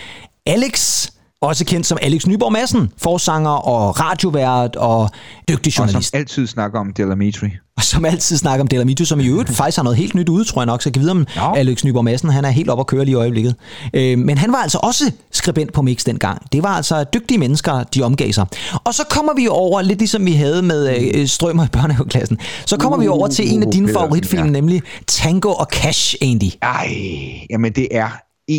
Alex, 0.46 1.06
også 1.42 1.64
kendt 1.64 1.86
som 1.86 1.98
Alex 2.02 2.26
Nyborg 2.26 2.52
Madsen, 2.52 2.90
forsanger 2.98 3.50
og 3.50 4.00
radiovært 4.00 4.76
og 4.76 5.10
dygtig 5.48 5.70
Og 5.70 5.72
som 5.72 5.84
journalist. 5.86 6.14
altid 6.14 6.46
snakker 6.46 6.80
om 6.80 6.92
Delamitri. 6.92 7.48
Og 7.76 7.82
som 7.82 8.04
altid 8.04 8.36
snakker 8.36 8.64
om 8.64 8.66
Delamito, 8.66 9.04
som 9.04 9.20
i 9.20 9.26
øvrigt 9.26 9.50
faktisk 9.56 9.76
har 9.76 9.82
noget 9.82 9.98
helt 9.98 10.14
nyt 10.14 10.28
ude, 10.28 10.44
tror 10.44 10.62
jeg 10.62 10.66
nok. 10.66 10.82
Så 10.82 10.88
jeg 10.88 10.92
kan 10.92 11.00
vide 11.02 11.10
om 11.10 11.26
Ja. 11.36 11.54
Alex 11.56 11.84
Nyborg 11.84 12.04
Madsen, 12.04 12.30
han 12.30 12.44
er 12.44 12.50
helt 12.50 12.70
op 12.70 12.80
at 12.80 12.86
køre 12.86 13.04
lige 13.04 13.12
i 13.12 13.14
øjeblikket. 13.14 13.54
Øh, 13.94 14.18
men 14.18 14.38
han 14.38 14.52
var 14.52 14.58
altså 14.58 14.78
også 14.82 15.10
skribent 15.32 15.72
på 15.72 15.82
Mix 15.82 16.04
dengang. 16.04 16.52
Det 16.52 16.62
var 16.62 16.68
altså 16.68 17.04
dygtige 17.14 17.38
mennesker, 17.38 17.82
de 17.82 18.02
omgav 18.02 18.32
sig. 18.32 18.46
Og 18.84 18.94
så 18.94 19.02
kommer 19.10 19.32
vi 19.34 19.48
over, 19.48 19.82
lidt 19.82 19.98
ligesom 19.98 20.26
vi 20.26 20.32
havde 20.32 20.62
med 20.62 21.12
øh, 21.14 21.26
Strømmer 21.28 21.64
i 21.64 21.68
børnehaveklassen, 21.68 22.38
så 22.66 22.76
kommer 22.76 22.98
vi 22.98 23.08
over 23.08 23.28
til 23.28 23.54
en 23.54 23.62
af 23.62 23.70
dine 23.72 23.86
Pedersen, 23.86 24.00
favoritfilm, 24.06 24.44
ja. 24.44 24.50
nemlig 24.50 24.82
Tango 25.06 25.48
og 25.52 25.66
Cash, 25.72 26.14
egentlig. 26.20 26.52
Ej, 26.62 26.94
jamen 27.50 27.72
det 27.72 27.88
er 27.90 28.08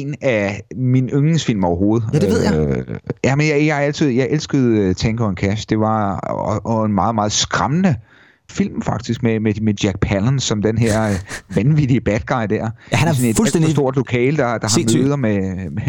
en 0.01 0.15
af 0.21 0.62
mine 0.75 1.12
yndlingsfilm 1.12 1.63
overhovedet. 1.63 2.09
Ja, 2.13 2.19
det 2.19 2.29
ved 2.29 2.43
jeg. 2.43 2.53
Øh, 2.53 2.97
jamen, 3.23 3.47
jeg, 3.47 3.65
jeg, 3.65 3.77
altid, 3.77 4.09
jeg 4.09 4.27
elskede 4.29 4.89
uh, 4.89 4.95
Tango 4.95 5.27
and 5.27 5.38
Cash. 5.38 5.65
Det 5.69 5.79
var 5.79 6.17
og, 6.17 6.65
og 6.65 6.85
en 6.85 6.93
meget, 6.93 7.15
meget 7.15 7.31
skræmmende 7.31 7.95
film 8.50 8.81
faktisk, 8.81 9.23
med, 9.23 9.39
med, 9.39 9.53
med 9.62 9.73
Jack 9.83 10.00
Palance 10.00 10.47
som 10.47 10.62
den 10.62 10.77
her 10.77 11.09
øh, 11.09 11.15
vanvittige 11.55 12.01
bad 12.01 12.19
guy 12.19 12.55
der. 12.55 12.69
Ja, 12.91 12.97
han 12.97 13.07
er 13.07 13.13
sådan 13.13 13.29
et 13.29 13.35
fuldstændig 13.35 13.71
stort 13.71 13.95
lokale, 13.95 14.38
der, 14.38 14.57
der 14.57 14.67
har 14.67 14.97
møder 14.97 15.15
med, 15.15 15.69
med, 15.69 15.83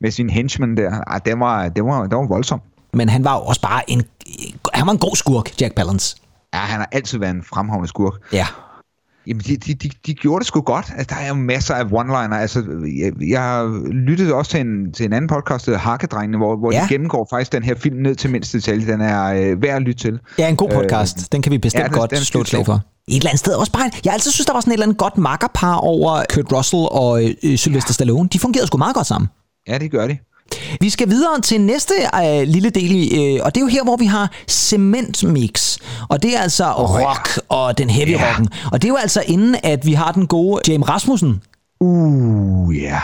med 0.00 0.10
sin 0.10 0.30
henchman 0.30 0.76
der. 0.76 0.90
Ej, 0.90 1.18
det 1.18 1.38
var, 1.38 1.68
det 1.68 1.84
var, 1.84 2.06
det 2.06 2.16
var 2.16 2.26
voldsomt. 2.26 2.62
Men 2.94 3.08
han 3.08 3.24
var 3.24 3.34
jo 3.34 3.40
også 3.40 3.60
bare 3.60 3.90
en, 3.90 4.02
han 4.74 4.86
var 4.86 4.92
en 4.92 4.98
god 4.98 5.16
skurk, 5.16 5.60
Jack 5.60 5.74
Palance. 5.74 6.16
Ja, 6.54 6.58
han 6.58 6.78
har 6.78 6.88
altid 6.92 7.18
været 7.18 7.34
en 7.34 7.42
fremhavende 7.42 7.88
skurk. 7.88 8.12
Ja. 8.32 8.46
Jamen, 9.26 9.40
de, 9.46 9.56
de, 9.56 9.74
de, 9.74 9.90
de 10.06 10.14
gjorde 10.14 10.38
det 10.40 10.46
sgu 10.46 10.60
godt. 10.60 10.86
Altså, 10.96 11.14
der 11.14 11.20
er 11.24 11.28
jo 11.28 11.34
masser 11.34 11.74
af 11.74 11.84
one-liner. 11.84 12.34
Altså, 12.36 12.62
jeg, 12.98 13.12
jeg 13.28 13.66
lyttede 13.92 14.34
også 14.34 14.50
til 14.50 14.60
en, 14.60 14.92
til 14.92 15.06
en 15.06 15.12
anden 15.12 15.28
podcast, 15.28 15.66
der 15.66 15.78
Hakkedrengene, 15.78 16.36
hvor, 16.38 16.56
hvor 16.56 16.72
Ja. 16.72 16.82
de 16.82 16.88
gennemgår 16.88 17.26
faktisk 17.30 17.52
den 17.52 17.62
her 17.62 17.74
film 17.74 17.96
ned 17.96 18.14
til 18.14 18.30
mindste 18.30 18.58
detalje. 18.58 18.86
Den 18.92 19.00
er 19.00 19.24
øh, 19.24 19.62
værd 19.62 19.76
at 19.76 19.82
lytte 19.82 20.00
til. 20.02 20.18
Ja, 20.38 20.48
en 20.48 20.56
god 20.56 20.70
podcast. 20.70 21.18
Øh, 21.18 21.24
den 21.32 21.42
kan 21.42 21.52
vi 21.52 21.58
bestemt 21.58 21.78
ja, 21.78 21.84
ja, 21.84 21.88
den- 21.88 21.98
godt 21.98 22.10
den 22.10 22.18
er 22.18 22.22
slå 22.22 22.40
et 22.40 22.48
slag 22.48 22.66
for. 22.66 22.74
Et 23.08 23.16
eller 23.16 23.28
andet 23.28 23.38
sted 23.38 23.52
også 23.54 23.72
bare... 23.72 23.82
Jeg 24.04 24.10
har 24.10 24.14
altid 24.14 24.30
synes, 24.30 24.46
der 24.46 24.52
var 24.52 24.60
sådan 24.60 24.70
et 24.70 24.74
eller 24.74 24.86
andet 24.86 24.98
godt 24.98 25.18
makkerpar 25.18 25.74
over 25.74 26.22
Kurt 26.34 26.52
Russell 26.52 26.82
og 26.90 27.24
øh, 27.44 27.56
Sylvester 27.58 27.92
Stallone. 27.92 28.28
De 28.32 28.38
fungerede 28.38 28.66
sgu 28.66 28.78
meget 28.78 28.94
godt 28.94 29.06
sammen. 29.06 29.28
Ja, 29.68 29.78
det 29.78 29.90
gør 29.90 30.06
de. 30.06 30.18
Vi 30.80 30.90
skal 30.90 31.10
videre 31.10 31.40
til 31.40 31.60
næste 31.60 31.94
øh, 32.24 32.42
lille 32.48 32.70
del, 32.70 33.18
øh, 33.18 33.40
og 33.44 33.54
det 33.54 33.60
er 33.60 33.64
jo 33.64 33.68
her, 33.68 33.82
hvor 33.84 33.96
vi 33.96 34.06
har 34.06 34.30
cementmix. 34.48 35.78
Og 36.08 36.22
det 36.22 36.36
er 36.36 36.40
altså 36.40 36.64
oh, 36.76 36.90
rock 36.90 37.40
og 37.48 37.78
den 37.78 37.90
heavy 37.90 38.10
Ja. 38.10 38.30
rocken. 38.30 38.48
Og 38.72 38.82
det 38.82 38.88
er 38.88 38.92
jo 38.92 38.96
altså 38.96 39.22
inden, 39.26 39.56
at 39.62 39.86
vi 39.86 39.92
har 39.92 40.12
den 40.12 40.26
gode 40.26 40.60
James 40.68 40.88
Rasmussen, 40.88 41.40
Uh, 41.82 42.76
ja. 42.76 42.82
Yeah. 42.82 43.00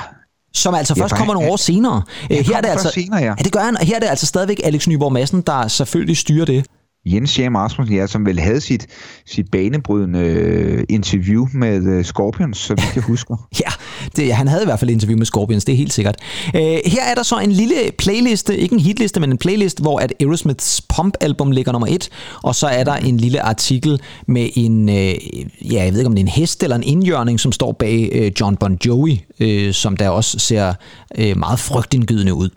som 0.55 0.75
altså 0.75 0.95
Ja, 0.97 1.03
først 1.03 1.13
for 1.13 1.17
kommer 1.17 1.35
nogle 1.35 1.51
år 1.51 1.57
senere. 1.57 2.03
Øh, 2.31 2.37
her 2.39 2.57
er 2.57 2.61
det 2.61 2.69
altså, 2.69 2.91
senere, 2.95 3.21
ja. 3.21 3.27
ja. 3.27 3.35
det 3.45 3.53
gør 3.53 3.61
han, 3.61 3.77
og 3.77 3.87
her 3.87 3.97
er 3.97 4.01
det 4.01 4.07
altså 4.07 4.27
stadigvæk 4.27 4.61
Alex 4.65 4.87
Nyborg 4.89 5.13
Madsen, 5.13 5.41
der 5.41 5.69
selvfølgelig 5.69 6.17
styrer 6.17 6.45
det. 6.45 6.67
Jens 7.07 7.39
Jem 7.39 7.55
Rasmussen, 7.55 7.97
ja, 7.97 8.07
som 8.07 8.27
vel 8.27 8.41
havde 8.41 8.61
sit, 8.61 8.87
sit 9.27 9.51
banebrydende 9.51 10.19
øh, 10.19 10.85
interview 10.89 11.47
med 11.53 11.87
øh, 11.87 12.05
Scorpions, 12.05 12.59
så 12.59 12.75
vidt 12.75 12.95
jeg 12.95 13.05
husker. 13.13 13.49
Ja, 13.61 13.71
det, 14.17 14.35
han 14.35 14.49
havde 14.49 14.63
i 14.63 14.67
hvert 14.67 14.79
fald 14.79 14.91
et 14.91 14.95
interview 14.95 15.19
med 15.19 15.27
Scorpions, 15.27 15.65
det 15.65 15.73
er 15.73 15.77
helt 15.77 15.93
sikkert. 15.93 16.17
Øh, 16.55 16.61
her 16.63 17.03
er 17.11 17.15
der 17.15 17.23
så 17.23 17.39
en 17.39 17.53
lille 17.53 17.75
playliste, 17.99 18.59
ikke 18.59 18.73
en 18.73 18.81
hitliste, 18.81 19.21
men 19.21 19.31
en 19.31 19.39
playlist, 19.39 19.81
hvor 19.81 19.99
at 19.99 20.13
Aerosmiths 20.21 20.83
Pump-album 20.97 21.51
ligger 21.51 21.73
nummer 21.73 21.89
et, 21.91 22.09
og 22.43 22.55
så 22.55 22.67
er 22.67 22.85
der 22.85 22.95
en 22.95 23.17
lille 23.17 23.43
artikel 23.43 24.01
med 24.27 24.49
en, 24.55 24.89
øh, 24.89 25.15
ja, 25.73 25.85
jeg 25.85 25.93
ved 25.93 25.99
ikke 25.99 26.07
om 26.07 26.15
det 26.15 26.21
er 26.21 26.25
en 26.25 26.29
hest 26.29 26.63
eller 26.63 26.77
en 26.77 26.83
indjørning, 26.83 27.41
som 27.41 27.53
står 27.53 27.73
bag 27.73 28.09
øh, 28.13 28.33
John 28.41 28.57
Bon 28.57 28.79
Jovi, 28.87 29.25
øh, 29.41 29.73
som 29.73 29.97
der 29.97 30.09
også 30.09 30.39
ser 30.39 30.75
øh, 31.19 31.39
meget 31.39 31.59
frygtindgydende 31.59 32.35
ud. 32.35 32.49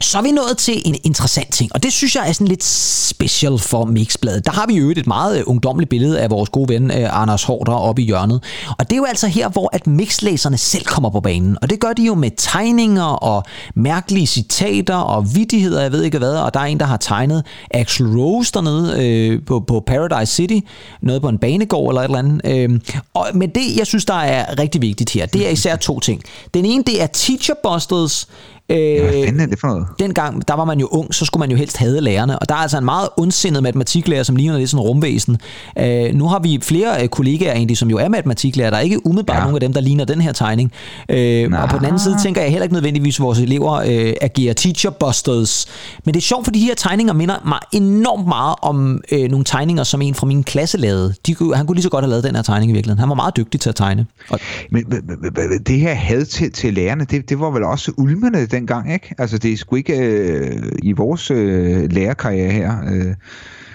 Så 0.00 0.18
er 0.18 0.22
vi 0.22 0.30
nået 0.30 0.58
til 0.58 0.82
en 0.84 0.96
interessant 1.04 1.52
ting, 1.52 1.70
og 1.74 1.82
det 1.82 1.92
synes 1.92 2.16
jeg 2.16 2.28
er 2.28 2.32
sådan 2.32 2.48
lidt 2.48 2.64
special 2.64 3.58
for 3.58 3.84
Mixbladet. 3.84 4.46
Der 4.46 4.52
har 4.52 4.66
vi 4.66 4.74
jo 4.74 4.90
et 4.90 5.06
meget 5.06 5.38
øh, 5.38 5.44
ungdommeligt 5.46 5.82
ungdomligt 5.82 5.90
billede 5.90 6.20
af 6.20 6.30
vores 6.30 6.50
gode 6.50 6.68
ven 6.68 6.90
øh, 6.90 7.20
Anders 7.20 7.44
Hårder 7.44 7.72
oppe 7.72 8.02
i 8.02 8.04
hjørnet. 8.04 8.42
Og 8.78 8.90
det 8.90 8.92
er 8.92 8.96
jo 8.96 9.04
altså 9.04 9.26
her, 9.26 9.48
hvor 9.48 9.70
at 9.72 9.86
mixlæserne 9.86 10.58
selv 10.58 10.84
kommer 10.84 11.10
på 11.10 11.20
banen. 11.20 11.56
Og 11.62 11.70
det 11.70 11.80
gør 11.80 11.92
de 11.92 12.02
jo 12.02 12.14
med 12.14 12.30
tegninger 12.36 13.04
og 13.04 13.44
mærkelige 13.74 14.26
citater 14.26 14.96
og 14.96 15.34
vidtigheder, 15.34 15.82
jeg 15.82 15.92
ved 15.92 16.02
ikke 16.02 16.18
hvad. 16.18 16.36
Og 16.36 16.54
der 16.54 16.60
er 16.60 16.64
en, 16.64 16.80
der 16.80 16.86
har 16.86 16.96
tegnet 16.96 17.44
Axl 17.70 18.04
Rose 18.04 18.52
dernede 18.54 19.04
øh, 19.04 19.40
på, 19.46 19.60
på 19.60 19.82
Paradise 19.86 20.34
City. 20.34 20.66
Noget 21.02 21.22
på 21.22 21.28
en 21.28 21.38
banegård 21.38 21.90
eller 21.90 22.00
et 22.00 22.04
eller 22.04 22.18
andet. 22.18 22.40
Øh, 22.44 22.80
og, 23.14 23.26
men 23.34 23.50
det, 23.50 23.76
jeg 23.76 23.86
synes, 23.86 24.04
der 24.04 24.14
er 24.14 24.58
rigtig 24.58 24.82
vigtigt 24.82 25.10
her, 25.10 25.26
det 25.26 25.46
er 25.46 25.50
især 25.50 25.76
to 25.76 26.00
ting. 26.00 26.22
Den 26.54 26.64
ene, 26.64 26.84
det 26.86 27.02
er 27.02 27.06
Teacher 27.06 27.54
Busters. 27.62 28.28
Øh, 28.72 28.78
Ja, 28.78 29.02
hvad 29.02 29.24
fanden 29.24 29.40
er 29.40 29.46
det 29.46 29.60
for 29.60 29.68
noget? 29.68 29.86
dengang, 29.98 30.48
der 30.48 30.54
var 30.54 30.64
man 30.64 30.80
jo 30.80 30.86
ung, 30.90 31.14
så 31.14 31.24
skulle 31.24 31.40
man 31.40 31.50
jo 31.50 31.56
helst 31.56 31.76
have 31.76 32.00
lærerne. 32.00 32.38
Og 32.38 32.48
der 32.48 32.54
er 32.54 32.58
altså 32.58 32.78
en 32.78 32.84
meget 32.84 33.08
ondsindet 33.16 33.62
matematiklærer, 33.62 34.22
som 34.22 34.36
ligner 34.36 34.58
lidt 34.58 34.70
sådan 34.70 34.82
en 34.84 34.88
rumvæsen. 34.88 35.38
Øh, 35.78 36.14
nu 36.14 36.28
har 36.28 36.38
vi 36.38 36.58
flere 36.62 37.02
øh, 37.02 37.08
kollegaer 37.08 37.52
egentlig, 37.54 37.78
som 37.78 37.90
jo 37.90 37.98
er 37.98 38.08
matematiklærer. 38.08 38.70
Der 38.70 38.76
er 38.76 38.80
ikke 38.80 39.06
umiddelbart 39.06 39.36
ja. 39.36 39.40
Nogen 39.42 39.54
af 39.56 39.60
dem, 39.60 39.72
der 39.72 39.80
ligner 39.80 40.04
den 40.04 40.20
her 40.20 40.32
tegning. 40.32 40.72
Øh, 41.08 41.50
og 41.62 41.68
på 41.68 41.76
den 41.78 41.84
anden 41.84 41.98
side 41.98 42.16
tænker 42.22 42.40
jeg 42.40 42.50
heller 42.50 42.62
ikke 42.62 42.74
nødvendigvis, 42.74 43.16
at 43.18 43.22
vores 43.22 43.38
elever 43.38 43.72
øh, 43.72 44.12
agerer 44.20 44.54
teacher 44.54 44.90
busters. 44.90 45.66
Men 46.04 46.14
det 46.14 46.20
er 46.20 46.22
sjovt, 46.22 46.44
for 46.44 46.52
de 46.52 46.60
her 46.60 46.74
tegninger 46.74 47.12
minder 47.14 47.36
mig 47.46 47.58
enormt 47.72 48.28
meget 48.28 48.54
om 48.62 49.00
øh, 49.12 49.30
nogle 49.30 49.44
tegninger, 49.44 49.82
som 49.84 50.02
en 50.02 50.14
fra 50.14 50.26
min 50.26 50.44
klasse 50.44 50.78
lavede. 50.78 51.14
De 51.26 51.34
kunne, 51.34 51.56
han 51.56 51.66
kunne 51.66 51.74
lige 51.76 51.82
så 51.82 51.88
godt 51.90 52.04
have 52.04 52.10
lavet 52.10 52.24
den 52.24 52.34
her 52.34 52.42
tegning 52.42 52.70
i 52.70 52.74
virkeligheden. 52.74 52.98
Han 53.00 53.08
var 53.08 53.14
meget 53.14 53.36
dygtig 53.36 53.60
til 53.60 53.68
at 53.68 53.74
tegne. 53.76 54.06
Og, 54.30 54.38
Men 54.70 54.84
men- 54.88 55.00
men- 55.06 55.18
men 55.50 55.58
det 55.66 55.80
her 55.80 55.94
had 55.94 56.24
til, 56.24 56.52
til 56.52 56.74
lærerne, 56.74 57.06
det, 57.10 57.28
det 57.28 57.40
var 57.40 57.50
vel 57.50 57.62
også 57.64 57.92
ulmende 57.96 58.46
dengang, 58.68 58.92
ikke? 58.92 59.14
Altså, 59.18 59.38
det 59.38 59.52
er 59.52 59.56
sgu 59.56 59.76
ikke 59.76 59.96
øh, 59.98 60.62
i 60.82 60.92
vores 60.92 61.30
øh, 61.30 61.92
lærerkarriere 61.92 62.50
her. 62.50 62.72
Øh, 62.92 63.14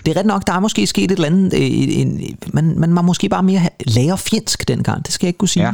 Det 0.06 0.15
er 0.15 0.19
ret 0.19 0.26
nok, 0.26 0.47
der 0.47 0.54
er 0.54 0.60
måske 0.60 0.88
sket 0.88 1.04
et 1.04 1.12
eller 1.12 1.28
andet, 1.28 1.54
øh, 1.54 2.00
en, 2.00 2.21
man, 2.54 2.73
man 2.80 2.95
var 2.95 3.02
måske 3.02 3.30
bare 3.30 3.43
mere 3.43 3.62
lærerfjendsk 3.86 4.67
dengang, 4.67 5.06
det 5.06 5.13
skal 5.13 5.26
jeg 5.26 5.30
ikke 5.30 5.38
kunne 5.38 5.50
sige. 5.50 5.63
ja, 5.65 5.71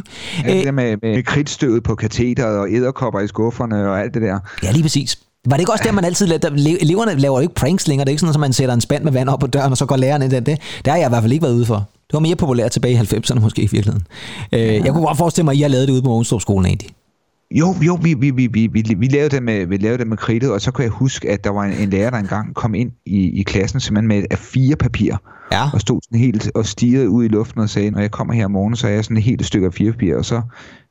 ja 0.48 0.52
det 0.54 0.60
Øh, 0.60 0.66
der 0.66 0.72
med, 0.72 0.98
med 1.02 1.24
kridtstøvet 1.24 1.84
på 1.84 1.96
katheteret 1.96 2.58
og 2.58 2.72
æderkopper 2.74 3.20
i 3.20 3.28
skufferne 3.28 3.90
og 3.90 4.02
alt 4.02 4.14
det 4.14 4.22
der. 4.22 4.40
ja, 4.64 4.72
lige 4.72 4.82
præcis. 4.84 5.20
Var 5.46 5.56
det 5.56 5.62
ikke 5.62 5.72
også 5.72 5.84
der, 5.84 5.92
man 5.92 6.06
altid 6.06 6.28
lavede, 6.28 6.48
der, 6.48 6.56
le- 6.56 6.82
eleverne 6.82 7.16
laver 7.20 7.38
jo 7.38 7.42
ikke 7.42 7.54
pranks 7.56 7.88
længere, 7.88 8.06
det 8.06 8.10
er 8.10 8.14
ikke 8.14 8.20
sådan, 8.20 8.34
at 8.36 8.40
man 8.40 8.54
sætter 8.54 8.74
en 8.76 8.82
spand 8.82 9.04
med 9.04 9.12
vand 9.12 9.30
op 9.30 9.40
på 9.40 9.48
døren, 9.48 9.72
og 9.72 9.78
så 9.78 9.86
går 9.86 9.98
læreren 9.98 10.22
ind 10.22 10.32
det. 10.32 10.46
Det 10.48 10.58
har 10.88 10.96
jeg 10.98 11.06
i 11.06 11.10
hvert 11.10 11.22
fald 11.24 11.32
ikke 11.34 11.44
været 11.44 11.54
ude 11.56 11.66
for. 11.66 11.76
Det 11.76 12.14
var 12.14 12.20
mere 12.20 12.36
populært 12.36 12.72
tilbage 12.72 12.94
i 12.94 12.98
90'erne 12.98 13.40
måske 13.40 13.62
i 13.62 13.68
virkeligheden. 13.72 14.08
Øh, 14.52 14.60
jeg 14.86 14.94
kunne 14.94 15.06
godt 15.06 15.18
forestille 15.18 15.44
mig, 15.46 15.52
at 15.52 15.58
I 15.58 15.62
har 15.62 15.70
lavet 15.70 15.88
det 15.88 15.94
ude 15.94 16.02
på 16.02 16.08
Mogenstrup 16.10 16.42
skolen 16.42 16.66
egentlig. 16.66 16.90
Jo, 17.54 17.76
jo, 17.82 18.00
vi, 18.02 18.14
vi, 18.14 18.30
vi, 18.30 18.48
vi, 18.48 18.68
vi, 18.68 18.96
vi, 18.98 19.08
lavede 19.08 19.30
det 19.30 19.44
med, 19.44 19.66
vi 19.66 19.78
lavede 19.78 19.98
det 19.98 20.08
med 20.08 20.18
kridtet, 20.18 20.52
og 20.52 20.62
så 20.62 20.72
kunne 20.72 20.84
jeg 20.84 20.92
huske, 20.92 21.30
at 21.30 21.44
der 21.44 21.50
var 21.50 21.64
en, 21.64 21.74
en 21.74 21.90
lærer, 21.90 22.10
der 22.10 22.18
engang 22.18 22.56
kom 22.56 22.76
ind 22.76 22.92
i, 23.06 23.40
i 23.40 23.44
klassen 23.44 23.80
simpelthen 23.80 24.08
med 24.08 24.18
et 24.18 24.34
A4-papir, 24.34 25.18
Ja. 25.52 25.70
og 25.74 25.82
stod 25.82 26.00
sådan 26.04 26.20
helt 26.20 26.52
og 26.56 26.66
stirrede 26.66 27.10
ud 27.10 27.26
i 27.26 27.28
luften 27.28 27.62
og 27.62 27.70
sagde, 27.70 27.92
når 27.92 28.00
jeg 28.00 28.12
kommer 28.12 28.34
her 28.34 28.46
om 28.46 28.52
morgenen, 28.52 28.76
så 28.76 28.88
er 28.88 28.92
jeg 28.92 29.04
sådan 29.04 29.18
et 29.18 29.24
helt 29.24 29.46
stykke 29.46 29.68
A4-papir, 29.68 30.16
og 30.16 30.26
så 30.26 30.42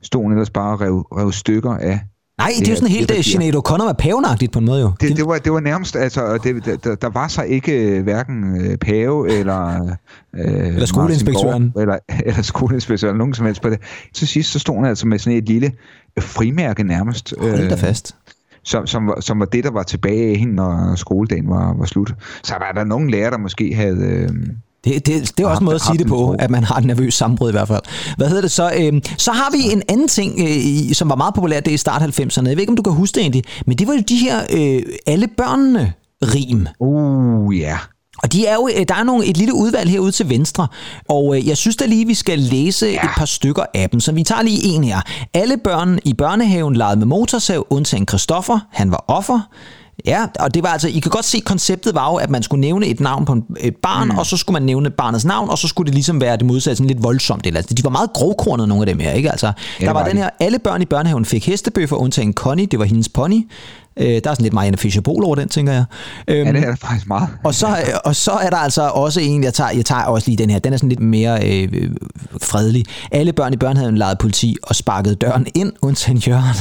stod 0.02 0.22
hun 0.22 0.32
ellers 0.32 0.50
bare 0.50 0.72
og 0.72 0.80
rev, 0.80 0.98
rev 0.98 1.32
stykker 1.32 1.70
af. 1.70 2.00
Nej, 2.38 2.52
det 2.58 2.68
er 2.68 2.72
jo 2.72 2.76
sådan 2.76 2.88
helt 2.88 3.08
det 3.08 3.18
uh, 3.18 3.24
Sinead 3.24 3.54
O'Connor 3.54 3.84
med 3.84 3.94
pavenagtigt 3.94 4.52
på 4.52 4.58
en 4.58 4.64
måde 4.64 4.80
jo. 4.80 4.92
Det, 5.00 5.16
det, 5.16 5.26
var, 5.26 5.38
det 5.38 5.52
var 5.52 5.60
nærmest, 5.60 5.96
altså, 5.96 6.38
det, 6.44 6.84
der, 6.84 6.94
der 6.94 7.08
var 7.08 7.28
så 7.28 7.42
ikke 7.42 7.72
øh, 7.72 8.02
hverken 8.02 8.60
øh, 8.60 8.76
pave 8.76 9.32
eller... 9.38 9.96
Øh, 10.34 10.66
Eller 10.66 10.86
skoleinspektøren. 10.86 11.70
Borg, 11.70 11.82
Eller, 11.82 11.98
eller 12.26 12.42
skoleinspektøren, 12.42 13.16
nogen 13.16 13.34
som 13.34 13.46
helst 13.46 13.62
på 13.62 13.70
det. 13.70 13.78
Til 14.14 14.28
sidst 14.28 14.52
så 14.52 14.58
stod 14.58 14.74
hun 14.74 14.84
altså 14.84 15.06
med 15.06 15.18
sådan 15.18 15.38
et 15.38 15.48
lille 15.48 15.72
øh, 16.16 16.22
frimærke 16.22 16.84
nærmest. 16.84 17.34
Hold 17.38 17.68
da 17.68 17.74
fast. 17.74 18.16
som, 18.64 18.86
som, 18.86 19.06
var, 19.06 19.20
som 19.20 19.40
var 19.40 19.46
det, 19.46 19.64
der 19.64 19.70
var 19.70 19.82
tilbage 19.82 20.30
af 20.30 20.36
hende, 20.36 20.54
når 20.54 20.94
skoledagen 20.94 21.50
var, 21.50 21.74
var 21.78 21.86
slut. 21.86 22.14
Så 22.42 22.54
var 22.58 22.72
der 22.72 22.84
nogen 22.84 23.10
lærer, 23.10 23.30
der 23.30 23.38
måske 23.38 23.74
havde... 23.74 24.06
Øh, 24.06 24.28
Det, 24.84 25.06
det, 25.06 25.38
det 25.38 25.44
er 25.44 25.48
også 25.48 25.60
en 25.60 25.64
måde 25.64 25.74
at 25.74 25.80
sige 25.80 25.98
det 25.98 26.06
på, 26.06 26.36
at 26.38 26.50
man 26.50 26.64
har 26.64 26.76
et 26.76 26.84
nervøs 26.84 27.14
sammenbrud 27.14 27.48
i 27.48 27.52
hvert 27.52 27.68
fald. 27.68 27.82
Hvad 28.16 28.28
hedder 28.28 28.42
det 28.42 28.50
så? 28.50 28.72
Øhm, 28.76 29.02
så 29.18 29.32
har 29.32 29.50
vi 29.52 29.72
en 29.72 29.82
anden 29.88 30.08
ting, 30.08 30.40
øh, 30.40 30.94
som 30.94 31.08
var 31.10 31.16
meget 31.16 31.34
populært, 31.34 31.64
det 31.64 31.70
er 31.70 31.74
i 31.74 31.78
start 31.78 32.02
90'erne. 32.02 32.48
Jeg 32.48 32.56
ved 32.56 32.60
ikke, 32.60 32.70
om 32.70 32.76
du 32.76 32.82
kan 32.82 32.92
huske 32.92 33.14
det 33.14 33.20
egentlig, 33.20 33.44
men 33.66 33.78
det 33.78 33.86
var 33.86 33.94
jo 33.94 34.00
de 34.08 34.16
her 34.16 34.40
øh, 34.52 34.82
alle 35.06 35.28
børnene 35.36 35.92
rim. 36.22 36.66
uh, 36.80 37.58
ja. 37.58 37.78
Og 38.22 38.32
de 38.32 38.46
er 38.46 38.54
jo, 38.54 38.68
øh, 38.76 38.84
der 38.88 38.94
er 38.94 39.02
nogle, 39.02 39.26
et 39.26 39.36
lille 39.36 39.54
udvalg 39.54 39.90
herude 39.90 40.12
til 40.12 40.28
venstre, 40.28 40.66
og 41.08 41.46
jeg 41.46 41.56
synes 41.56 41.76
da 41.76 41.86
lige, 41.86 42.06
vi 42.06 42.14
skal 42.14 42.38
læse 42.38 42.86
ja. 42.86 43.04
et 43.04 43.10
par 43.16 43.24
stykker 43.24 43.64
af 43.74 43.90
dem. 43.90 44.00
Så 44.00 44.12
vi 44.12 44.22
tager 44.22 44.42
lige 44.42 44.64
en 44.64 44.84
her. 44.84 45.00
Alle 45.34 45.56
børn 45.56 45.98
i 46.04 46.14
børnehaven 46.14 46.76
legede 46.76 46.96
med 46.96 47.06
motorsav, 47.06 47.66
undtagen 47.70 48.08
Christoffer. 48.08 48.58
Han 48.70 48.90
var 48.90 49.04
offer. 49.08 49.40
Ja, 50.06 50.26
og 50.38 50.54
det 50.54 50.62
var 50.62 50.68
altså, 50.68 50.88
I 50.88 50.98
kan 50.98 51.10
godt 51.10 51.24
se, 51.24 51.40
konceptet 51.40 51.94
var 51.94 52.10
jo, 52.10 52.16
at 52.16 52.30
man 52.30 52.42
skulle 52.42 52.60
nævne 52.60 52.86
et 52.86 53.00
navn 53.00 53.24
på 53.24 53.32
en, 53.32 53.44
et 53.60 53.76
barn, 53.76 54.08
mm. 54.08 54.18
og 54.18 54.26
så 54.26 54.36
skulle 54.36 54.52
man 54.52 54.62
nævne 54.62 54.90
barnets 54.90 55.24
navn, 55.24 55.50
og 55.50 55.58
så 55.58 55.68
skulle 55.68 55.86
det 55.86 55.94
ligesom 55.94 56.20
være 56.20 56.36
det 56.36 56.46
modsatte, 56.46 56.76
sådan 56.76 56.88
lidt 56.88 57.02
voldsomt. 57.02 57.46
Eller, 57.46 57.58
altså, 57.60 57.74
de 57.74 57.84
var 57.84 57.90
meget 57.90 58.12
grovkornede, 58.12 58.68
nogle 58.68 58.82
af 58.82 58.86
dem 58.86 58.98
her, 58.98 59.12
ikke? 59.12 59.30
Altså, 59.30 59.52
der 59.80 59.86
var, 59.86 59.92
var 59.92 60.04
den 60.04 60.16
de. 60.16 60.22
her, 60.22 60.30
alle 60.40 60.58
børn 60.58 60.82
i 60.82 60.84
børnehaven 60.84 61.24
fik 61.24 61.46
hestebøffer, 61.46 61.96
undtagen 61.96 62.32
Connie, 62.32 62.66
det 62.66 62.78
var 62.78 62.84
hendes 62.84 63.08
pony. 63.08 63.48
Øh, 63.96 64.06
der 64.06 64.14
er 64.14 64.20
sådan 64.20 64.42
lidt 64.42 64.54
Marianne 64.54 64.76
Fischer 64.76 65.02
over 65.06 65.34
den, 65.34 65.48
tænker 65.48 65.72
jeg. 65.72 65.84
Øhm, 66.28 66.46
Ja, 66.46 66.52
det 66.52 66.62
er 66.62 66.68
der 66.68 66.76
faktisk 66.76 67.08
meget. 67.08 67.28
og 67.44 67.54
så, 67.54 67.66
og 68.04 68.16
så 68.16 68.30
er 68.30 68.50
der 68.50 68.56
altså 68.56 68.82
også 68.82 69.20
en, 69.20 69.44
jeg 69.44 69.54
tager, 69.54 69.70
jeg 69.70 69.84
tager 69.84 70.02
også 70.02 70.28
lige 70.30 70.38
den 70.38 70.50
her, 70.50 70.58
den 70.58 70.72
er 70.72 70.76
sådan 70.76 70.88
lidt 70.88 71.00
mere 71.00 71.48
øh, 71.48 71.68
øh, 71.72 71.90
fredelig. 72.42 72.84
Alle 73.12 73.32
børn 73.32 73.52
i 73.52 73.56
børnehaven 73.56 73.98
legede 73.98 74.16
politi 74.16 74.56
og 74.62 74.74
sparkede 74.74 75.14
døren 75.14 75.46
ind, 75.54 75.72
undtagen 75.82 76.18
Jørgen. 76.18 76.56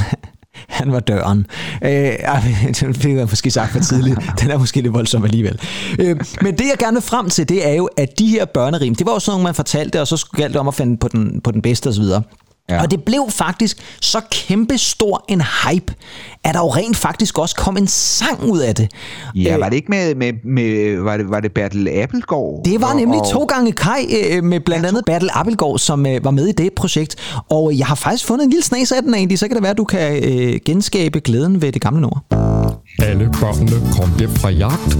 Han 0.68 0.92
var 0.92 1.00
døren. 1.00 1.46
Øh, 1.84 1.90
det 2.92 3.04
jeg 3.04 3.26
måske 3.30 3.50
sagt 3.50 3.72
for 3.72 3.80
tidligt. 3.80 4.18
Den 4.40 4.50
er 4.50 4.58
måske 4.58 4.80
lidt 4.80 4.94
voldsom 4.94 5.24
alligevel. 5.24 5.60
Øh, 5.98 6.16
men 6.42 6.58
det, 6.58 6.64
jeg 6.70 6.78
gerne 6.78 6.94
vil 6.94 7.02
frem 7.02 7.30
til, 7.30 7.48
det 7.48 7.68
er 7.68 7.72
jo, 7.72 7.88
at 7.96 8.18
de 8.18 8.26
her 8.26 8.44
børnerim, 8.44 8.94
det 8.94 9.06
var 9.06 9.12
jo 9.12 9.18
sådan 9.18 9.32
nogle, 9.34 9.44
man 9.44 9.54
fortalte, 9.54 10.00
og 10.00 10.06
så 10.06 10.28
galt 10.36 10.52
det 10.52 10.60
om 10.60 10.68
at 10.68 10.74
finde 10.74 10.96
på 10.96 11.08
den, 11.08 11.40
på 11.44 11.50
den 11.50 11.62
bedste 11.62 11.88
osv. 11.88 12.04
Ja. 12.72 12.82
Og 12.82 12.90
det 12.90 13.02
blev 13.04 13.26
faktisk 13.30 13.78
så 14.00 14.20
kæmpe 14.30 14.78
stor 14.78 15.24
en 15.28 15.40
hype, 15.64 15.94
at 16.44 16.54
der 16.54 16.60
jo 16.60 16.68
rent 16.68 16.96
faktisk 16.96 17.38
også 17.38 17.56
kom 17.56 17.76
en 17.76 17.86
sang 17.86 18.42
ud 18.44 18.58
af 18.58 18.74
det. 18.74 18.88
Ja, 19.34 19.54
Øh, 19.54 19.60
var 19.60 19.68
det 19.68 19.76
ikke 19.76 19.90
med, 19.90 20.14
med, 20.14 20.32
med 20.44 21.00
var, 21.02 21.16
det, 21.16 21.30
var 21.30 21.40
det 21.40 21.52
Bertel 21.52 21.88
Appelgaard? 21.88 22.60
det 22.64 22.80
var 22.80 22.90
Og- 22.90 22.96
nemlig 22.96 23.20
og- 23.20 23.30
to 23.32 23.44
gange 23.44 23.72
Kai 23.72 24.04
øh, 24.30 24.44
med 24.44 24.60
blandt 24.60 24.86
andet 24.86 25.02
Bertel 25.06 25.30
Appelgaard, 25.32 25.78
som 25.78 26.06
øh, 26.06 26.24
var 26.24 26.30
med 26.30 26.46
i 26.46 26.52
det 26.52 26.72
projekt. 26.72 27.16
Og 27.50 27.78
jeg 27.78 27.86
har 27.86 27.94
faktisk 27.94 28.26
fundet 28.26 28.44
en 28.44 28.50
lille 28.50 28.64
snas 28.64 28.92
af 28.92 29.02
den 29.02 29.14
egentlig, 29.14 29.38
så 29.38 29.48
kan 29.48 29.54
det 29.54 29.62
være, 29.62 29.70
at 29.70 29.78
du 29.78 29.84
kan 29.84 30.24
øh, 30.24 30.60
genskabe 30.66 31.20
glæden 31.20 31.62
ved 31.62 31.72
det 31.72 31.82
gamle 31.82 32.00
nummer. 32.00 32.18
Alle 32.98 33.30
børnene 33.40 33.92
kom 33.96 34.10
hjem 34.18 34.30
fra 34.30 34.48
jagt. 34.50 34.98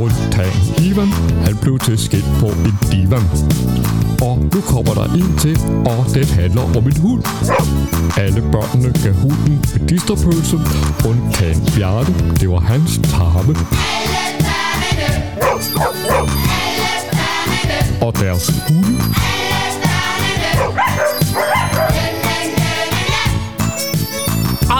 Undtagen 0.00 0.86
Ivan, 0.90 1.06
han 1.44 1.56
blev 1.62 1.78
til 1.78 1.98
skidt 1.98 2.24
på 2.40 2.46
en 2.46 2.74
divan. 2.92 3.22
Og 4.22 4.38
nu 4.54 4.60
kommer 4.60 4.94
der 4.94 5.04
en 5.04 5.38
til, 5.38 5.58
og 5.86 6.06
den 6.14 6.28
handler 6.28 6.62
om 6.62 6.86
en 6.86 6.96
hund. 6.96 7.22
Alle 8.18 8.42
børnene 8.52 8.92
gav 9.02 9.12
hunden 9.12 9.64
medisterpølse. 9.80 10.56
Undtagen 11.08 11.62
Bjarne, 11.76 12.14
det 12.40 12.50
var 12.50 12.60
hans 12.60 13.00
tarme. 13.04 13.54
Og 18.02 18.12
deres 18.20 18.50
hunde. 18.68 19.14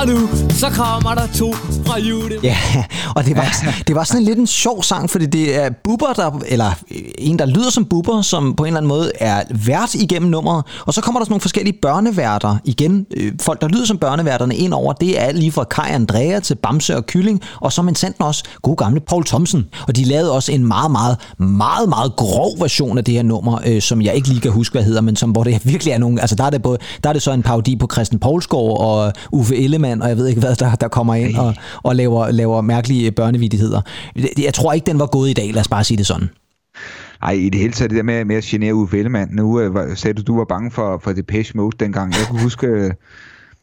Og 0.01 0.07
nu, 0.07 0.29
så 0.51 0.71
kommer 0.71 1.15
der 1.15 1.27
to 1.35 1.53
fra 1.87 1.99
jule. 1.99 2.35
Ja, 2.43 2.57
og 3.17 3.25
det 3.25 3.37
var, 3.37 3.65
det 3.87 3.97
var 3.97 4.05
sådan 4.05 4.23
lidt 4.23 4.39
en 4.39 4.47
sjov 4.47 4.83
sang, 4.83 5.11
fordi 5.11 5.27
det 5.27 5.65
er 5.65 5.71
Bubber, 5.85 6.13
der, 6.17 6.41
eller 6.47 6.73
en, 7.19 7.39
der 7.39 7.47
lyder 7.47 7.71
som 7.71 7.85
Bubber, 7.85 8.23
som 8.23 8.55
på 8.55 8.63
en 8.63 8.67
eller 8.67 8.79
anden 8.79 8.89
måde 8.89 9.13
er 9.21 9.43
vært 9.67 9.95
igennem 9.95 10.31
nummeret. 10.31 10.65
Og 10.87 10.95
så 10.95 11.01
kommer 11.01 11.21
der 11.21 11.25
sådan 11.25 11.33
nogle 11.33 11.41
forskellige 11.41 11.79
børneværter 11.83 12.57
igen. 12.65 13.07
Øh, 13.17 13.33
Folk, 13.41 13.61
der 13.61 13.69
lyder 13.69 13.85
som 13.85 13.99
børneværterne 13.99 14.57
ind 14.57 14.73
over, 14.73 14.93
det 14.93 15.23
er 15.23 15.33
lige 15.33 15.53
fra 15.53 15.65
Kai 15.65 15.91
Andrea 15.91 16.41
til 16.41 16.55
Bamse 16.55 16.97
og 16.97 17.07
Kylling, 17.07 17.41
og 17.61 17.73
så 17.73 17.83
men 17.83 17.95
sandt 17.95 18.17
også 18.19 18.45
god 18.63 18.77
gamle 18.77 19.01
Paul 19.01 19.25
Thomsen. 19.25 19.67
Og 19.89 19.97
de 19.97 20.05
lavede 20.05 20.33
også 20.33 20.53
en 20.53 20.67
meget, 20.67 20.91
meget, 20.91 21.17
meget, 21.39 21.89
meget 21.89 22.17
grov 22.17 22.61
version 22.61 22.99
af 22.99 23.05
det 23.05 23.15
her 23.15 23.23
nummer, 23.23 23.59
øh, 23.67 23.83
som 23.83 24.03
jeg 24.03 24.15
ikke 24.15 24.29
lige 24.29 24.41
kan 24.41 24.51
huske, 24.51 24.73
hvad 24.73 24.83
hedder, 24.83 25.01
men 25.01 25.17
som, 25.17 25.31
hvor 25.31 25.45
det 25.45 25.61
virkelig 25.65 25.93
er 25.93 25.99
nogle, 25.99 26.21
altså 26.21 26.37
der 26.37 26.45
er 26.45 26.51
det, 26.51 26.63
både, 26.63 26.79
der 27.05 27.09
er 27.09 27.13
det 27.13 27.23
så 27.23 27.33
en 27.33 27.43
parodi 27.43 27.77
på 27.77 27.89
Christian 27.93 28.19
Poulsgaard 28.19 28.81
og 28.81 29.13
Uffe 29.33 29.57
Ellemann, 29.57 29.90
og 30.03 30.09
jeg 30.09 30.17
ved 30.17 30.27
ikke 30.29 30.41
hvad, 30.41 30.55
der, 30.55 30.75
der 30.75 30.89
kommer 30.89 31.15
ind 31.15 31.37
og, 31.37 31.55
og 31.83 31.97
laver, 31.97 32.31
laver 32.31 32.61
mærkelige 32.61 33.11
børnevidigheder. 33.13 33.81
Jeg 34.39 34.55
tror 34.55 34.73
ikke, 34.73 34.87
den 34.87 34.99
var 34.99 35.07
gået 35.07 35.31
i 35.31 35.33
dag, 35.33 35.51
lad 35.53 35.61
os 35.61 35.69
bare 35.69 35.85
sige 35.85 35.99
det 35.99 36.07
sådan. 36.07 36.29
Ej, 37.23 37.31
i 37.33 37.49
det 37.49 37.61
hele 37.61 37.73
taget 37.73 37.91
det 37.91 37.97
der 37.97 38.03
med, 38.03 38.25
med 38.25 38.37
at 38.37 38.45
genere 38.45 38.75
Uffe 38.75 38.99
Ellemann. 38.99 39.31
Nu 39.35 39.61
øh, 39.61 39.75
var- 39.75 39.95
sagde 39.95 40.15
du, 40.15 40.23
du 40.23 40.37
var 40.39 40.45
bange 40.49 40.71
for, 40.71 41.01
for 41.05 41.13
Depeche 41.13 41.53
Mode 41.57 41.77
dengang. 41.81 42.13
Jeg 42.13 42.27
kunne 42.31 42.43
huske, 42.43 42.67
øh, 42.67 42.91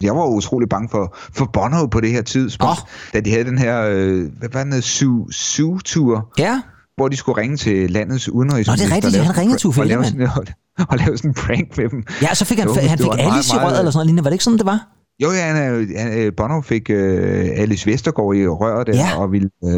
jeg 0.02 0.16
var 0.16 0.26
utrolig 0.26 0.68
bange 0.68 0.88
for, 0.90 1.16
for 1.34 1.44
Bono 1.52 1.86
på 1.86 2.00
det 2.00 2.10
her 2.10 2.22
tidspunkt, 2.22 2.70
Åh. 2.70 2.76
da 3.14 3.20
de 3.20 3.30
havde 3.30 3.44
den 3.44 3.58
her, 3.58 3.82
øh, 3.90 4.24
hvad 4.38 4.48
var 4.52 4.64
den, 4.64 4.72
Su- 4.72 5.32
Su-tur, 5.32 6.32
Ja, 6.38 6.60
hvor 6.96 7.08
de 7.08 7.16
skulle 7.16 7.40
ringe 7.42 7.56
til 7.56 7.90
landets 7.90 8.28
udenrigsminister. 8.28 8.72
Nå, 8.72 8.76
det 8.86 8.92
er 8.92 8.96
rigtigt, 8.96 9.12
lave- 9.12 9.24
han 9.24 9.36
ringede 9.38 9.58
til 9.58 9.66
Uffe 9.68 9.80
Ellemann. 9.80 10.22
og, 10.90 10.98
lave 10.98 11.16
sådan 11.16 11.30
en 11.30 11.34
prank 11.34 11.76
med 11.78 11.88
dem. 11.88 12.02
ja 12.22 12.34
så 12.34 12.44
fik 12.44 12.58
han, 12.58 12.68
Jo, 12.68 12.74
han 12.74 12.98
fik 12.98 13.06
var 13.06 13.12
Alice 13.12 13.24
i 13.24 13.30
meget, 13.30 13.50
røret 13.52 13.62
meget- 13.62 13.78
eller 13.78 13.90
sådan 13.90 13.96
noget 13.98 14.06
lignende. 14.06 14.24
Var 14.24 14.30
det 14.30 14.34
ikke 14.34 14.44
sådan, 14.44 14.58
det 14.58 14.66
var? 14.66 14.86
Jo, 15.22 15.30
ja, 15.32 15.42
han, 15.52 15.56
han, 15.96 16.18
øh, 16.18 16.32
Bono 16.36 16.60
fik 16.60 16.90
øh, 16.90 17.48
Alice 17.56 17.86
Vestergaard 17.90 18.34
i 18.36 18.46
røret 18.46 18.86
der, 18.86 18.96
Ja. 18.96 19.18
og 19.20 19.32
ville, 19.32 19.48
øh, 19.64 19.70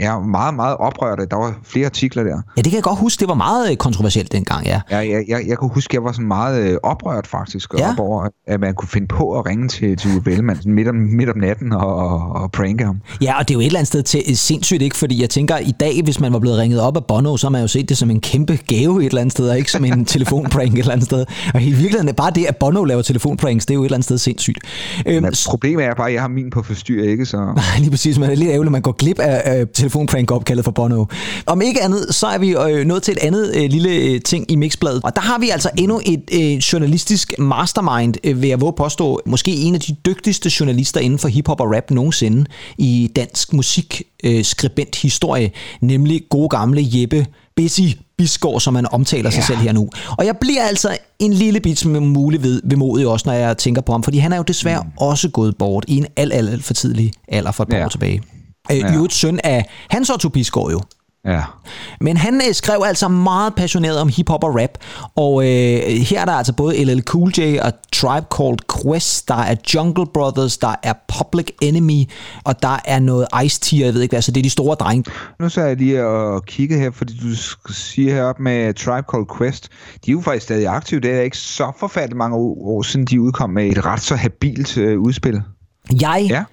er 0.00 0.20
meget, 0.26 0.54
meget 0.54 0.76
oprørt. 0.76 1.18
Der 1.30 1.36
var 1.36 1.58
flere 1.64 1.86
artikler 1.86 2.22
der. 2.22 2.36
Ja, 2.56 2.62
det 2.62 2.64
kan 2.64 2.74
jeg 2.74 2.82
godt 2.82 2.98
huske. 2.98 3.20
Det 3.20 3.28
var 3.28 3.34
meget 3.34 3.70
øh, 3.70 3.76
kontroversielt 3.76 4.32
dengang, 4.32 4.66
ja. 4.66 4.80
Jeg, 4.90 5.08
jeg, 5.10 5.24
jeg, 5.28 5.44
jeg 5.48 5.56
kunne 5.58 5.70
huske, 5.74 5.94
jeg 5.94 6.04
var 6.04 6.12
sådan 6.12 6.28
meget 6.28 6.70
øh, 6.70 6.76
oprørt 6.82 7.26
faktisk 7.26 7.74
Ja. 7.74 7.84
ja. 7.84 7.92
op 7.92 7.98
over, 7.98 8.28
at 8.46 8.60
man 8.60 8.74
kunne 8.74 8.88
finde 8.88 9.06
på 9.06 9.38
at 9.38 9.46
ringe 9.46 9.68
til, 9.68 9.96
til 9.96 10.10
Uffe 10.16 10.30
Ellemann 10.30 10.56
sådan 10.58 10.72
midt, 10.74 10.88
om, 10.88 10.94
midt 10.94 11.28
om 11.30 11.38
natten 11.38 11.72
og, 11.72 11.94
og, 11.96 12.32
og 12.42 12.52
pranke 12.52 12.84
ham. 12.84 13.00
Ja, 13.22 13.38
og 13.38 13.48
det 13.48 13.54
er 13.54 13.56
jo 13.56 13.60
et 13.60 13.66
eller 13.66 13.78
andet 13.78 13.88
sted 13.88 14.02
til, 14.02 14.36
sindssygt, 14.38 14.82
ikke? 14.82 14.96
Fordi 14.96 15.20
jeg 15.20 15.30
tænker, 15.30 15.58
i 15.58 15.72
dag, 15.80 16.00
hvis 16.04 16.20
man 16.20 16.32
var 16.32 16.38
blevet 16.38 16.58
ringet 16.58 16.80
op 16.80 16.96
af 16.96 17.04
Bono, 17.04 17.36
så 17.36 17.46
har 17.46 17.50
man 17.50 17.60
jo 17.60 17.68
set 17.68 17.88
det 17.88 17.96
som 17.96 18.10
en 18.10 18.20
kæmpe 18.20 18.58
gave 18.68 19.00
et 19.00 19.06
eller 19.06 19.20
andet 19.20 19.32
sted, 19.32 19.48
og 19.50 19.58
ikke 19.58 19.70
som 19.70 19.84
en 19.84 20.04
telefonprank 20.14 20.72
et 20.72 20.78
eller 20.78 20.92
andet 20.92 21.06
sted. 21.06 21.24
Og 21.54 21.62
i 21.62 21.70
virkeligheden, 21.72 22.14
bare 22.14 22.30
det, 22.30 22.44
at 22.46 22.56
Bono 22.56 22.84
laver 22.84 23.02
telefonpranks, 23.02 23.66
det 23.66 23.72
er 23.72 23.74
jo 23.74 23.82
et 23.82 23.86
eller 23.86 23.96
andet 23.96 24.04
sted 24.04 24.18
sindssygt. 24.18 24.58
Øhm, 25.06 25.22
Men 25.22 25.34
problemet 25.46 25.84
er 25.84 25.94
bare, 25.94 26.08
at 26.08 26.14
jeg 26.14 26.20
har 26.20 26.28
min 26.28 26.50
på 26.50 26.62
forstyr, 26.62 27.02
ikke? 27.02 27.26
Så 27.26 27.62
Lige 27.78 27.90
præcis, 27.90 28.16
det 28.16 28.24
er 28.24 28.34
lidt 28.34 28.50
ærgerligt, 28.50 28.68
at 28.68 28.72
man 28.72 28.82
går 28.82 28.92
glip 28.92 29.18
af 29.18 29.60
øh, 29.60 29.66
telefonprank-opkaldet 29.74 30.64
for 30.64 30.72
Bono. 30.72 31.04
Om 31.46 31.62
ikke 31.62 31.82
andet, 31.82 32.14
så 32.14 32.26
er 32.26 32.38
vi 32.38 32.56
øh, 32.56 32.86
nået 32.86 33.02
til 33.02 33.12
et 33.12 33.18
andet 33.18 33.52
øh, 33.56 33.70
lille 33.70 33.90
øh, 33.90 34.20
ting 34.20 34.50
i 34.50 34.56
Mixbladet. 34.56 35.00
Og 35.04 35.16
der 35.16 35.22
har 35.22 35.38
vi 35.38 35.50
altså 35.50 35.70
endnu 35.78 36.00
et 36.06 36.22
øh, 36.32 36.56
journalistisk 36.56 37.32
mastermind, 37.38 38.14
øh, 38.24 38.42
vil 38.42 38.48
jeg 38.48 38.60
våge 38.60 38.72
påstå. 38.76 39.20
Måske 39.26 39.50
en 39.50 39.74
af 39.74 39.80
de 39.80 39.96
dygtigste 40.06 40.50
journalister 40.60 41.00
inden 41.00 41.18
for 41.18 41.28
hiphop 41.28 41.60
og 41.60 41.74
rap 41.74 41.90
nogensinde 41.90 42.44
i 42.78 43.10
dansk 43.16 43.52
musik 43.52 44.02
øh, 44.24 44.44
skribent 44.44 44.96
historie, 44.96 45.50
nemlig 45.80 46.22
gode 46.30 46.48
gamle 46.48 46.82
Jeppe 46.84 47.26
Busy 47.56 47.80
Bisgaard, 48.18 48.60
som 48.60 48.74
man 48.74 48.86
omtaler 48.92 49.30
sig 49.30 49.44
selv 49.44 49.58
her 49.58 49.72
nu. 49.72 49.88
Og 50.18 50.26
jeg 50.26 50.36
bliver 50.40 50.62
altså 50.62 50.98
en 51.18 51.32
lille 51.32 51.60
bit 51.60 51.78
smule 51.78 52.00
mulig 52.00 52.42
ved, 52.42 52.60
vemodig 52.64 53.06
også, 53.06 53.28
når 53.28 53.32
jeg 53.32 53.58
tænker 53.58 53.82
på 53.82 53.92
ham, 53.92 54.02
fordi 54.02 54.18
han 54.18 54.32
er 54.32 54.36
jo 54.36 54.42
desværre 54.42 54.82
mm. 54.82 54.90
også 54.98 55.28
gået 55.28 55.56
bort 55.58 55.84
i 55.88 55.96
en 55.96 56.06
alt, 56.16 56.32
alt, 56.32 56.50
alt 56.50 56.64
for 56.64 56.74
tidlig 56.74 57.12
alder 57.28 57.52
for 57.52 57.62
et 57.64 57.68
par 57.68 57.76
Ja. 57.76 57.84
år 57.84 57.88
tilbage. 57.88 58.22
Øh, 58.72 58.78
Ja. 58.78 58.92
Jo 58.94 59.04
et 59.04 59.12
søn 59.12 59.40
af 59.44 59.64
Hans 59.90 60.10
Otto 60.10 60.28
Bisgaard 60.28 60.70
jo. 60.70 60.80
Ja. 61.26 61.42
Men 62.00 62.16
han 62.16 62.34
øh, 62.48 62.54
skrev 62.54 62.82
altså 62.86 63.08
meget 63.08 63.54
passioneret 63.54 64.00
om 64.00 64.08
hiphop 64.08 64.44
og 64.44 64.60
rap, 64.60 64.70
og 65.16 65.42
øh, 65.42 65.80
her 65.88 66.20
er 66.20 66.24
der 66.24 66.32
altså 66.32 66.52
både 66.52 66.84
LL 66.84 67.00
Cool 67.00 67.32
J 67.38 67.58
og 67.62 67.72
Tribe 67.92 68.26
Called 68.36 68.58
Quest, 68.82 69.28
der 69.28 69.34
er 69.34 69.54
Jungle 69.74 70.06
Brothers, 70.14 70.58
der 70.58 70.74
er 70.82 70.92
Public 71.18 71.46
Enemy, 71.60 72.10
og 72.44 72.62
der 72.62 72.80
er 72.84 72.98
noget 72.98 73.26
Ice-T, 73.34 73.78
jeg 73.78 73.94
ved 73.94 74.02
ikke 74.02 74.12
hvad, 74.12 74.22
så 74.22 74.32
det 74.32 74.40
er 74.40 74.42
de 74.42 74.50
store 74.50 74.74
drenge. 74.74 75.10
Nu 75.40 75.48
så 75.48 75.60
jeg 75.60 75.76
lige 75.76 76.06
og 76.06 76.44
kigge 76.44 76.78
her, 76.78 76.90
fordi 76.90 77.12
du 77.22 77.34
siger 77.72 78.14
heroppe 78.14 78.42
med 78.42 78.74
Tribe 78.74 79.06
Called 79.10 79.26
Quest. 79.38 79.68
De 80.06 80.10
er 80.10 80.12
jo 80.12 80.20
faktisk 80.20 80.44
stadig 80.44 80.68
aktive. 80.68 81.00
Det 81.00 81.10
er 81.14 81.20
ikke 81.20 81.38
så 81.38 81.72
forfærdeligt 81.78 82.16
mange 82.16 82.36
år 82.36 82.56
år 82.66 82.82
siden, 82.82 83.06
de 83.06 83.20
udkom 83.20 83.50
med 83.50 83.66
et 83.66 83.86
ret 83.86 84.00
så 84.00 84.16
habilt 84.16 84.78
øh, 84.78 85.00
udspil. 85.00 85.42
Jeg 86.00 86.26
Ja. 86.30 86.44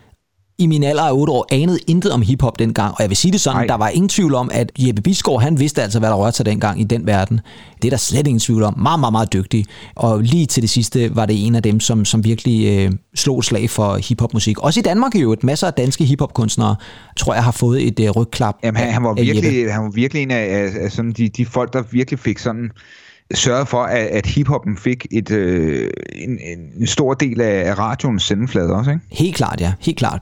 I 0.57 0.67
min 0.67 0.83
alder 0.83 1.03
af 1.03 1.13
8 1.13 1.33
år 1.33 1.47
anede 1.51 1.79
intet 1.87 2.11
om 2.11 2.21
hiphop 2.21 2.59
dengang, 2.59 2.91
og 2.91 3.01
jeg 3.01 3.09
vil 3.09 3.17
sige 3.17 3.31
det 3.31 3.41
sådan, 3.41 3.57
Nej. 3.57 3.65
der 3.65 3.75
var 3.75 3.87
ingen 3.87 4.09
tvivl 4.09 4.35
om, 4.35 4.49
at 4.53 4.71
Jeppe 4.79 5.01
Bisgaard, 5.01 5.41
han 5.41 5.59
vidste 5.59 5.81
altså, 5.83 5.99
hvad 5.99 6.09
der 6.09 6.15
rørte 6.15 6.37
sig 6.37 6.45
dengang 6.45 6.81
i 6.81 6.83
den 6.83 7.07
verden. 7.07 7.39
Det 7.81 7.87
er 7.87 7.89
der 7.89 7.97
slet 7.97 8.27
ingen 8.27 8.39
tvivl 8.39 8.63
om. 8.63 8.79
Meget, 8.79 8.99
meget, 8.99 9.11
meget 9.11 9.33
dygtig. 9.33 9.65
Og 9.95 10.21
lige 10.21 10.45
til 10.45 10.61
det 10.61 10.69
sidste 10.69 11.15
var 11.15 11.25
det 11.25 11.45
en 11.45 11.55
af 11.55 11.63
dem, 11.63 11.79
som, 11.79 12.05
som 12.05 12.23
virkelig 12.23 12.79
øh, 12.79 12.91
slog 13.15 13.43
slag 13.43 13.69
for 13.69 13.95
hiphopmusik. 13.95 14.59
Også 14.59 14.79
i 14.79 14.83
Danmark 14.83 15.15
jo, 15.15 15.33
et 15.33 15.43
masser 15.43 15.67
af 15.67 15.73
danske 15.73 16.05
hiphopkunstnere, 16.05 16.75
tror 17.17 17.33
jeg, 17.33 17.43
har 17.43 17.51
fået 17.51 17.87
et 17.87 17.99
øh, 17.99 18.09
rygklap 18.09 18.55
Jamen, 18.63 18.81
han, 18.81 18.93
han, 18.93 19.03
var 19.03 19.13
virkelig, 19.13 19.73
han 19.73 19.83
var 19.83 19.91
virkelig 19.91 20.23
en 20.23 20.31
af, 20.31 20.43
af, 20.43 20.83
af 20.83 20.91
sådan 20.91 21.11
de, 21.11 21.29
de 21.29 21.45
folk, 21.45 21.73
der 21.73 21.83
virkelig 21.91 22.19
fik 22.19 22.39
sådan 22.39 22.71
sørget 23.33 23.67
for, 23.67 23.83
at, 23.83 24.07
at 24.07 24.25
hiphoppen 24.25 24.77
fik 24.77 25.07
et, 25.11 25.31
øh, 25.31 25.89
en, 26.15 26.39
en, 26.79 26.87
stor 26.87 27.13
del 27.13 27.41
af, 27.41 27.79
radioens 27.79 28.23
sendeflade 28.23 28.73
også, 28.73 28.91
ikke? 28.91 29.01
Helt 29.11 29.35
klart, 29.35 29.61
ja. 29.61 29.73
Helt 29.79 29.97
klart. 29.97 30.21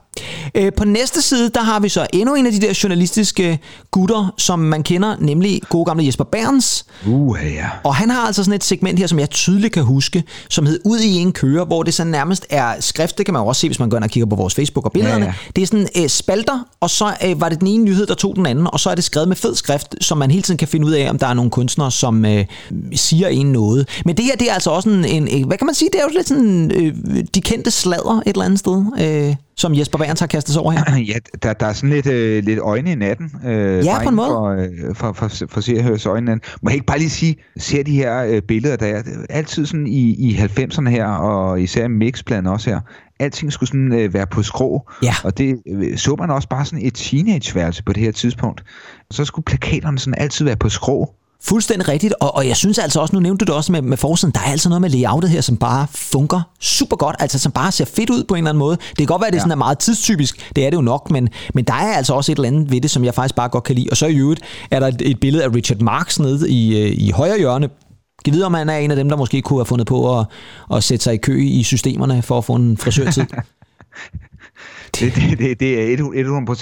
Øh, 0.54 0.72
på 0.76 0.84
næste 0.84 1.22
side, 1.22 1.50
der 1.50 1.62
har 1.62 1.80
vi 1.80 1.88
så 1.88 2.06
endnu 2.12 2.34
en 2.34 2.46
af 2.46 2.52
de 2.52 2.60
der 2.60 2.80
journalistiske 2.82 3.58
gutter, 3.90 4.34
som 4.38 4.58
man 4.58 4.82
kender, 4.82 5.16
nemlig 5.20 5.60
gode 5.68 5.84
gamle 5.84 6.06
Jesper 6.06 6.24
Berns. 6.24 6.86
Uh, 7.06 7.38
ja. 7.54 7.68
Og 7.84 7.94
han 7.94 8.10
har 8.10 8.26
altså 8.26 8.44
sådan 8.44 8.56
et 8.56 8.64
segment 8.64 8.98
her, 8.98 9.06
som 9.06 9.18
jeg 9.18 9.30
tydeligt 9.30 9.72
kan 9.72 9.82
huske, 9.82 10.24
som 10.48 10.66
hed 10.66 10.80
Ud 10.84 10.98
i 10.98 11.14
en 11.14 11.32
køre, 11.32 11.64
hvor 11.64 11.82
det 11.82 11.94
så 11.94 12.04
nærmest 12.04 12.46
er 12.50 12.80
skrift, 12.80 13.18
det 13.18 13.26
kan 13.26 13.32
man 13.32 13.42
jo 13.42 13.46
også 13.46 13.60
se, 13.60 13.68
hvis 13.68 13.78
man 13.78 13.90
går 13.90 13.96
ind 13.96 14.04
og 14.04 14.10
kigger 14.10 14.26
på 14.26 14.36
vores 14.36 14.54
Facebook 14.54 14.84
og 14.84 14.92
billederne. 14.92 15.24
Ja, 15.24 15.30
ja. 15.46 15.52
Det 15.56 15.62
er 15.62 15.66
sådan 15.66 15.88
øh, 15.96 16.08
spalter, 16.08 16.66
og 16.80 16.90
så 16.90 17.14
øh, 17.24 17.40
var 17.40 17.48
det 17.48 17.60
den 17.60 17.68
ene 17.68 17.84
nyhed, 17.84 18.06
der 18.06 18.14
tog 18.14 18.36
den 18.36 18.46
anden, 18.46 18.66
og 18.72 18.80
så 18.80 18.90
er 18.90 18.94
det 18.94 19.04
skrevet 19.04 19.28
med 19.28 19.36
fed 19.36 19.54
skrift, 19.54 19.94
som 20.00 20.18
man 20.18 20.30
hele 20.30 20.42
tiden 20.42 20.58
kan 20.58 20.68
finde 20.68 20.86
ud 20.86 20.92
af, 20.92 21.10
om 21.10 21.18
der 21.18 21.26
er 21.26 21.34
nogle 21.34 21.50
kunstnere, 21.50 21.90
som 21.90 22.24
øh, 22.24 22.44
siger 23.02 23.28
en 23.28 23.52
noget. 23.52 24.02
Men 24.04 24.16
det 24.16 24.24
her, 24.24 24.36
det 24.36 24.50
er 24.50 24.54
altså 24.54 24.70
også 24.70 24.88
en, 24.88 25.04
en, 25.04 25.46
hvad 25.46 25.58
kan 25.58 25.66
man 25.66 25.74
sige, 25.74 25.88
det 25.92 26.00
er 26.00 26.04
jo 26.04 26.10
lidt 26.16 26.28
sådan 26.28 26.70
øh, 26.70 27.24
de 27.34 27.40
kendte 27.40 27.70
sladder 27.70 28.22
et 28.26 28.28
eller 28.28 28.44
andet 28.44 28.58
sted, 28.58 28.84
øh, 29.00 29.36
som 29.56 29.74
Jesper 29.74 29.98
Berns 29.98 30.20
har 30.20 30.26
kastet 30.26 30.52
sig 30.52 30.62
over 30.62 30.72
her. 30.72 30.84
Ja, 31.12 31.14
der, 31.42 31.52
der 31.52 31.66
er 31.66 31.72
sådan 31.72 31.90
lidt, 31.90 32.06
øh, 32.06 32.44
lidt 32.44 32.58
øjne 32.58 32.92
i 32.92 32.94
natten. 32.94 33.32
Øh, 33.46 33.84
Ja, 33.84 34.02
på 34.02 34.08
en 34.08 34.14
måde. 34.14 34.28
For, 34.28 34.48
øh, 34.48 34.94
for, 34.94 35.12
for, 35.12 35.46
for 35.48 35.60
se 35.60 35.76
og 35.76 35.82
høres 35.82 36.06
øjne 36.06 36.24
i 36.24 36.26
natten. 36.26 36.50
Må 36.62 36.70
jeg 36.70 36.74
ikke 36.74 36.86
bare 36.86 36.98
lige 36.98 37.10
sige, 37.10 37.36
ser 37.58 37.82
de 37.82 37.94
her 37.94 38.24
øh, 38.24 38.42
billeder, 38.42 38.76
der 38.76 38.86
er 38.86 39.02
altid 39.30 39.66
sådan 39.66 39.86
i, 39.86 40.30
i 40.30 40.34
90'erne 40.36 40.88
her, 40.88 41.06
og 41.06 41.60
især 41.60 41.84
i 41.84 41.88
mixpladen 41.88 42.46
også 42.46 42.70
her, 42.70 42.80
alting 43.20 43.52
skulle 43.52 43.68
sådan 43.68 43.92
øh, 43.92 44.14
være 44.14 44.26
på 44.26 44.42
skrå. 44.42 44.90
Ja. 45.02 45.14
Og 45.24 45.38
det 45.38 45.62
øh, 45.68 45.96
så 45.96 46.16
man 46.18 46.30
også 46.30 46.48
bare 46.48 46.64
sådan 46.64 46.86
et 46.86 46.94
teenageværelse 46.94 47.82
på 47.82 47.92
det 47.92 48.02
her 48.02 48.12
tidspunkt. 48.12 48.64
Så 49.10 49.24
skulle 49.24 49.44
plakaterne 49.44 49.98
sådan 49.98 50.14
altid 50.18 50.44
være 50.44 50.56
på 50.56 50.68
skrå. 50.68 51.14
Fuldstændig 51.44 51.88
rigtigt, 51.88 52.14
og, 52.20 52.36
og 52.36 52.48
jeg 52.48 52.56
synes 52.56 52.78
altså 52.78 53.00
også, 53.00 53.16
nu 53.16 53.20
nævnte 53.20 53.44
du 53.44 53.50
det 53.50 53.56
også 53.56 53.72
med, 53.72 53.82
med 53.82 53.96
forsiden, 53.96 54.32
der 54.34 54.40
er 54.40 54.44
altså 54.50 54.68
noget 54.68 54.80
med 54.80 54.90
layoutet 54.90 55.30
her, 55.30 55.40
som 55.40 55.56
bare 55.56 55.86
funker 55.90 56.40
super 56.60 56.96
godt, 56.96 57.16
altså 57.18 57.38
som 57.38 57.52
bare 57.52 57.72
ser 57.72 57.84
fedt 57.84 58.10
ud 58.10 58.24
på 58.24 58.34
en 58.34 58.38
eller 58.38 58.50
anden 58.50 58.58
måde. 58.58 58.76
Det 58.76 58.96
kan 58.96 59.06
godt 59.06 59.20
være, 59.20 59.26
at 59.26 59.32
det 59.32 59.38
ja. 59.38 59.40
sådan 59.40 59.52
er 59.52 59.56
meget 59.56 59.78
tidstypisk, 59.78 60.52
det 60.56 60.66
er 60.66 60.70
det 60.70 60.76
jo 60.76 60.82
nok, 60.82 61.10
men, 61.10 61.28
men 61.54 61.64
der 61.64 61.72
er 61.72 61.92
altså 61.92 62.14
også 62.14 62.32
et 62.32 62.36
eller 62.36 62.48
andet 62.48 62.70
ved 62.70 62.80
det, 62.80 62.90
som 62.90 63.04
jeg 63.04 63.14
faktisk 63.14 63.34
bare 63.34 63.48
godt 63.48 63.64
kan 63.64 63.76
lide. 63.76 63.88
Og 63.90 63.96
så 63.96 64.06
i 64.06 64.16
øvrigt 64.16 64.40
er 64.70 64.80
der 64.80 64.86
et, 64.86 65.02
et 65.04 65.20
billede 65.20 65.44
af 65.44 65.54
Richard 65.54 65.80
Marx 65.80 66.18
nede 66.18 66.50
i, 66.50 66.82
øh, 66.82 66.92
i 66.98 67.10
højre 67.10 67.38
hjørne. 67.38 67.68
Kan 68.24 68.34
vide, 68.34 68.46
om 68.46 68.54
han 68.54 68.68
er 68.68 68.76
en 68.76 68.90
af 68.90 68.96
dem, 68.96 69.08
der 69.08 69.16
måske 69.16 69.42
kunne 69.42 69.58
have 69.58 69.66
fundet 69.66 69.86
på 69.86 70.18
at, 70.18 70.26
at 70.74 70.84
sætte 70.84 71.04
sig 71.04 71.14
i 71.14 71.16
kø 71.16 71.42
i 71.42 71.62
systemerne 71.62 72.22
for 72.22 72.38
at 72.38 72.44
få 72.44 72.54
en 72.54 72.76
frisørtid. 72.76 73.24
Det, 75.00 75.14
det, 75.14 75.38
det, 75.38 75.60
det 75.60 75.82
er 75.82 75.88
jeg 75.88 75.98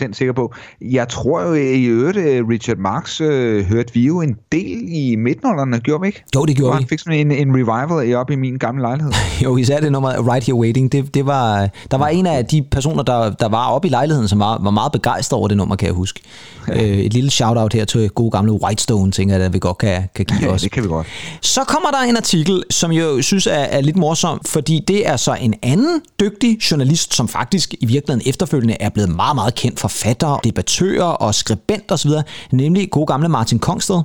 100% 0.08 0.12
sikker 0.12 0.32
på. 0.32 0.54
Jeg 0.82 1.08
tror 1.08 1.42
jo 1.42 1.54
i 1.54 1.84
øvrigt, 1.84 2.16
øh, 2.16 2.48
Richard 2.48 2.76
Marx 2.78 3.20
øh, 3.20 3.64
hørte 3.64 3.94
vi 3.94 4.06
jo 4.06 4.20
en 4.20 4.36
del 4.52 4.84
i 4.88 5.16
midtnålerne, 5.16 5.80
gjorde 5.80 6.00
vi 6.00 6.06
ikke? 6.06 6.22
Jo, 6.34 6.44
det 6.44 6.56
gjorde 6.56 6.72
han 6.74 6.82
vi. 6.82 6.88
fik 6.88 6.98
sådan 6.98 7.30
en, 7.32 7.48
en 7.48 7.54
revival 7.54 8.14
op 8.16 8.30
i 8.30 8.36
min 8.36 8.58
gamle 8.58 8.82
lejlighed. 8.82 9.12
Jo, 9.44 9.56
især 9.56 9.80
det 9.80 9.92
nummer 9.92 10.32
Right 10.32 10.46
Here 10.46 10.54
Waiting. 10.56 10.92
Det, 10.92 11.14
det 11.14 11.26
var, 11.26 11.68
der 11.90 11.96
var 11.96 12.08
en 12.08 12.26
af 12.26 12.46
de 12.46 12.62
personer, 12.70 13.02
der, 13.02 13.30
der 13.30 13.48
var 13.48 13.68
oppe 13.70 13.88
i 13.88 13.90
lejligheden, 13.90 14.28
som 14.28 14.38
var, 14.38 14.58
var 14.62 14.70
meget 14.70 14.92
begejstret 14.92 15.38
over 15.38 15.48
det 15.48 15.56
nummer, 15.56 15.76
kan 15.76 15.86
jeg 15.86 15.94
huske. 15.94 16.20
Øh, 16.72 16.76
et 16.78 17.12
lille 17.12 17.30
shout-out 17.30 17.72
her 17.72 17.84
til 17.84 18.10
gode 18.10 18.30
gamle 18.30 18.52
Whitestone, 18.52 19.12
tænker 19.12 19.36
jeg, 19.36 19.44
at 19.44 19.52
vi 19.52 19.58
godt 19.58 19.78
kan, 19.78 20.02
kan 20.14 20.24
give 20.24 20.40
Ja, 20.48 20.48
os. 20.54 20.62
det 20.62 20.72
kan 20.72 20.82
vi 20.82 20.88
godt. 20.88 21.06
Så 21.42 21.60
kommer 21.64 21.90
der 21.90 21.98
en 22.08 22.16
artikel, 22.16 22.62
som 22.70 22.92
jeg 22.92 23.24
synes 23.24 23.46
er, 23.46 23.52
er 23.52 23.80
lidt 23.80 23.96
morsom, 23.96 24.40
fordi 24.46 24.84
det 24.88 25.08
er 25.08 25.16
så 25.16 25.36
en 25.40 25.54
anden 25.62 26.00
dygtig 26.20 26.58
journalist, 26.70 27.14
som 27.14 27.28
faktisk 27.28 27.74
i 27.80 27.86
virkeligheden 27.86 28.19
efterfølgende 28.26 28.76
er 28.80 28.88
blevet 28.88 29.10
meget, 29.10 29.34
meget 29.34 29.54
kendt 29.54 29.80
forfatter, 29.80 30.36
debattører 30.44 31.04
og 31.04 31.34
skribent 31.34 31.92
osv., 31.92 32.10
nemlig 32.52 32.90
god 32.90 33.06
gamle 33.06 33.28
Martin 33.28 33.58
Kongsted. 33.58 34.02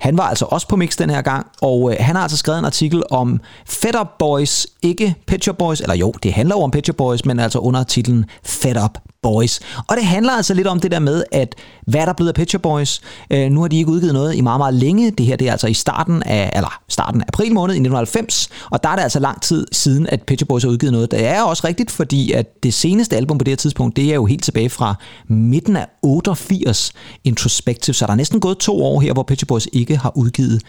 Han 0.00 0.16
var 0.16 0.24
altså 0.24 0.44
også 0.44 0.68
på 0.68 0.76
Mix 0.76 0.96
den 0.96 1.10
her 1.10 1.22
gang, 1.22 1.46
og 1.62 1.90
øh, 1.90 1.96
han 2.00 2.14
har 2.14 2.22
altså 2.22 2.36
skrevet 2.36 2.58
en 2.58 2.64
artikel 2.64 3.02
om 3.10 3.40
Fed 3.66 4.00
Up 4.00 4.08
Boys, 4.18 4.66
ikke 4.82 5.14
Pet 5.26 5.48
Boys, 5.58 5.80
eller 5.80 5.94
jo, 5.94 6.12
det 6.22 6.32
handler 6.32 6.56
jo 6.56 6.62
om 6.62 6.70
Pet 6.70 6.90
Boys, 6.98 7.24
men 7.24 7.40
altså 7.40 7.58
under 7.58 7.82
titlen 7.82 8.24
Fed 8.44 8.76
Up 8.84 8.98
Boys. 9.22 9.60
Og 9.88 9.96
det 9.96 10.06
handler 10.06 10.32
altså 10.32 10.54
lidt 10.54 10.66
om 10.66 10.80
det 10.80 10.90
der 10.90 10.98
med, 10.98 11.24
at 11.32 11.54
hvad 11.86 12.00
er 12.00 12.04
der 12.04 12.12
blevet 12.12 12.28
af 12.28 12.34
Pet 12.34 12.50
Shop 12.50 12.62
Boys? 12.62 13.00
Øh, 13.30 13.50
nu 13.50 13.60
har 13.60 13.68
de 13.68 13.76
ikke 13.76 13.90
udgivet 13.90 14.14
noget 14.14 14.34
i 14.34 14.40
meget, 14.40 14.60
meget 14.60 14.74
længe. 14.74 15.10
Det 15.10 15.26
her 15.26 15.36
det 15.36 15.48
er 15.48 15.52
altså 15.52 15.66
i 15.66 15.74
starten 15.74 16.22
af, 16.22 16.50
eller 16.54 16.80
starten 16.88 17.20
af 17.20 17.24
april 17.28 17.54
måned 17.54 17.74
i 17.74 17.78
1990, 17.78 18.48
og 18.70 18.82
der 18.82 18.88
er 18.88 18.96
det 18.96 19.02
altså 19.02 19.20
lang 19.20 19.42
tid 19.42 19.66
siden, 19.72 20.06
at 20.06 20.22
Pet 20.22 20.38
Shop 20.38 20.48
Boys 20.48 20.62
har 20.62 20.70
udgivet 20.70 20.92
noget. 20.92 21.10
Det 21.10 21.26
er 21.26 21.42
også 21.42 21.66
rigtigt, 21.66 21.90
fordi 21.90 22.32
at 22.32 22.62
det 22.62 22.74
seneste 22.74 23.16
album 23.16 23.38
på 23.38 23.44
det 23.44 23.50
her 23.50 23.56
tidspunkt, 23.56 23.96
det 23.96 24.10
er 24.10 24.14
jo 24.14 24.26
helt 24.26 24.44
tilbage 24.44 24.70
fra 24.70 24.94
midten 25.28 25.76
af 25.76 25.86
88 26.02 26.92
Introspective, 27.24 27.94
så 27.94 28.06
der 28.06 28.12
er 28.12 28.16
næsten 28.16 28.40
gået 28.40 28.58
to 28.58 28.84
år 28.84 29.00
her, 29.00 29.12
hvor 29.12 29.22
Pet 29.22 29.38
Shop 29.38 29.48
Boys 29.48 29.68
ikke 29.72 29.96
har 29.96 30.12
udgivet 30.16 30.62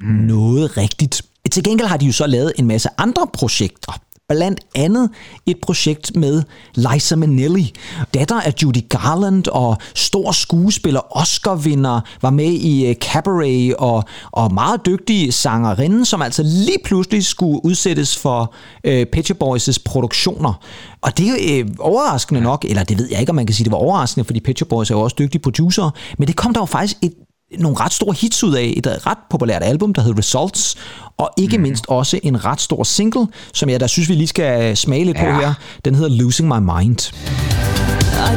noget 0.00 0.76
rigtigt. 0.76 1.22
Til 1.52 1.64
gengæld 1.64 1.88
har 1.88 1.96
de 1.96 2.06
jo 2.06 2.12
så 2.12 2.26
lavet 2.26 2.52
en 2.58 2.66
masse 2.66 2.88
andre 2.98 3.26
projekter. 3.32 4.00
Blandt 4.28 4.60
andet 4.74 5.10
et 5.46 5.56
projekt 5.62 6.16
med 6.16 6.42
Liza 6.74 7.16
Minnelli, 7.16 7.72
datter 8.14 8.40
af 8.40 8.54
Judy 8.62 8.88
Garland 8.88 9.48
og 9.48 9.76
stor 9.94 10.32
skuespiller, 10.32 11.16
Oscar-vinder, 11.16 12.00
var 12.22 12.30
med 12.30 12.52
i 12.52 12.86
øh, 12.86 12.94
Cabaret 12.94 13.74
og, 13.74 14.04
og 14.32 14.54
meget 14.54 14.86
dygtig 14.86 15.34
sangerinde, 15.34 16.04
som 16.04 16.22
altså 16.22 16.42
lige 16.42 16.78
pludselig 16.84 17.24
skulle 17.24 17.64
udsættes 17.64 18.18
for 18.18 18.54
øh, 18.84 19.06
Pitcher 19.06 19.36
Boys' 19.44 19.82
produktioner. 19.84 20.52
Og 21.00 21.18
det 21.18 21.28
er 21.28 21.60
øh, 21.60 21.70
overraskende 21.78 22.40
nok, 22.40 22.64
eller 22.64 22.84
det 22.84 22.98
ved 22.98 23.08
jeg 23.10 23.20
ikke, 23.20 23.30
om 23.30 23.36
man 23.36 23.46
kan 23.46 23.54
sige, 23.54 23.64
det 23.64 23.72
var 23.72 23.78
overraskende, 23.78 24.24
fordi 24.24 24.40
Pitcher 24.40 24.66
Boys 24.66 24.90
er 24.90 24.94
jo 24.94 25.00
også 25.00 25.16
dygtige 25.18 25.42
producer, 25.42 25.90
men 26.18 26.28
det 26.28 26.36
kom 26.36 26.54
der 26.54 26.60
jo 26.60 26.66
faktisk 26.66 26.96
et 27.02 27.12
nogle 27.58 27.76
ret 27.80 27.92
store 27.92 28.14
hits 28.20 28.44
ud 28.44 28.54
af 28.54 28.74
et 28.76 29.06
ret 29.06 29.18
populært 29.30 29.62
album, 29.62 29.94
der 29.94 30.02
hed 30.02 30.18
Results, 30.18 30.76
og 31.18 31.30
ikke 31.36 31.58
mindst 31.58 31.84
også 31.88 32.20
en 32.22 32.44
ret 32.44 32.60
stor 32.60 32.82
single, 32.84 33.26
som 33.54 33.68
jeg 33.68 33.80
da 33.80 33.86
synes, 33.86 34.08
vi 34.08 34.14
lige 34.14 34.26
skal 34.26 34.76
smage 34.76 35.04
lidt 35.04 35.16
på 35.18 35.24
Ja. 35.24 35.38
her. 35.40 35.54
Den 35.84 35.94
hedder 35.94 36.10
Losing 36.10 36.48
My 36.48 36.58
Mind. 36.58 36.98
I. 36.98 38.34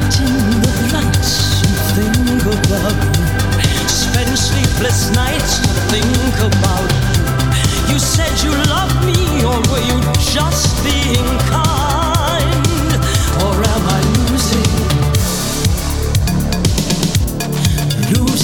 Spend 3.88 4.38
sleepless 4.38 5.12
nights 5.15 5.60
to 5.60 5.71
think 5.89 6.36
about 6.39 6.89
you. 6.91 7.93
You 7.93 7.99
said 7.99 8.34
you 8.43 8.51
loved 8.51 9.06
me, 9.06 9.43
or 9.45 9.58
were 9.71 9.84
you 9.89 9.97
just 10.36 10.84
being 10.84 11.27
kind? 11.49 11.96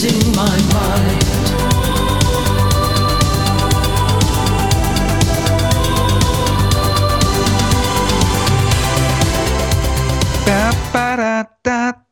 Losing 0.03 0.35
my 0.35 0.57
mind? 0.73 1.22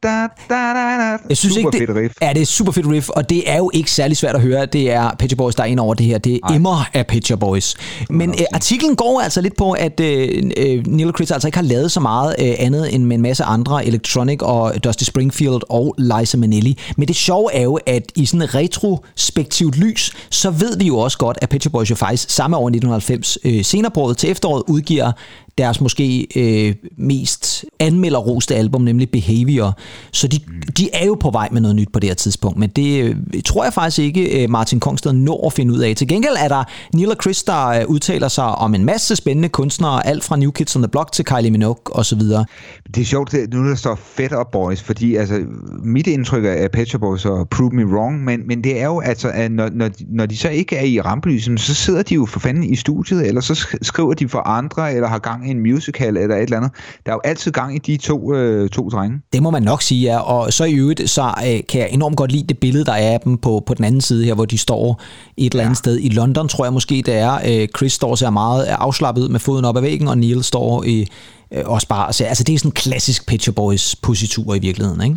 Da, 0.03 0.27
da, 0.49 0.55
da, 0.55 0.97
da. 0.97 1.17
Jeg 1.29 1.37
synes 1.37 1.55
Super 1.55 1.69
ikke, 1.69 1.85
fedt 1.87 1.97
riff. 1.97 2.15
Ja, 2.21 2.33
det 2.33 2.41
er 2.41 2.45
super 2.45 2.71
fedt 2.71 2.87
riff, 2.87 3.09
og 3.09 3.29
det 3.29 3.49
er 3.51 3.57
jo 3.57 3.71
ikke 3.73 3.91
særlig 3.91 4.17
svært 4.17 4.35
at 4.35 4.41
høre. 4.41 4.65
Det 4.65 4.91
er 4.91 5.09
Shop 5.27 5.37
Boys, 5.37 5.55
der 5.55 5.63
er 5.63 5.67
ind 5.67 5.79
over 5.79 5.93
det 5.93 6.05
her. 6.05 6.17
Det 6.17 6.39
er 6.43 6.53
emmer 6.53 6.89
af 6.93 7.05
Shop 7.25 7.39
Boys. 7.39 7.75
Men 8.09 8.29
øh, 8.29 8.45
artiklen 8.53 8.95
går 8.95 9.21
altså 9.21 9.41
lidt 9.41 9.57
på, 9.57 9.71
at 9.71 9.99
øh, 9.99 10.51
øh, 10.57 10.87
Neil 10.87 11.11
Chris 11.15 11.31
altså 11.31 11.47
ikke 11.47 11.57
har 11.57 11.65
lavet 11.65 11.91
så 11.91 11.99
meget 11.99 12.35
øh, 12.39 12.53
andet 12.57 12.95
end 12.95 13.03
med 13.03 13.15
en 13.15 13.21
masse 13.21 13.43
andre 13.43 13.85
Electronic 13.85 14.41
og 14.41 14.83
Dusty 14.83 15.03
Springfield 15.03 15.61
og 15.69 15.95
Liza 15.97 16.37
Minnelli. 16.37 16.77
Men 16.97 17.07
det 17.07 17.15
sjove 17.15 17.53
er 17.53 17.63
jo, 17.63 17.79
at 17.85 18.03
i 18.15 18.25
sådan 18.25 18.41
et 18.41 18.55
retrospektivt 18.55 19.77
lys, 19.77 20.13
så 20.29 20.51
ved 20.51 20.77
vi 20.77 20.87
jo 20.87 20.97
også 20.97 21.17
godt, 21.17 21.37
at 21.41 21.61
Shop 21.61 21.71
Boys 21.71 21.89
jo 21.89 21.95
faktisk 21.95 22.29
samme 22.29 22.57
år 22.57 22.69
i 22.69 22.71
1990, 22.71 23.37
øh, 23.45 23.65
senere 23.65 23.91
på 23.91 24.01
året 24.01 24.17
til 24.17 24.31
efteråret, 24.31 24.63
udgiver 24.67 25.11
deres 25.57 25.81
måske 25.81 26.27
øh, 26.35 26.75
mest 26.97 27.65
anmelderroste 27.79 28.55
album, 28.55 28.81
nemlig 28.81 29.09
Behavior. 29.09 29.77
Så 30.11 30.27
de, 30.27 30.39
de 30.77 30.89
er 30.93 31.05
jo 31.05 31.15
på 31.15 31.29
vej 31.29 31.49
med 31.51 31.61
noget 31.61 31.75
nyt 31.75 31.89
på 31.93 31.99
det 31.99 32.09
her 32.09 32.15
tidspunkt, 32.15 32.57
men 32.57 32.69
det 32.69 33.03
øh, 33.03 33.15
tror 33.45 33.63
jeg 33.63 33.73
faktisk 33.73 33.99
ikke, 33.99 34.43
øh, 34.43 34.49
Martin 34.49 34.79
Kongsted 34.79 35.13
når 35.13 35.47
at 35.47 35.53
finde 35.53 35.73
ud 35.73 35.79
af. 35.79 35.95
Til 35.95 36.07
gengæld 36.07 36.33
er 36.39 36.47
der 36.47 36.63
Neil 36.93 37.09
og 37.09 37.17
Chris, 37.21 37.43
der 37.43 37.67
øh, 37.67 37.85
udtaler 37.87 38.27
sig 38.27 38.45
om 38.45 38.75
en 38.75 38.85
masse 38.85 39.15
spændende 39.15 39.49
kunstnere, 39.49 40.07
alt 40.07 40.23
fra 40.23 40.35
New 40.35 40.51
Kids 40.51 40.75
on 40.75 40.81
the 40.81 40.89
Block 40.89 41.11
til 41.11 41.25
Kylie 41.25 41.51
Minogue 41.51 41.95
osv. 41.95 42.19
Det 42.19 43.01
er 43.01 43.05
sjovt, 43.05 43.31
det, 43.31 43.53
nu 43.53 43.69
der 43.69 43.75
står 43.75 43.95
Fed 43.95 44.39
Up 44.39 44.47
Boys, 44.51 44.81
fordi 44.81 45.15
altså, 45.15 45.39
mit 45.83 46.07
indtryk 46.07 46.45
er 46.45 46.67
Pet 46.67 46.89
Shop 46.89 47.01
Boys 47.01 47.25
og 47.25 47.49
Prove 47.49 47.69
Me 47.73 47.85
Wrong, 47.85 48.23
men, 48.23 48.47
men 48.47 48.63
det 48.63 48.81
er 48.81 48.85
jo 48.85 48.99
altså, 48.99 49.31
at 49.33 49.51
når, 49.51 49.69
når, 49.73 49.89
når 50.09 50.25
de 50.25 50.37
så 50.37 50.49
ikke 50.49 50.75
er 50.75 50.83
i 50.83 51.01
rampelyset, 51.01 51.59
så 51.59 51.73
sidder 51.73 52.03
de 52.03 52.15
jo 52.15 52.25
for 52.25 52.39
fanden 52.39 52.63
i 52.63 52.75
studiet, 52.75 53.27
eller 53.27 53.41
så 53.41 53.67
skriver 53.81 54.13
de 54.13 54.29
for 54.29 54.39
andre, 54.39 54.93
eller 54.93 55.07
har 55.07 55.19
gang 55.19 55.40
gang 55.41 55.49
i 55.49 55.51
en 55.51 55.73
musical 55.73 56.17
eller 56.17 56.35
et 56.35 56.41
eller 56.41 56.57
andet. 56.57 56.71
Der 57.05 57.11
er 57.11 57.15
jo 57.15 57.21
altid 57.23 57.51
gang 57.51 57.75
i 57.75 57.77
de 57.77 57.97
to, 57.97 58.33
øh, 58.33 58.69
to 58.69 58.89
drenge. 58.89 59.17
Det 59.33 59.43
må 59.43 59.49
man 59.49 59.63
nok 59.63 59.81
sige, 59.81 60.01
ja. 60.01 60.19
Og 60.19 60.53
så 60.53 60.63
i 60.63 60.73
øvrigt, 60.73 61.09
så 61.09 61.21
øh, 61.21 61.59
kan 61.69 61.81
jeg 61.81 61.89
enormt 61.91 62.17
godt 62.17 62.31
lide 62.31 62.47
det 62.47 62.57
billede, 62.57 62.85
der 62.85 62.91
er 62.91 63.13
af 63.13 63.19
dem 63.19 63.37
på, 63.37 63.63
på 63.65 63.73
den 63.73 63.85
anden 63.85 64.01
side 64.01 64.25
her, 64.25 64.33
hvor 64.33 64.45
de 64.45 64.57
står 64.57 65.01
et 65.37 65.51
eller 65.51 65.63
andet 65.63 65.77
sted. 65.77 65.99
I 66.01 66.09
London, 66.09 66.47
tror 66.47 66.65
jeg 66.65 66.73
måske, 66.73 67.03
det 67.05 67.13
er. 67.13 67.33
Øh, 67.47 67.67
Chris 67.77 67.93
står 67.93 68.09
og 68.09 68.17
ser 68.17 68.29
meget 68.29 68.65
afslappet 68.65 69.31
med 69.31 69.39
foden 69.39 69.65
op 69.65 69.77
ad 69.77 69.81
væggen, 69.81 70.07
og 70.07 70.17
Neil 70.17 70.43
står 70.43 70.83
i, 70.83 71.07
øh, 71.51 71.63
også 71.65 71.87
bare 71.87 72.07
og 72.07 72.15
ser, 72.15 72.27
altså 72.27 72.43
det 72.43 72.55
er 72.55 72.57
sådan 72.57 72.69
en 72.69 72.73
klassisk 72.73 73.27
Picture 73.27 73.53
Boys 73.53 73.95
positur 73.95 74.55
i 74.55 74.59
virkeligheden, 74.59 75.03
ikke? 75.03 75.15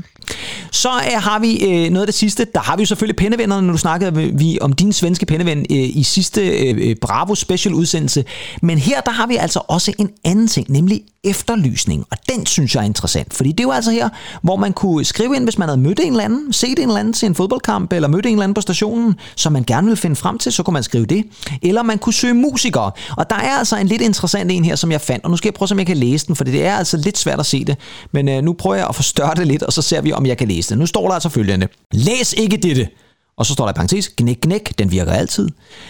Så 0.70 0.88
øh, 0.88 1.22
har 1.22 1.38
vi 1.38 1.64
øh, 1.64 1.90
noget 1.90 2.00
af 2.00 2.06
det 2.06 2.14
sidste. 2.14 2.46
Der 2.54 2.60
har 2.60 2.76
vi 2.76 2.82
jo 2.82 2.86
selvfølgelig 2.86 3.16
pennevennerne, 3.16 3.66
når 3.66 3.72
du 3.72 3.78
snakkede 3.78 4.22
øh, 4.22 4.40
vi 4.40 4.58
om 4.60 4.72
din 4.72 4.92
svenske 4.92 5.26
penneven 5.26 5.58
øh, 5.58 5.66
i 5.70 6.02
sidste 6.02 6.48
øh, 6.48 6.88
øh, 6.88 6.96
Bravo 6.96 7.34
Special 7.34 7.74
udsendelse. 7.74 8.24
Men 8.62 8.78
her 8.78 9.00
der 9.00 9.10
har 9.12 9.26
vi 9.26 9.36
altså 9.36 9.60
også 9.68 9.92
en 9.98 10.10
anden 10.24 10.48
ting, 10.48 10.70
nemlig 10.70 11.02
efterlysning. 11.24 12.04
Og 12.10 12.18
den 12.28 12.46
synes 12.46 12.74
jeg 12.74 12.80
er 12.80 12.84
interessant, 12.84 13.34
fordi 13.34 13.52
det 13.52 13.60
er 13.60 13.64
jo 13.64 13.70
altså 13.70 13.90
her, 13.90 14.08
hvor 14.42 14.56
man 14.56 14.72
kunne 14.72 15.04
skrive 15.04 15.36
ind, 15.36 15.44
hvis 15.44 15.58
man 15.58 15.68
havde 15.68 15.80
mødt 15.80 16.00
en 16.00 16.12
eller 16.12 16.24
anden, 16.24 16.52
set 16.52 16.78
en 16.78 16.88
eller 16.88 17.00
anden 17.00 17.12
til 17.12 17.26
en 17.26 17.34
fodboldkamp, 17.34 17.92
eller 17.92 18.08
mødt 18.08 18.26
en 18.26 18.32
eller 18.32 18.42
anden 18.42 18.54
på 18.54 18.60
stationen, 18.60 19.14
som 19.36 19.52
man 19.52 19.64
gerne 19.64 19.86
vil 19.86 19.96
finde 19.96 20.16
frem 20.16 20.38
til, 20.38 20.52
så 20.52 20.62
kunne 20.62 20.72
man 20.72 20.82
skrive 20.82 21.06
det. 21.06 21.24
Eller 21.62 21.82
man 21.82 21.98
kunne 21.98 22.12
søge 22.12 22.34
musikere. 22.34 22.90
Og 23.16 23.30
der 23.30 23.36
er 23.36 23.58
altså 23.58 23.76
en 23.76 23.86
lidt 23.86 24.02
interessant 24.02 24.50
en 24.52 24.64
her, 24.64 24.76
som 24.76 24.92
jeg 24.92 25.00
fandt, 25.00 25.24
og 25.24 25.30
nu 25.30 25.36
skal 25.36 25.48
jeg 25.48 25.54
prøve, 25.54 25.68
om 25.72 25.78
jeg 25.78 25.86
kan 25.86 25.96
læse 25.96 26.26
den, 26.26 26.36
for 26.36 26.44
det 26.44 26.64
er 26.64 26.76
altså 26.76 26.96
lidt 26.96 27.18
svært 27.18 27.40
at 27.40 27.46
se 27.46 27.64
det. 27.64 27.76
Men 28.12 28.28
øh, 28.28 28.42
nu 28.42 28.52
prøver 28.52 28.76
jeg 28.76 28.86
at 28.88 28.94
forstørre 28.94 29.34
det 29.34 29.46
lidt, 29.46 29.62
og 29.62 29.72
så 29.72 29.82
ser 29.82 30.00
vi, 30.00 30.12
om 30.14 30.26
jeg 30.26 30.38
kan 30.38 30.48
læse 30.48 30.70
det. 30.70 30.78
Nu 30.78 30.86
står 30.86 31.06
der 31.06 31.14
altså 31.14 31.28
følgende. 31.28 31.68
Læs 31.92 32.32
ikke 32.32 32.56
dette. 32.56 32.88
Og 33.36 33.46
så 33.46 33.52
står 33.52 33.64
der 33.64 33.72
i 33.72 33.74
parentes, 33.74 34.08
knæk, 34.08 34.38
knæk, 34.42 34.78
den 34.78 34.90
virker 34.90 35.12
altid. 35.12 35.48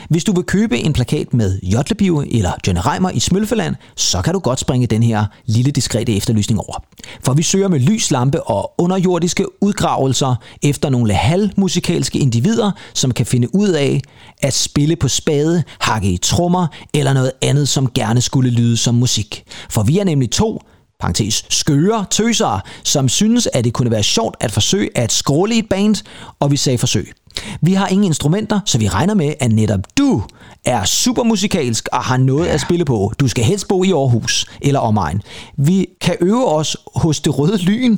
Hvis 0.09 0.25
du 0.25 0.33
vil 0.33 0.45
købe 0.45 0.79
en 0.79 0.93
plakat 0.93 1.35
med 1.35 1.59
Jotlebio 1.63 2.21
eller 2.31 2.53
Johnny 2.67 2.81
Reimer 2.85 3.11
i 3.11 3.21
Smølfeland, 3.21 3.75
så 3.97 4.23
kan 4.23 4.35
du 4.35 4.39
godt 4.39 4.61
springe 4.61 4.87
den 4.87 5.03
her 5.03 5.25
lille 5.47 5.71
diskrete 5.71 6.17
efterlysning 6.17 6.61
over. 6.61 6.85
For 7.21 7.33
vi 7.33 7.43
søger 7.43 7.69
med 7.69 7.81
lyslampe 7.81 8.43
og 8.43 8.73
underjordiske 8.79 9.63
udgravelser 9.63 10.35
efter 10.63 10.89
nogle 10.89 11.13
halvmusikalske 11.13 12.19
individer, 12.19 12.71
som 12.95 13.11
kan 13.11 13.27
finde 13.27 13.55
ud 13.55 13.69
af 13.69 14.01
at 14.43 14.55
spille 14.55 14.97
på 14.97 15.09
spade, 15.09 15.63
hakke 15.79 16.13
i 16.13 16.17
trommer 16.17 16.67
eller 16.95 17.13
noget 17.13 17.33
andet, 17.43 17.69
som 17.69 17.91
gerne 17.95 18.21
skulle 18.21 18.51
lyde 18.51 18.77
som 18.77 18.95
musik. 18.95 19.45
For 19.71 19.83
vi 19.83 19.99
er 19.99 20.05
nemlig 20.05 20.31
to, 20.31 20.61
parentes, 21.05 21.45
skøre 21.49 22.05
tøsere, 22.11 22.61
som 22.85 23.09
synes, 23.09 23.49
at 23.53 23.64
det 23.64 23.73
kunne 23.73 23.90
være 23.90 24.03
sjovt 24.03 24.37
at 24.40 24.53
forsøge 24.53 24.90
at 24.95 25.12
skråle 25.12 25.55
i 25.55 25.59
et 25.59 25.69
band, 25.69 25.97
og 26.40 26.51
vi 26.51 26.57
sagde 26.57 26.79
forsøg. 26.79 27.12
Vi 27.61 27.73
har 27.73 27.88
ingen 27.88 28.05
instrumenter, 28.05 28.61
så 28.64 28.79
vi 28.79 28.88
regner 28.88 29.14
med, 29.14 29.35
at 29.40 29.53
netop 29.53 29.81
du 29.99 30.23
er 30.64 30.85
super 30.85 31.23
musikalsk 31.23 31.88
og 31.93 31.99
har 31.99 32.17
noget 32.17 32.47
at 32.47 32.61
spille 32.61 32.85
på. 32.85 33.12
Du 33.21 33.29
skal 33.29 33.45
helst 33.45 33.69
bo 33.69 33.85
i 33.85 33.90
Aarhus 33.90 34.47
eller 34.62 34.81
omegn. 34.81 35.23
Vi 35.57 35.87
kan 36.01 36.17
øve 36.21 36.47
os 36.47 36.77
hos 36.97 37.21
det 37.21 37.38
røde 37.38 37.57
lyn. 37.57 37.97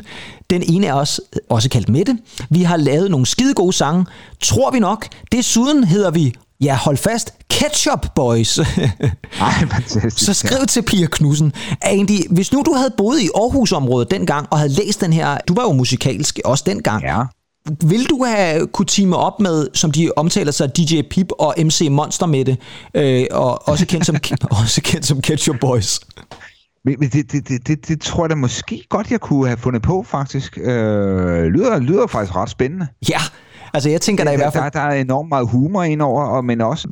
Den 0.51 0.63
ene 0.63 0.87
er 0.87 0.95
os, 0.95 1.21
også 1.49 1.69
kaldt 1.69 1.89
Mette. 1.89 2.19
Vi 2.51 2.63
har 2.63 2.77
lavet 2.77 3.11
nogle 3.11 3.27
skide 3.27 3.55
gode 3.55 3.73
sange, 3.73 4.07
tror 4.41 4.71
vi 4.71 4.79
nok. 4.79 5.09
Desuden 5.33 5.85
hedder 5.85 6.11
vi 6.11 6.35
Ja, 6.61 6.77
hold 6.77 6.97
fast. 6.97 7.35
Ketchup 7.51 8.07
Boys. 8.15 8.59
Ej, 9.41 9.53
fantastisk. 9.71 10.19
Så 10.25 10.35
skriv 10.35 10.67
til 10.69 10.83
Pia 10.83 11.07
Knudsen. 11.07 11.53
Andy, 11.83 12.31
hvis 12.31 12.53
nu 12.53 12.63
du 12.67 12.73
havde 12.73 12.91
boet 12.97 13.21
i 13.21 13.29
Aarhusområdet 13.35 14.11
dengang, 14.11 14.47
og 14.51 14.59
havde 14.59 14.73
læst 14.73 15.01
den 15.01 15.13
her, 15.13 15.39
du 15.49 15.55
var 15.55 15.63
jo 15.63 15.73
musikalsk 15.73 16.39
også 16.45 16.65
dengang, 16.67 17.03
Ja. 17.03 17.23
vil 17.83 18.05
du 18.11 18.25
have 18.25 18.67
kunne 18.67 18.87
teame 18.87 19.17
op 19.17 19.41
med, 19.41 19.67
som 19.75 19.91
de 19.91 20.11
omtaler 20.17 20.53
sig, 20.53 20.77
DJ 20.77 21.03
Pip 21.11 21.27
og 21.39 21.55
MC 21.59 21.89
Monster 21.91 22.27
med 22.27 22.45
det, 22.45 22.59
øh, 22.95 23.27
og 23.31 23.69
også 23.69 23.87
kendt, 23.87 24.07
som, 24.07 24.17
også 24.63 24.81
kendt 24.85 25.07
som 25.07 25.21
Ketchup 25.23 25.57
Boys? 25.61 26.01
Men, 26.85 26.97
men 26.99 27.09
det, 27.09 27.33
det, 27.33 27.49
det, 27.49 27.67
det, 27.69 27.89
det 27.89 28.01
tror 28.01 28.25
jeg 28.25 28.31
da 28.31 28.35
måske 28.35 28.83
godt, 28.91 29.11
jeg 29.11 29.21
kunne 29.21 29.47
have 29.47 29.59
fundet 29.59 29.83
på, 29.83 30.05
faktisk. 30.11 30.59
Øh, 30.59 31.45
lyder, 31.45 31.79
lyder 31.79 32.07
faktisk 32.07 32.37
ret 32.37 32.51
spændende. 32.51 32.87
Ja, 33.09 33.21
altså 33.77 33.91
jeg 33.91 34.01
tænker 34.01 34.25
da 34.25 34.31
i 34.31 34.37
hvert 34.37 34.53
fald... 34.53 34.65
Der, 34.65 34.71
der 34.71 34.81
er 34.81 34.95
enormt 35.01 35.29
meget 35.29 35.49
humor 35.49 35.83
indover, 35.83 36.23
og, 36.25 36.45
men 36.45 36.61
også 36.61 36.89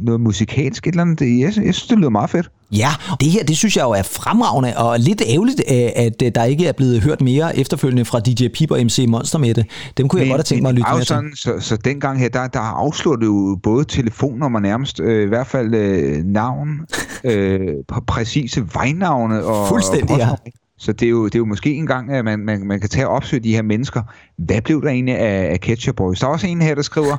noget 0.00 0.20
musikalsk 0.20 0.86
et 0.86 0.90
eller 0.92 1.02
andet. 1.02 1.18
Det- 1.18 1.38
Jeg, 1.40 1.44
jeg 1.46 1.52
synes, 1.54 1.86
det 1.86 1.98
lyder 1.98 2.10
meget 2.10 2.30
fedt. 2.30 2.50
Ja, 2.72 2.88
det 3.20 3.30
her, 3.30 3.44
det 3.44 3.56
synes 3.56 3.76
jeg 3.76 3.82
jo 3.84 3.90
er 3.90 4.02
fremragende, 4.02 4.76
og 4.76 4.98
lidt 4.98 5.22
ærgerligt, 5.28 5.60
øh, 5.70 5.88
at 5.96 6.22
øh, 6.22 6.30
der 6.34 6.44
ikke 6.44 6.66
er 6.66 6.72
blevet 6.72 7.00
hørt 7.00 7.20
mere 7.20 7.58
efterfølgende 7.58 8.04
fra 8.04 8.20
DJ 8.20 8.48
Pip 8.54 8.70
og 8.70 8.78
MC 8.84 9.04
Monster 9.08 9.38
med 9.38 9.54
det. 9.54 9.66
Dem 9.96 10.08
kunne 10.08 10.20
jeg 10.22 10.28
godt 10.28 10.38
have 10.38 10.42
tænkt 10.44 10.62
mig 10.62 10.68
at 10.68 10.74
lytte 10.74 10.88
er 10.88 10.92
mere 10.92 11.00
til. 11.00 11.06
sådan, 11.06 11.32
så, 11.34 11.52
så 11.60 11.76
dengang 11.76 12.18
her, 12.18 12.28
der, 12.28 12.46
der 12.46 12.60
afslørede 12.60 13.20
det 13.20 13.26
jo 13.26 13.58
både 13.62 13.84
telefonnummer 13.84 14.60
nærmest, 14.60 15.00
øh, 15.00 15.22
i 15.22 15.26
hvert 15.26 15.46
fald 15.46 15.74
øh, 15.74 16.24
navn, 16.24 16.68
øh, 17.24 17.60
præ- 17.92 18.04
præcise 18.06 18.64
vejnavne. 18.74 19.44
Og, 19.44 19.68
Fuldstændig, 19.68 20.10
og 20.10 20.18
ja. 20.18 20.28
Så 20.78 20.92
det 20.92 21.06
er, 21.06 21.10
jo, 21.10 21.24
det 21.24 21.34
er 21.34 21.38
jo 21.38 21.44
måske 21.44 21.74
en 21.74 21.86
gang, 21.86 22.12
at 22.12 22.24
man, 22.24 22.38
man, 22.38 22.66
man 22.66 22.80
kan 22.80 22.88
tage 22.88 23.08
og 23.08 23.14
opsøge 23.14 23.40
de 23.40 23.54
her 23.54 23.62
mennesker. 23.62 24.02
Hvad 24.36 24.62
blev 24.62 24.82
der 24.82 24.88
egentlig 24.88 25.18
af, 25.18 25.52
af 25.52 25.60
Ketchup 25.60 25.94
Boys? 25.96 26.20
Der 26.20 26.26
er 26.26 26.30
også 26.30 26.46
en 26.46 26.62
her, 26.62 26.74
der 26.74 26.82
skriver, 26.82 27.16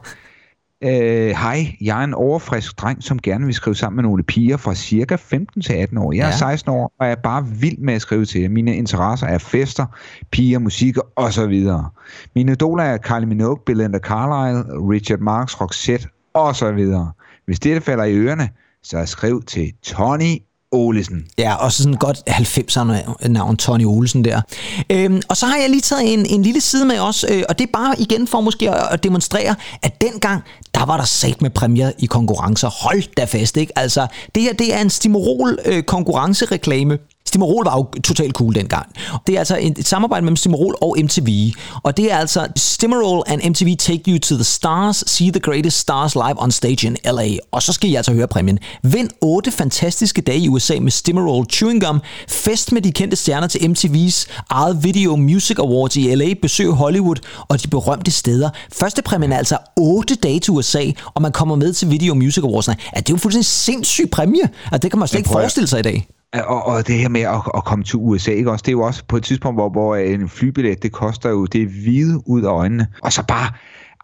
øh, 0.83 1.29
Hej, 1.29 1.75
jeg 1.81 1.99
er 1.99 2.03
en 2.03 2.13
overfrisk 2.13 2.81
dreng, 2.81 3.03
som 3.03 3.19
gerne 3.19 3.45
vil 3.45 3.53
skrive 3.53 3.75
sammen 3.75 3.95
med 3.95 4.03
nogle 4.03 4.23
piger 4.23 4.57
fra 4.57 4.75
cirka 4.75 5.15
15 5.15 5.61
til 5.61 5.73
18 5.73 5.97
år. 5.97 6.13
Jeg 6.13 6.21
er 6.21 6.27
Ja. 6.27 6.35
16 6.37 6.71
år, 6.71 6.93
og 6.99 7.07
er 7.07 7.15
bare 7.15 7.47
vild 7.47 7.77
med 7.77 7.93
at 7.93 8.01
skrive 8.01 8.25
til 8.25 8.41
jer. 8.41 8.49
Mine 8.49 8.75
interesser 8.75 9.27
er 9.27 9.37
fester, 9.37 9.85
piger, 10.31 10.59
musik 10.59 10.95
og 11.15 11.33
så 11.33 11.47
videre. 11.47 11.89
Mine 12.35 12.51
idoler 12.51 12.83
er 12.83 12.97
Kylie 12.97 13.25
Minogue, 13.25 13.59
Belinda 13.65 13.99
Carlisle, 13.99 14.63
Richard 14.91 15.19
Marx, 15.19 15.61
Roxette 15.61 16.07
og 16.33 16.55
så 16.55 16.71
videre. 16.71 17.11
Hvis 17.45 17.59
dette 17.59 17.81
falder 17.81 18.03
i 18.03 18.15
ørerne, 18.15 18.49
så 18.83 19.05
skriv 19.05 19.43
til 19.43 19.71
Tony 19.83 20.35
Olesen. 20.71 21.25
Ja, 21.37 21.55
og 21.55 21.71
så 21.71 21.83
sådan 21.83 21.97
godt 21.97 22.17
90'erne 22.29 23.27
navn 23.27 23.57
Tony 23.57 23.85
Olsen 23.85 24.23
der. 24.23 24.41
Øhm, 24.89 25.21
og 25.27 25.37
så 25.37 25.45
har 25.45 25.57
jeg 25.57 25.69
lige 25.69 25.81
taget 25.81 26.13
en, 26.13 26.25
en 26.25 26.43
lille 26.43 26.61
side 26.61 26.85
med 26.85 26.99
os, 26.99 27.25
øh, 27.29 27.43
og 27.49 27.59
det 27.59 27.67
er 27.67 27.71
bare 27.73 27.95
igen 28.01 28.27
for 28.27 28.41
måske 28.41 28.71
at, 28.71 28.87
at 28.91 29.03
demonstrere, 29.03 29.55
at 29.81 30.01
dengang, 30.01 30.43
der 30.73 30.85
var 30.85 30.97
der 30.97 31.05
sat 31.05 31.41
med 31.41 31.49
præmier 31.49 31.91
i 31.99 32.05
konkurrencer. 32.05 32.69
Hold 32.83 33.03
da 33.17 33.23
fast, 33.23 33.57
ikke? 33.57 33.79
Altså, 33.79 34.07
det 34.35 34.43
her, 34.43 34.53
det 34.53 34.75
er 34.75 34.81
en 34.81 34.89
Stimorol 34.89 35.59
øh, 35.65 35.83
konkurrencereklame. 35.83 36.97
Stimorol 37.29 37.65
var 37.65 37.77
jo 37.77 38.01
totalt 38.01 38.33
cool 38.33 38.55
dengang. 38.55 38.87
Det 39.27 39.35
er 39.35 39.39
altså 39.39 39.57
et, 39.61 39.87
samarbejde 39.87 40.25
mellem 40.25 40.35
Stimorol 40.35 40.75
og 40.81 40.97
MTV. 41.03 41.51
Og 41.83 41.97
det 41.97 42.11
er 42.11 42.17
altså 42.17 42.47
Stimorol 42.55 43.23
and 43.27 43.49
MTV 43.49 43.75
take 43.77 44.11
you 44.11 44.19
to 44.19 44.35
the 44.35 44.43
stars, 44.43 45.03
see 45.07 45.31
the 45.31 45.39
greatest 45.39 45.77
stars 45.77 46.15
live 46.15 46.35
on 46.37 46.51
stage 46.51 46.87
in 46.87 46.97
LA. 47.05 47.27
Og 47.51 47.63
så 47.63 47.73
skal 47.73 47.89
I 47.89 47.95
altså 47.95 48.13
høre 48.13 48.27
præmien. 48.27 48.59
Vind 48.83 49.09
otte 49.21 49.51
fantastiske 49.51 50.21
dage 50.21 50.39
i 50.39 50.49
USA 50.49 50.79
med 50.79 50.91
Stimorol 50.91 51.45
Chewing 51.49 51.85
Gum. 51.85 52.01
Fest 52.27 52.71
med 52.71 52.81
de 52.81 52.91
kendte 52.91 53.17
stjerner 53.17 53.47
til 53.47 53.59
MTV's 53.59 54.25
eget 54.49 54.83
Video 54.83 55.15
Music 55.15 55.59
Awards 55.59 55.95
i 55.95 56.15
LA. 56.15 56.33
Besøg 56.41 56.71
Hollywood 56.71 57.17
og 57.47 57.63
de 57.63 57.67
berømte 57.67 58.11
steder. 58.11 58.49
Første 58.73 59.01
præmien 59.01 59.31
er 59.31 59.37
altså 59.37 59.57
8 59.77 60.15
dage 60.15 60.39
til 60.39 60.51
USA, 60.53 60.85
og 61.13 61.21
man 61.21 61.31
kommer 61.31 61.55
med 61.55 61.73
til 61.73 61.89
Video 61.89 62.13
Music 62.13 62.43
Awards. 62.43 62.67
Ja, 62.67 62.73
det 62.95 63.09
er 63.09 63.13
jo 63.13 63.17
fuldstændig 63.17 63.45
sindssyg 63.45 64.09
præmie. 64.11 64.43
Altså, 64.65 64.77
det 64.77 64.91
kan 64.91 64.99
man 64.99 65.07
slet 65.07 65.19
ikke 65.19 65.29
forestille 65.29 65.67
sig 65.67 65.79
i 65.79 65.83
dag. 65.83 66.07
Og, 66.33 66.65
og 66.65 66.87
det 66.87 66.95
her 66.95 67.09
med 67.09 67.21
at, 67.21 67.41
at 67.55 67.63
komme 67.65 67.83
til 67.83 67.95
USA, 67.95 68.31
ikke 68.31 68.51
også? 68.51 68.63
Det 68.63 68.67
er 68.67 68.77
jo 68.77 68.81
også 68.81 69.03
på 69.07 69.17
et 69.17 69.23
tidspunkt, 69.23 69.57
hvor, 69.57 69.69
hvor 69.69 69.95
en 69.95 70.29
flybillet, 70.29 70.83
det 70.83 70.91
koster 70.91 71.29
jo 71.29 71.45
det 71.45 71.67
hvide 71.67 72.29
ud 72.29 72.41
af 72.41 72.49
øjnene. 72.49 72.87
Og 73.03 73.13
så 73.13 73.23
bare 73.27 73.51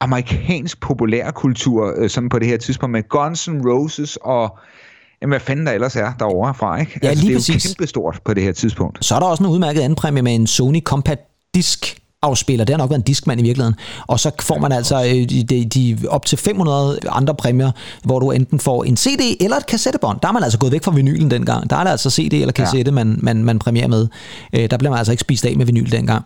amerikansk 0.01 0.81
populærkultur, 0.81 1.93
øh, 1.97 2.09
sådan 2.09 2.29
på 2.29 2.39
det 2.39 2.47
her 2.47 2.57
tidspunkt, 2.57 2.91
med 2.91 3.09
Guns 3.09 3.47
N' 3.47 3.69
Roses 3.69 4.17
og 4.21 4.57
jamen, 5.21 5.31
hvad 5.31 5.39
fanden 5.39 5.65
der 5.65 5.71
ellers 5.71 5.95
er 5.95 6.13
derovre 6.19 6.53
fra, 6.53 6.79
ikke? 6.79 6.99
Ja, 7.03 7.07
altså, 7.07 7.23
lige 7.23 7.35
det 7.35 7.35
er 7.35 7.53
præcis. 7.53 7.65
jo 7.65 7.69
kæmpestort 7.69 8.19
på 8.25 8.33
det 8.33 8.43
her 8.43 8.51
tidspunkt. 8.51 9.05
Så 9.05 9.15
er 9.15 9.19
der 9.19 9.27
også 9.27 9.43
en 9.43 9.49
udmærket 9.49 9.81
anden 9.81 9.95
præmie 9.95 10.21
med 10.21 10.35
en 10.35 10.47
Sony 10.47 10.81
Compact 10.81 11.21
Disc 11.55 11.97
afspiller. 12.25 12.65
Det 12.65 12.73
har 12.73 12.77
nok 12.77 12.89
været 12.89 12.99
en 12.99 13.03
diskmand 13.03 13.39
i 13.39 13.43
virkeligheden. 13.43 13.75
Og 14.07 14.19
så 14.19 14.31
får 14.39 14.59
man 14.59 14.71
altså 14.71 15.03
øh, 15.03 15.29
de, 15.29 15.65
de, 15.65 15.97
op 16.09 16.25
til 16.25 16.37
500 16.37 16.99
andre 17.09 17.35
præmier, 17.35 17.71
hvor 18.03 18.19
du 18.19 18.31
enten 18.31 18.59
får 18.59 18.83
en 18.83 18.97
CD 18.97 19.37
eller 19.39 19.57
et 19.57 19.65
kassettebånd. 19.65 20.19
Der 20.21 20.27
er 20.27 20.31
man 20.31 20.43
altså 20.43 20.57
gået 20.57 20.71
væk 20.71 20.83
fra 20.83 20.91
vinylen 20.91 21.31
dengang. 21.31 21.69
Der 21.69 21.75
er 21.75 21.83
der 21.83 21.91
altså 21.91 22.09
CD 22.09 22.33
eller 22.33 22.51
kassette, 22.51 22.89
ja. 22.91 22.95
man, 22.95 23.19
man, 23.21 23.43
man 23.43 23.59
premierer 23.59 23.87
med. 23.87 24.07
Øh, 24.53 24.69
der 24.69 24.77
bliver 24.77 24.91
man 24.91 24.97
altså 24.97 25.11
ikke 25.11 25.21
spist 25.21 25.45
af 25.45 25.57
med 25.57 25.65
vinyl 25.65 25.91
dengang. 25.91 26.25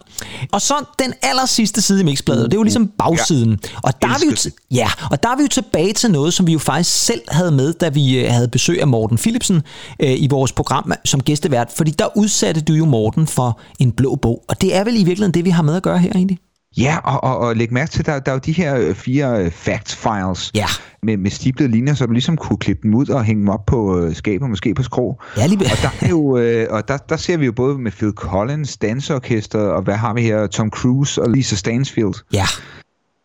Og 0.52 0.62
så 0.62 0.74
den 1.00 1.14
aller 1.22 1.46
sidste 1.46 1.82
side 1.82 2.02
i 2.02 2.04
mixbladet, 2.04 2.46
det 2.46 2.54
er 2.54 2.60
jo 2.60 2.64
ligesom 2.64 2.92
bagsiden. 2.98 3.60
Og 3.84 4.02
der 4.02 4.08
er 4.08 4.20
vi 4.20 4.26
jo, 4.26 4.32
t- 4.32 4.68
ja, 4.72 4.88
og 5.12 5.24
der 5.24 5.30
er 5.30 5.36
vi 5.36 5.42
jo 5.42 5.48
tilbage 5.48 5.94
til 5.94 6.12
noget, 6.12 6.34
som 6.34 6.48
vi 6.48 6.52
jo 6.54 6.60
faktisk 6.60 7.06
selv 7.06 7.22
havde 7.28 7.52
med, 7.52 7.74
da 7.74 7.90
vi 7.90 8.20
øh, 8.20 8.32
havde 8.32 8.48
besøg 8.48 8.82
af 8.82 8.88
Morten 8.88 9.18
Philipsen 9.18 9.62
øh, 10.00 10.22
i 10.22 10.28
vores 10.30 10.52
program 10.52 10.94
som 11.06 11.24
gæstevært. 11.24 11.72
Fordi 11.76 11.92
der 11.92 12.18
udsatte 12.18 12.62
du 12.62 12.74
jo 12.74 12.86
Morten 12.86 13.28
for 13.28 13.60
en 13.80 13.92
blå 13.92 14.16
bog. 14.16 14.44
Og 14.48 14.62
det 14.62 14.76
er 14.76 14.84
vel 14.84 14.94
i 14.94 15.04
virkeligheden 15.04 15.34
det, 15.34 15.46
vi 15.46 15.50
har 15.50 15.64
med 15.64 15.76
at 15.76 15.84
gøre 15.84 15.89
her 15.98 16.12
egentlig. 16.16 16.40
Ja, 16.78 16.98
og, 17.04 17.24
og, 17.24 17.38
og 17.38 17.56
læg 17.56 17.74
mærke 17.74 17.92
til, 17.92 18.06
der, 18.06 18.20
der 18.20 18.32
er 18.32 18.36
jo 18.36 18.40
de 18.46 18.52
her 18.52 18.76
øh, 18.76 18.96
fire 18.96 19.44
øh, 19.46 19.52
fact 19.52 19.96
files 19.96 20.52
Ja. 20.56 20.66
med, 21.04 21.18
med 21.18 21.32
stiplede 21.32 21.72
linjer, 21.72 21.94
så 21.94 22.06
du 22.06 22.12
ligesom 22.12 22.38
kunne 22.38 22.58
klippe 22.58 22.84
dem 22.84 22.94
ud 22.96 23.10
og 23.10 23.24
hænge 23.24 23.42
dem 23.42 23.50
op 23.50 23.66
på 23.66 24.00
øh, 24.00 24.42
måske 24.50 24.74
på 24.76 24.84
skrå. 24.84 25.22
Ja, 25.38 25.46
lige 25.46 25.60
Og 25.60 25.78
der 25.82 25.90
er 26.02 26.10
jo, 26.10 26.38
øh, 26.38 26.68
og 26.70 26.88
der, 26.88 26.98
der 26.98 27.18
ser 27.18 27.38
vi 27.38 27.46
jo 27.46 27.52
både 27.52 27.78
med 27.78 27.92
Phil 27.92 28.12
Collins, 28.12 28.78
danseorkester, 28.78 29.60
og 29.60 29.82
hvad 29.82 29.96
har 29.96 30.14
vi 30.14 30.22
her, 30.22 30.48
Tom 30.48 30.70
Cruise 30.70 31.22
og 31.22 31.30
Lisa 31.30 31.56
Stansfield. 31.56 32.14
Ja. 32.34 32.46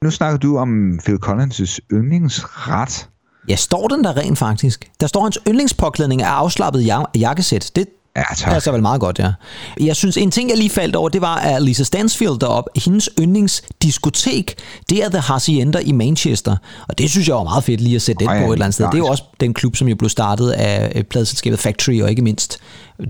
Nu 0.02 0.10
snakker 0.10 0.38
du 0.38 0.58
om 0.58 0.98
Phil 1.04 1.18
Collins' 1.26 1.78
yndlingsret. 1.92 3.08
Ja, 3.48 3.56
står 3.56 3.88
den 3.88 4.04
der 4.04 4.16
rent 4.16 4.38
faktisk? 4.38 4.90
Der 5.00 5.06
står 5.06 5.22
hans 5.22 5.38
yndlingspåklædning 5.48 6.22
er 6.22 6.26
afslappet 6.26 6.86
ja- 6.86 7.18
jakkesæt. 7.20 7.70
Det 7.76 7.86
Ja, 8.16 8.22
tak. 8.36 8.52
Ja, 8.52 8.60
så 8.60 8.72
vel 8.72 8.82
meget 8.82 9.00
godt, 9.00 9.18
ja. 9.18 9.32
Jeg 9.80 9.96
synes, 9.96 10.16
en 10.16 10.30
ting, 10.30 10.50
jeg 10.50 10.58
lige 10.58 10.70
faldt 10.70 10.96
over, 10.96 11.08
det 11.08 11.20
var, 11.20 11.36
at 11.36 11.62
Lisa 11.62 11.84
Stansfield 11.84 12.38
deroppe, 12.38 12.70
hendes 12.84 13.10
yndlingsdiskotek, 13.20 14.54
det 14.90 15.04
er 15.04 15.08
The 15.08 15.20
Hacienda 15.20 15.78
i 15.78 15.92
Manchester. 15.92 16.56
Og 16.88 16.98
det 16.98 17.10
synes 17.10 17.28
jeg 17.28 17.36
var 17.36 17.42
meget 17.42 17.64
fedt 17.64 17.80
lige 17.80 17.96
at 17.96 18.02
sætte 18.02 18.24
Ej, 18.24 18.40
på 18.40 18.46
et 18.46 18.52
eller 18.52 18.64
andet 18.64 18.74
sted. 18.74 18.86
Det 18.86 18.94
er 18.94 18.98
jo 18.98 19.06
også 19.06 19.22
den 19.40 19.54
klub, 19.54 19.76
som 19.76 19.88
jo 19.88 19.96
blev 19.96 20.08
startet 20.08 20.50
af 20.50 20.92
øh, 20.94 21.04
pladselskabet 21.04 21.58
Factory, 21.58 22.02
og 22.02 22.10
ikke 22.10 22.22
mindst 22.22 22.58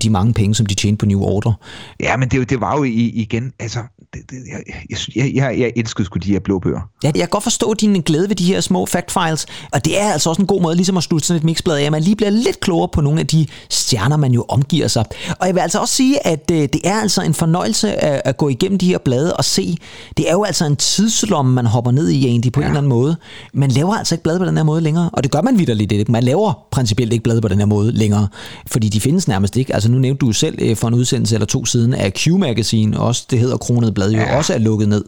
de 0.03 0.11
mange 0.11 0.35
penge, 0.35 0.55
som 0.55 0.67
de 0.67 0.75
tjente 0.75 0.99
på 0.99 1.07
New 1.07 1.21
Order. 1.21 1.53
Ja, 2.01 2.17
men 2.17 2.29
det, 2.29 2.51
det 2.51 2.61
var 2.61 2.77
jo 2.77 2.85
i, 2.85 3.11
igen, 3.15 3.53
altså, 3.61 3.79
det, 4.15 4.31
det, 4.31 4.37
jeg, 4.53 4.99
jeg, 5.17 5.35
jeg, 5.35 5.59
jeg, 5.59 5.73
elskede 5.77 6.07
sgu 6.07 6.19
de 6.19 6.33
her 6.33 6.41
blå 6.41 6.59
bøger. 6.59 6.81
Ja, 7.03 7.07
jeg 7.07 7.21
kan 7.21 7.29
godt 7.29 7.43
forstå 7.43 7.75
din 7.75 8.01
glæde 8.01 8.29
ved 8.29 8.37
de 8.37 8.45
her 8.45 8.61
små 8.61 8.87
fact 8.87 9.13
files, 9.13 9.47
og 9.73 9.85
det 9.85 10.01
er 10.01 10.13
altså 10.13 10.29
også 10.29 10.43
en 10.43 10.47
god 10.47 10.63
måde 10.63 10.77
ligesom 10.77 10.97
at 10.97 11.03
slutte 11.03 11.27
sådan 11.27 11.39
et 11.39 11.45
mixblad 11.45 11.77
af, 11.77 11.83
at 11.83 11.93
man 11.93 12.03
lige 12.03 12.17
bliver 12.17 12.31
lidt 12.31 12.61
klogere 12.61 12.89
på 12.93 13.01
nogle 13.01 13.21
af 13.21 13.27
de 13.27 13.47
stjerner, 13.71 14.17
man 14.17 14.33
jo 14.33 14.45
omgiver 14.49 14.89
sig. 14.89 15.05
Og 15.41 15.47
jeg 15.47 15.55
vil 15.55 15.61
altså 15.61 15.79
også 15.79 15.95
sige, 15.95 16.27
at 16.27 16.51
øh, 16.53 16.59
det 16.59 16.81
er 16.85 17.01
altså 17.01 17.23
en 17.23 17.35
fornøjelse 17.35 17.95
at, 18.05 18.23
at 18.25 18.37
gå 18.37 18.49
igennem 18.49 18.79
de 18.79 18.87
her 18.87 18.99
blade 18.99 19.37
og 19.37 19.45
se, 19.45 19.77
det 20.17 20.29
er 20.29 20.33
jo 20.33 20.45
altså 20.45 20.67
en 20.67 20.77
tidslomme, 20.77 21.53
man 21.53 21.67
hopper 21.67 21.91
ned 21.91 22.09
i 22.09 22.27
egentlig 22.27 22.53
på 22.53 22.61
ja. 22.61 22.67
en 22.67 22.71
eller 22.71 22.79
anden 22.79 22.89
måde. 22.89 23.17
Man 23.55 23.71
laver 23.71 23.95
altså 23.95 24.15
ikke 24.15 24.23
blade 24.23 24.39
på 24.39 24.45
den 24.45 24.57
her 24.57 24.65
måde 24.65 24.81
længere, 24.81 25.11
og 25.13 25.23
det 25.23 25.33
gør 25.33 25.43
man 25.43 25.59
vidderligt. 25.59 26.09
Man 26.09 26.23
laver 26.23 26.67
principielt 26.71 27.13
ikke 27.13 27.23
blade 27.23 27.41
på 27.41 27.49
den 27.49 27.59
her 27.59 27.67
måde 27.67 27.93
længere, 27.93 28.29
fordi 28.67 28.89
de 28.89 29.01
findes 29.01 29.29
nærmest 29.29 29.57
ikke. 29.57 29.74
Altså 29.75 29.91
nu 29.91 29.99
nævnte 29.99 30.27
du 30.27 30.33
selv 30.33 30.59
øh, 30.63 30.77
for 30.77 30.89
en 30.89 30.95
udsendelse 30.95 31.35
eller 31.35 31.47
to 31.47 31.65
siden 31.65 31.95
af 31.95 32.13
Q-Magazine, 32.19 32.99
også 32.99 33.27
det 33.31 33.39
hedder 33.39 33.57
Kronet 33.57 33.95
Blad, 33.95 34.11
jo 34.11 34.19
ja. 34.19 34.37
også 34.37 34.55
er 34.55 34.59
lukket 34.59 34.89
ned. 34.89 35.05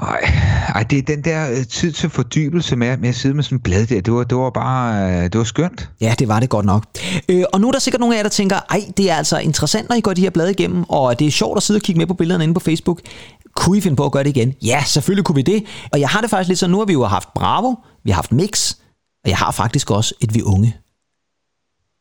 Ej, 0.00 0.20
ej, 0.74 0.82
det 0.82 0.98
er 0.98 1.02
den 1.02 1.24
der 1.24 1.50
øh, 1.50 1.66
tid 1.66 1.92
til 1.92 2.10
fordybelse 2.10 2.76
med, 2.76 2.96
med 2.96 3.08
at 3.08 3.14
sidde 3.14 3.34
med 3.34 3.44
sådan 3.44 3.56
en 3.56 3.62
blad 3.62 3.86
der, 3.86 4.00
det 4.00 4.12
var, 4.12 4.24
det 4.24 4.38
var 4.38 4.50
bare, 4.50 5.12
øh, 5.12 5.22
det 5.22 5.38
var 5.38 5.44
skønt. 5.44 5.90
Ja, 6.00 6.14
det 6.18 6.28
var 6.28 6.40
det 6.40 6.48
godt 6.48 6.66
nok. 6.66 6.84
Øh, 7.28 7.44
og 7.52 7.60
nu 7.60 7.68
er 7.68 7.72
der 7.72 7.78
sikkert 7.78 8.00
nogle 8.00 8.14
af 8.14 8.18
jer, 8.18 8.22
der 8.22 8.30
tænker, 8.30 8.56
ej, 8.70 8.84
det 8.96 9.10
er 9.10 9.14
altså 9.14 9.38
interessant, 9.38 9.88
når 9.88 9.96
I 9.96 10.00
går 10.00 10.12
de 10.12 10.20
her 10.20 10.30
blade 10.30 10.50
igennem, 10.50 10.84
og 10.88 11.18
det 11.18 11.26
er 11.26 11.30
sjovt 11.30 11.56
at 11.56 11.62
sidde 11.62 11.78
og 11.78 11.82
kigge 11.82 11.98
med 11.98 12.06
på 12.06 12.14
billederne 12.14 12.44
inde 12.44 12.54
på 12.54 12.60
Facebook. 12.60 13.00
Kunne 13.56 13.78
I 13.78 13.80
finde 13.80 13.96
på 13.96 14.04
at 14.04 14.12
gøre 14.12 14.24
det 14.24 14.36
igen? 14.36 14.54
Ja, 14.62 14.82
selvfølgelig 14.86 15.24
kunne 15.24 15.36
vi 15.36 15.42
det. 15.42 15.64
Og 15.92 16.00
jeg 16.00 16.08
har 16.08 16.20
det 16.20 16.30
faktisk 16.30 16.48
lidt 16.48 16.58
så, 16.58 16.66
nu 16.66 16.78
har 16.78 16.84
vi 16.84 16.92
jo 16.92 17.04
haft 17.04 17.28
Bravo, 17.34 17.74
vi 18.04 18.10
har 18.10 18.14
haft 18.14 18.32
Mix, 18.32 18.74
og 19.24 19.30
jeg 19.30 19.36
har 19.36 19.50
faktisk 19.50 19.90
også 19.90 20.14
et 20.20 20.34
Vi 20.34 20.42
Unge. 20.42 20.76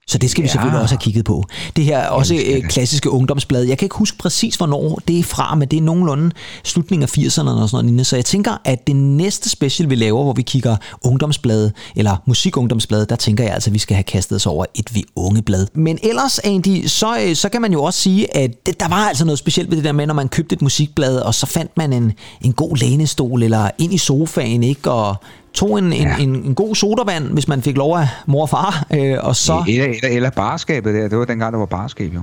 Så 0.09 0.17
det 0.17 0.29
skal 0.31 0.41
vi 0.43 0.47
Ja. 0.47 0.51
selvfølgelig 0.51 0.81
også 0.81 0.95
have 0.95 1.01
kigget 1.01 1.25
på. 1.25 1.43
Det 1.75 1.83
her 1.85 1.97
er 1.97 2.07
også 2.09 2.35
skal 2.37 2.63
øh, 2.63 2.69
klassiske 2.69 3.09
ungdomsblad. 3.09 3.63
Jeg 3.63 3.77
kan 3.77 3.85
ikke 3.85 3.95
huske 3.95 4.17
præcis, 4.17 4.55
hvornår 4.55 4.99
det 5.07 5.19
er 5.19 5.23
fra, 5.23 5.55
men 5.55 5.67
det 5.67 5.77
er 5.77 5.81
nogenlunde 5.81 6.31
slutningen 6.63 7.03
af 7.03 7.17
80'erne 7.17 7.49
og 7.49 7.69
sådan 7.69 7.85
noget. 7.85 8.07
Så 8.07 8.15
jeg 8.15 8.25
tænker, 8.25 8.57
at 8.65 8.87
det 8.87 8.95
næste 8.95 9.49
special, 9.49 9.89
vi 9.89 9.95
laver, 9.95 10.23
hvor 10.23 10.33
vi 10.33 10.41
kigger 10.41 10.75
ungdomsblad 11.03 11.71
eller 11.95 12.15
musikungdomsblad, 12.25 13.05
der 13.05 13.15
tænker 13.15 13.43
jeg 13.43 13.53
altså, 13.53 13.69
at 13.69 13.73
vi 13.73 13.79
skal 13.79 13.95
have 13.95 14.03
kastet 14.03 14.35
os 14.35 14.45
over 14.45 14.65
et 14.75 14.95
vi 14.95 15.03
unge 15.15 15.41
blad. 15.41 15.67
Men 15.73 15.99
ellers, 16.03 16.39
Andy, 16.39 16.87
så, 16.87 17.19
øh, 17.21 17.35
så 17.35 17.49
kan 17.49 17.61
man 17.61 17.73
jo 17.73 17.83
også 17.83 17.99
sige, 17.99 18.37
at 18.37 18.51
der 18.79 18.87
var 18.87 19.07
altså 19.07 19.25
noget 19.25 19.39
specielt 19.39 19.69
ved 19.69 19.77
det 19.77 19.85
der 19.85 19.91
med, 19.91 20.07
når 20.07 20.13
man 20.13 20.27
købte 20.27 20.53
et 20.53 20.61
musikblad, 20.61 21.17
og 21.17 21.35
så 21.35 21.45
fandt 21.45 21.71
man 21.77 21.93
en, 21.93 22.13
en 22.41 22.53
god 22.53 22.77
lænestol 22.77 23.43
eller 23.43 23.69
ind 23.77 23.93
i 23.93 23.97
sofaen, 23.97 24.63
ikke? 24.63 24.91
Og 24.91 25.15
tog 25.57 25.77
en, 25.79 25.85
en, 25.85 25.93
Ja. 25.93 26.17
en, 26.19 26.35
en 26.35 26.55
god 26.55 26.75
sodavand, 26.75 27.25
hvis 27.25 27.47
man 27.47 27.61
fik 27.61 27.77
lov 27.77 27.97
af 27.97 28.07
mor 28.25 28.41
og 28.41 28.49
far, 28.49 28.85
øh, 28.93 29.17
og 29.21 29.35
så... 29.35 29.63
Eller, 29.67 29.85
eller, 29.85 30.09
eller 30.09 30.29
barskabet 30.29 30.93
der, 30.93 31.07
det 31.07 31.17
var 31.17 31.25
dengang, 31.25 31.53
der 31.53 31.59
var 31.59 31.65
barskab 31.65 32.13
jo. 32.15 32.21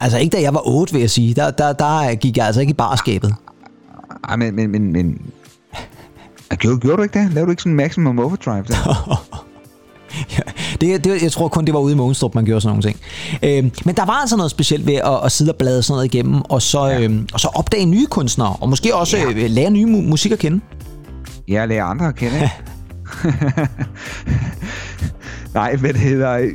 Altså 0.00 0.18
ikke 0.18 0.36
da 0.36 0.42
jeg 0.42 0.54
var 0.54 0.62
8, 0.68 0.92
vil 0.92 1.00
jeg 1.00 1.10
sige. 1.10 1.34
Der, 1.34 1.50
der, 1.50 1.72
der 1.72 2.14
gik 2.14 2.36
jeg 2.36 2.46
altså 2.46 2.60
ikke 2.60 2.70
i 2.70 2.74
barskabet. 2.74 3.34
Ej, 4.28 4.36
men, 4.36 4.56
men, 4.56 4.70
men, 4.70 4.92
men 4.92 5.20
Gjorde, 6.58 6.78
gjorde 6.78 6.96
du 6.96 7.02
ikke 7.02 7.18
det? 7.18 7.32
Lavede 7.32 7.46
du 7.46 7.50
ikke 7.50 7.62
sådan 7.62 7.72
en 7.72 7.76
maximum 7.76 8.18
overdrive 8.18 8.64
der? 8.68 9.22
Det, 10.80 11.04
det, 11.04 11.22
jeg 11.22 11.32
tror 11.32 11.48
kun, 11.48 11.64
det 11.64 11.74
var 11.74 11.80
ude 11.80 11.92
i 11.92 11.96
Mogenstrup, 11.96 12.34
man 12.34 12.44
gjorde 12.44 12.60
sådan 12.60 12.70
nogle 12.70 12.82
ting. 12.82 13.00
Øh, 13.42 13.70
men 13.86 13.94
der 13.96 14.04
var 14.04 14.12
altså 14.12 14.36
noget 14.36 14.50
specielt 14.50 14.86
ved 14.86 14.94
at, 14.94 15.20
at 15.24 15.32
sidde 15.32 15.50
og 15.52 15.56
blade 15.56 15.82
sådan 15.82 15.92
noget 15.94 16.14
igennem, 16.14 16.42
og 16.48 16.62
så, 16.62 16.84
ja. 16.86 17.00
øh, 17.00 17.20
og 17.32 17.40
så 17.40 17.48
opdage 17.54 17.86
nye 17.86 18.06
kunstnere, 18.06 18.56
og 18.60 18.68
måske 18.68 18.94
også 18.94 19.16
Ja. 19.16 19.30
ja. 19.30 19.46
lære 19.46 19.70
nye 19.70 19.84
mu- 19.86 20.08
musik 20.08 20.32
at 20.32 20.38
kende. 20.38 20.60
Ja, 21.48 21.64
lære 21.64 21.82
andre 21.82 22.08
at 22.08 22.14
kende. 22.14 22.40
Nej, 25.54 25.76
men 25.76 25.92
det 25.92 26.00
hedder, 26.00 26.50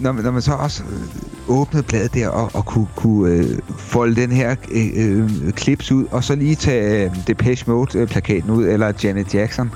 når, 0.00 0.12
når 0.12 0.30
man 0.30 0.42
så 0.42 0.52
også 0.52 0.82
øh, 0.82 1.58
åbnede 1.60 1.82
bladet 1.82 2.14
der 2.14 2.28
og, 2.28 2.50
og 2.54 2.66
kunne, 2.66 2.86
kunne 2.96 3.32
øh, 3.32 3.58
folde 3.78 4.20
den 4.20 4.32
her 4.32 4.56
øh, 4.70 4.86
øh, 4.96 5.30
ud, 5.92 6.06
og 6.10 6.24
så 6.24 6.34
lige 6.34 6.54
tage 6.54 7.04
øh, 7.04 7.16
Depeche 7.26 7.70
Mode-plakaten 7.70 8.50
øh, 8.50 8.56
ud, 8.56 8.66
eller 8.66 8.92
Janet 9.04 9.34
Jackson, 9.34 9.70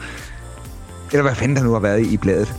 eller 1.12 1.22
hvad 1.22 1.34
fanden 1.34 1.57
der 1.57 1.62
nu 1.64 1.72
har 1.72 1.80
været 1.80 2.07
i, 2.07 2.12
i 2.12 2.16
bladet, 2.16 2.55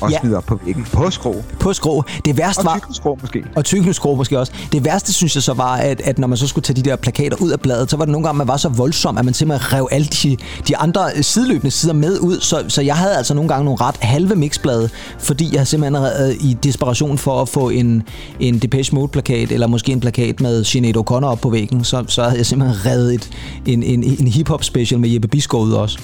og 0.00 0.10
Ja. 0.10 0.14
ja. 0.14 0.20
smide 0.20 0.36
op 0.36 0.44
på 0.44 0.60
væggen 0.64 0.86
på 0.92 1.10
skrå. 1.10 1.34
På 1.60 1.72
skrå. 1.72 2.04
Det 2.24 2.36
værste 2.38 2.60
Og 2.60 2.64
var... 2.64 3.14
måske. 3.20 3.44
Og 3.56 3.64
tykkelskrå 3.64 4.14
måske 4.14 4.38
også. 4.38 4.52
Det 4.72 4.84
værste, 4.84 5.12
synes 5.12 5.34
jeg 5.34 5.42
så 5.42 5.52
var, 5.54 5.76
at, 5.76 6.00
at 6.00 6.18
når 6.18 6.28
man 6.28 6.38
så 6.38 6.46
skulle 6.46 6.62
tage 6.62 6.82
de 6.82 6.90
der 6.90 6.96
plakater 6.96 7.36
ud 7.40 7.50
af 7.50 7.60
bladet, 7.60 7.90
så 7.90 7.96
var 7.96 8.04
det 8.04 8.12
nogle 8.12 8.26
gange, 8.26 8.38
man 8.38 8.48
var 8.48 8.56
så 8.56 8.68
voldsom, 8.68 9.18
at 9.18 9.24
man 9.24 9.34
simpelthen 9.34 9.72
rev 9.72 9.88
alle 9.90 10.06
de, 10.06 10.36
de 10.68 10.76
andre 10.76 11.00
øh, 11.16 11.24
sideløbende 11.24 11.70
sider 11.70 11.92
med 11.94 12.18
ud. 12.20 12.40
Så, 12.40 12.64
så 12.68 12.82
jeg 12.82 12.96
havde 12.96 13.16
altså 13.16 13.34
nogle 13.34 13.48
gange 13.48 13.64
nogle 13.64 13.80
ret 13.80 13.96
halve 14.00 14.36
mixblade, 14.36 14.88
fordi 15.18 15.56
jeg 15.56 15.66
simpelthen 15.66 16.02
havde 16.02 16.36
i 16.36 16.56
desperation 16.62 17.18
for 17.18 17.42
at 17.42 17.48
få 17.48 17.68
en, 17.68 18.02
en 18.40 18.58
Depeche 18.58 18.94
Mode-plakat, 18.94 19.52
eller 19.52 19.66
måske 19.66 19.92
en 19.92 20.00
plakat 20.00 20.40
med 20.40 20.64
Sinead 20.64 20.96
O'Connor 20.96 21.24
op 21.26 21.40
på 21.40 21.50
væggen, 21.50 21.84
så, 21.84 22.04
så 22.08 22.22
havde 22.22 22.36
jeg 22.36 22.46
simpelthen 22.46 22.86
reddet 22.86 23.14
et, 23.14 23.30
en, 23.66 23.82
en, 23.82 24.04
en 24.20 24.28
hip-hop 24.28 24.64
special 24.64 25.00
med 25.00 25.08
Jeppe 25.08 25.28
Bisgaard 25.28 25.64
ud 25.64 25.72
også. 25.72 25.98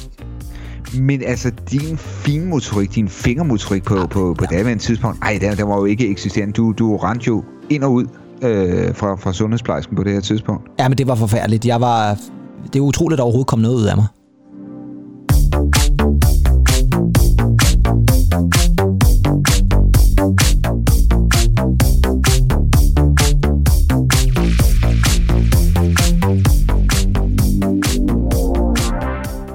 Men 1.01 1.23
altså, 1.23 1.53
din 1.71 1.99
finmotorik, 1.99 2.95
din 2.95 3.09
fingermotorik 3.09 3.85
på, 3.85 4.07
på, 4.11 4.35
på 4.39 4.45
daværende 4.45 4.83
tidspunkt, 4.83 5.19
ej, 5.23 5.39
den, 5.41 5.57
den 5.57 5.69
var 5.69 5.77
jo 5.77 5.85
ikke 5.85 6.09
eksisterende. 6.09 6.53
Du, 6.53 6.73
du 6.73 6.97
rendte 6.97 7.27
jo 7.27 7.45
ind 7.71 7.85
og 7.85 7.93
ud 7.93 8.05
øh, 8.43 8.95
fra, 8.95 9.17
fra 9.17 9.33
sundhedsplejersken 9.33 9.97
på 9.97 10.05
det 10.05 10.13
her 10.13 10.21
tidspunkt. 10.21 10.71
Ja, 10.79 10.89
men 10.89 10.99
det 10.99 11.07
var 11.07 11.15
forfærdeligt. 11.15 11.67
Jeg 11.67 11.81
var... 11.81 12.19
Det 12.65 12.77
er 12.77 12.81
utroligt, 12.81 13.15
at 13.15 13.19
der 13.19 13.25
overhovedet 13.25 13.47
kom 13.47 13.59
noget 13.59 13.77
ud 13.77 13.85
af 13.85 13.97
mig. 13.97 14.07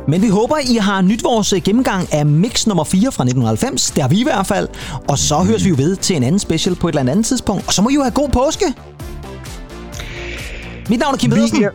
Men 0.09 0.21
vi 0.21 0.27
håber, 0.29 0.57
I 0.57 0.75
har 0.75 1.01
nyt 1.01 1.23
vores 1.23 1.53
øh, 1.53 1.61
gennemgang 1.61 2.13
af 2.13 2.25
mix 2.25 2.67
nummer 2.67 2.83
4 2.83 3.01
fra 3.01 3.23
1990. 3.23 3.91
Det 3.91 4.01
har 4.01 4.09
vi 4.09 4.19
i 4.19 4.23
hvert 4.23 4.47
fald. 4.47 4.67
Og 5.09 5.17
så 5.17 5.37
høres 5.37 5.63
vi 5.63 5.69
jo 5.69 5.75
ved 5.77 5.95
til 5.95 6.15
en 6.15 6.23
anden 6.23 6.39
special 6.39 6.75
på 6.75 6.87
et 6.87 6.91
eller 6.91 7.11
andet 7.11 7.25
tidspunkt. 7.25 7.67
Og 7.67 7.73
så 7.73 7.81
må 7.81 7.89
I 7.89 7.93
jo 7.93 8.01
have 8.01 8.11
god 8.11 8.29
påske. 8.29 8.65
Mit 10.89 10.99
navn 10.99 11.13
er 11.13 11.17
Kim 11.17 11.31
Pedersen. 11.31 11.63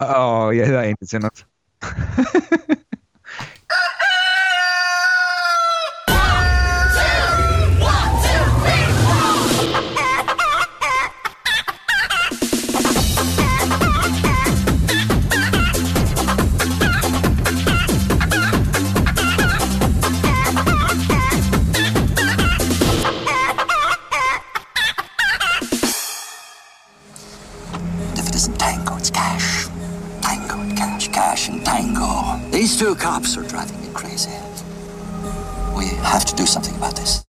Og 0.00 0.56
jeg 0.56 0.66
hedder 0.66 0.80
Andy 0.82 1.04
Sanders. 1.10 1.46
These 32.64 32.78
two 32.78 32.94
cops 32.94 33.36
are 33.36 33.42
driving 33.42 33.78
me 33.82 33.88
crazy. 33.92 34.30
We 35.76 35.88
have 36.02 36.24
to 36.24 36.34
do 36.34 36.46
something 36.46 36.74
about 36.76 36.96
this. 36.96 37.22